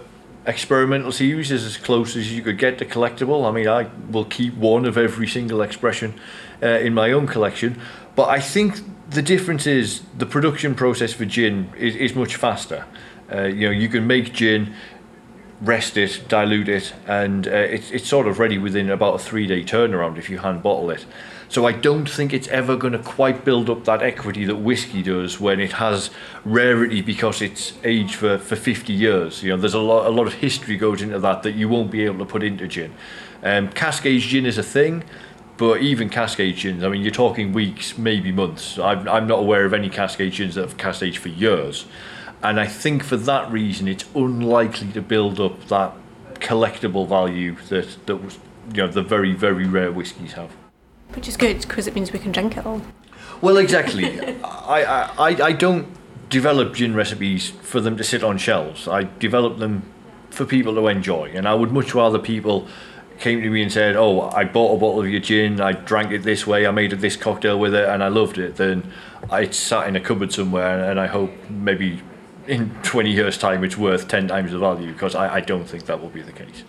experimental 0.49 1.13
series 1.13 1.51
is 1.51 1.65
as 1.65 1.77
close 1.77 2.17
as 2.17 2.33
you 2.33 2.43
could 2.43 2.57
get 2.57 2.79
to 2.79 2.87
collectible. 2.87 3.47
I 3.47 3.53
mean, 3.53 3.69
I 3.69 3.89
will 4.11 4.25
keep 4.25 4.55
one 4.55 4.87
of 4.87 4.97
every 4.97 5.29
single 5.29 5.61
expression 5.61 6.15
uh, 6.63 6.67
in 6.67 6.95
my 6.95 7.13
own 7.13 7.27
collection, 7.27 7.81
but 8.17 8.29
I 8.31 8.41
think 8.41 8.81
the 9.11 9.23
difference 9.23 9.67
is 9.67 10.03
the 10.17 10.27
production 10.27 10.75
process 10.75 11.13
for 11.13 11.27
gin 11.27 11.71
is, 11.77 11.95
is 11.97 12.15
much 12.15 12.37
faster. 12.37 12.87
Uh, 13.31 13.43
you 13.43 13.67
know, 13.67 13.71
you 13.71 13.89
can 13.89 14.07
make 14.07 14.33
gin, 14.33 14.75
rest 15.61 15.99
it, 15.99 16.25
dilute 16.29 16.69
it, 16.69 16.95
and 17.07 17.47
uh, 17.47 17.51
it's, 17.51 17.91
it's 17.91 18.09
sort 18.09 18.27
of 18.27 18.39
ready 18.39 18.57
within 18.57 18.91
about 18.91 19.15
a 19.17 19.19
three 19.19 19.47
day 19.47 19.63
turnaround 19.63 20.17
if 20.17 20.31
you 20.31 20.39
hand 20.39 20.63
bottle 20.63 20.91
it. 20.91 21.05
So 21.51 21.65
I 21.65 21.73
don't 21.73 22.09
think 22.09 22.35
it's 22.35 22.49
ever 22.49 22.77
going 22.77 22.93
to 22.93 22.99
quite 22.99 23.43
build 23.43 23.71
up 23.71 23.85
that 23.85 24.03
equity 24.03 24.45
that 24.45 24.57
whiskey 24.57 25.03
does 25.03 25.41
when 25.41 25.61
it 25.61 25.73
has 25.73 26.11
rarity 26.45 27.01
because 27.01 27.41
it's 27.41 27.73
aged 27.85 28.17
for, 28.17 28.37
for 28.37 28.55
50 28.55 28.93
years. 28.93 29.43
You 29.43 29.51
know, 29.51 29.57
there's 29.57 29.73
a 29.73 29.79
lot 29.79 30.07
a 30.07 30.11
lot 30.11 30.27
of 30.27 30.35
history 30.35 30.77
goes 30.77 31.01
into 31.01 31.19
that 31.21 31.43
that 31.45 31.53
you 31.53 31.69
won't 31.69 31.91
be 31.91 32.05
able 32.05 32.19
to 32.19 32.27
put 32.27 32.43
into 32.43 32.69
gin. 32.69 32.93
Um, 33.43 33.71
cask 33.71 34.05
aged 34.05 34.29
gin 34.29 34.45
is 34.45 34.59
a 34.59 34.63
thing, 34.63 35.05
but 35.57 35.81
even 35.81 36.11
cask 36.11 36.39
aged 36.39 36.61
gins, 36.61 36.85
I 36.85 36.89
mean, 36.89 37.01
you're 37.01 37.11
talking 37.11 37.53
weeks, 37.53 37.97
maybe 37.97 38.31
months. 38.31 38.79
I'm, 38.79 39.09
I'm 39.09 39.27
not 39.27 39.39
aware 39.39 39.65
of 39.65 39.73
any 39.73 39.89
cask 39.89 40.21
aged 40.21 40.37
gins 40.37 40.55
that 40.57 40.63
have 40.63 40.77
cask 40.77 41.03
aged 41.03 41.19
for 41.19 41.31
years. 41.31 41.87
And 42.43 42.61
I 42.61 42.67
think 42.67 43.03
for 43.03 43.17
that 43.17 43.51
reason, 43.51 43.89
it's 43.89 44.05
unlikely 44.15 44.93
to 44.93 45.01
build 45.01 45.41
up 45.41 45.67
that 45.69 45.95
collectible 46.35 47.09
value 47.09 47.57
that, 47.71 48.07
that 48.07 48.17
was, 48.17 48.39
you 48.73 48.83
know, 48.83 48.89
the 48.89 49.03
very, 49.03 49.33
very 49.33 49.67
rare 49.67 49.91
whiskies 49.91 50.35
have. 50.35 50.53
Which 51.19 51.27
is 51.27 51.37
good 51.37 51.63
because 51.63 51.89
it 51.89 51.97
means 51.97 52.13
we 52.13 52.21
can 52.21 52.31
drink 52.31 52.57
it 52.57 52.65
all. 52.65 52.81
Well, 53.41 53.57
exactly. 53.57 54.21
I, 54.45 54.85
I, 55.19 55.47
I 55.47 55.53
don't 55.53 55.89
develop 56.31 56.75
gin 56.75 56.95
recipes 56.95 57.51
for 57.51 57.81
them 57.81 57.97
to 57.97 58.05
sit 58.05 58.23
on 58.23 58.39
shelves. 58.39 58.87
I 58.87 59.09
develop 59.19 59.59
them 59.59 59.83
for 60.31 60.45
people 60.45 60.77
to 60.77 60.87
enjoy. 60.87 61.33
And 61.35 61.49
I 61.49 61.55
would 61.55 61.73
much 61.73 61.93
rather 61.93 62.21
people 62.21 62.69
came 63.19 63.43
to 63.43 63.51
me 63.51 63.63
and 63.63 63.73
said, 63.73 63.97
"Oh, 63.97 64.31
I 64.31 64.45
bought 64.45 64.77
a 64.77 64.79
bottle 64.79 65.01
of 65.01 65.09
your 65.09 65.19
gin. 65.19 65.61
I 65.61 65.73
drank 65.73 66.13
it 66.13 66.23
this 66.23 66.47
way. 66.47 66.69
I 66.69 66.71
made 66.71 66.93
this 66.93 67.17
cocktail 67.17 67.59
with 67.59 67.75
it, 67.75 67.89
and 67.89 68.05
I 68.05 68.07
loved 68.07 68.39
it." 68.39 68.55
Then 68.55 68.89
I 69.29 69.49
sat 69.49 69.89
in 69.89 69.97
a 69.97 70.01
cupboard 70.01 70.33
somewhere, 70.33 70.89
and 70.89 71.01
I 71.01 71.09
hope 71.09 71.33
maybe 71.51 72.01
in 72.47 72.71
20 72.85 73.11
years' 73.11 73.37
time 73.37 73.65
it's 73.65 73.77
worth 73.77 74.07
10 74.07 74.29
times 74.29 74.53
the 74.53 74.59
value 74.59 74.93
because 74.93 75.17
I, 75.17 75.35
I 75.35 75.41
don't 75.41 75.65
think 75.65 75.87
that 75.87 76.01
will 76.01 76.11
be 76.11 76.23
the 76.23 76.31
case. 76.31 76.63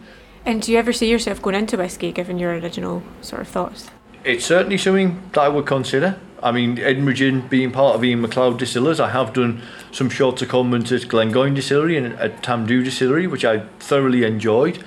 And 0.44 0.60
do 0.60 0.72
you 0.72 0.80
ever 0.80 0.92
see 0.92 1.08
yourself 1.08 1.40
going 1.40 1.54
into 1.54 1.78
whiskey, 1.78 2.12
given 2.12 2.40
your 2.40 2.58
original 2.58 3.04
sort 3.22 3.44
of 3.44 3.48
thoughts? 3.48 3.92
It's 4.24 4.46
certainly 4.46 4.78
something 4.78 5.22
that 5.34 5.42
I 5.42 5.48
would 5.48 5.66
consider. 5.66 6.20
I 6.44 6.52
mean, 6.52 6.78
Edinburgh 6.78 7.14
Gin 7.14 7.48
being 7.48 7.72
part 7.72 7.96
of 7.96 8.04
Ian 8.04 8.22
Macleod 8.22 8.60
Distillers, 8.60 9.00
I 9.00 9.10
have 9.10 9.34
done 9.34 9.62
some 9.92 10.10
short 10.10 10.38
secondments 10.38 10.92
at 10.96 11.08
Glengoyne 11.10 11.56
Distillery 11.56 11.98
and 11.98 12.14
at 12.20 12.42
Tamdhu 12.44 12.84
Distillery, 12.84 13.28
which 13.28 13.46
I 13.46 13.60
thoroughly 13.80 14.24
enjoyed. 14.24 14.84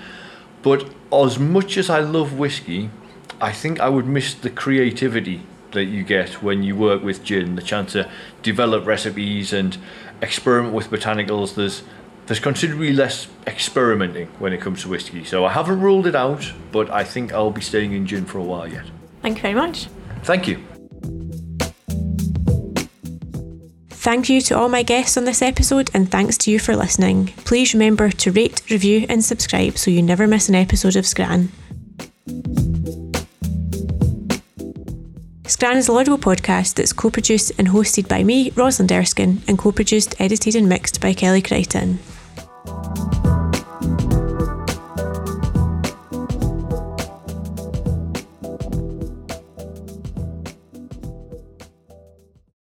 But 0.63 0.89
as 1.13 1.39
much 1.39 1.77
as 1.77 1.91
I 1.91 2.01
love 2.01 2.35
whiskey, 2.39 2.91
I 3.41 3.53
think 3.53 3.81
I 3.81 3.89
would 3.89 4.07
miss 4.07 4.35
the 4.35 4.51
creativity 4.51 5.43
that 5.73 5.85
you 5.85 6.05
get 6.05 6.43
when 6.43 6.63
you 6.63 6.77
work 6.77 7.03
with 7.03 7.25
gin, 7.25 7.57
the 7.57 7.63
chance 7.63 7.93
to 7.93 8.11
develop 8.43 8.87
recipes 8.87 9.53
and 9.53 9.77
experiment 10.21 10.75
with 10.75 10.91
botanicals. 10.91 11.55
There's 11.55 11.83
there's 12.27 12.39
considerably 12.39 12.93
less 12.93 13.27
experimenting 13.47 14.29
when 14.39 14.53
it 14.53 14.61
comes 14.61 14.83
to 14.83 14.89
whiskey. 14.89 15.25
So 15.25 15.45
I 15.45 15.53
haven't 15.53 15.81
ruled 15.81 16.07
it 16.07 16.15
out, 16.15 16.53
but 16.71 16.89
I 16.91 17.03
think 17.03 17.33
I'll 17.33 17.51
be 17.51 17.61
staying 17.61 17.95
in 17.95 18.07
gin 18.07 18.27
for 18.27 18.39
a 18.39 18.45
while 18.45 18.69
yet. 18.69 18.85
Thank 19.23 19.39
you 19.39 19.43
very 19.43 19.55
much. 19.55 19.89
Thank 20.25 20.49
you. 20.49 20.63
Thank 23.91 24.29
you 24.29 24.41
to 24.43 24.59
all 24.59 24.69
my 24.69 24.83
guests 24.83 25.17
on 25.17 25.27
this 25.27 25.43
episode, 25.43 25.89
and 25.95 26.11
thanks 26.11 26.37
to 26.39 26.51
you 26.51 26.59
for 26.59 26.75
listening. 26.75 27.27
Please 27.45 27.73
remember 27.73 28.11
to 28.11 28.33
rate, 28.33 28.61
review, 28.69 29.07
and 29.09 29.25
subscribe 29.25 29.79
so 29.79 29.93
you 29.93 30.03
never 30.03 30.27
miss 30.27 30.49
an 30.49 30.57
episode 30.57 30.97
of 30.97 31.07
Scran. 31.07 31.53
Scran 35.47 35.77
is 35.77 35.87
a 35.87 35.93
Laudable 35.93 36.19
podcast 36.19 36.75
that's 36.75 36.93
co 36.93 37.11
produced 37.11 37.53
and 37.59 37.69
hosted 37.69 38.09
by 38.09 38.25
me, 38.25 38.51
Rosalind 38.57 38.91
Erskine, 38.91 39.41
and 39.47 39.57
co 39.57 39.71
produced, 39.71 40.21
edited, 40.21 40.57
and 40.57 40.69
mixed 40.69 41.01
by 41.01 41.15
Kelly 41.15 41.41
Crichton. 41.41 42.01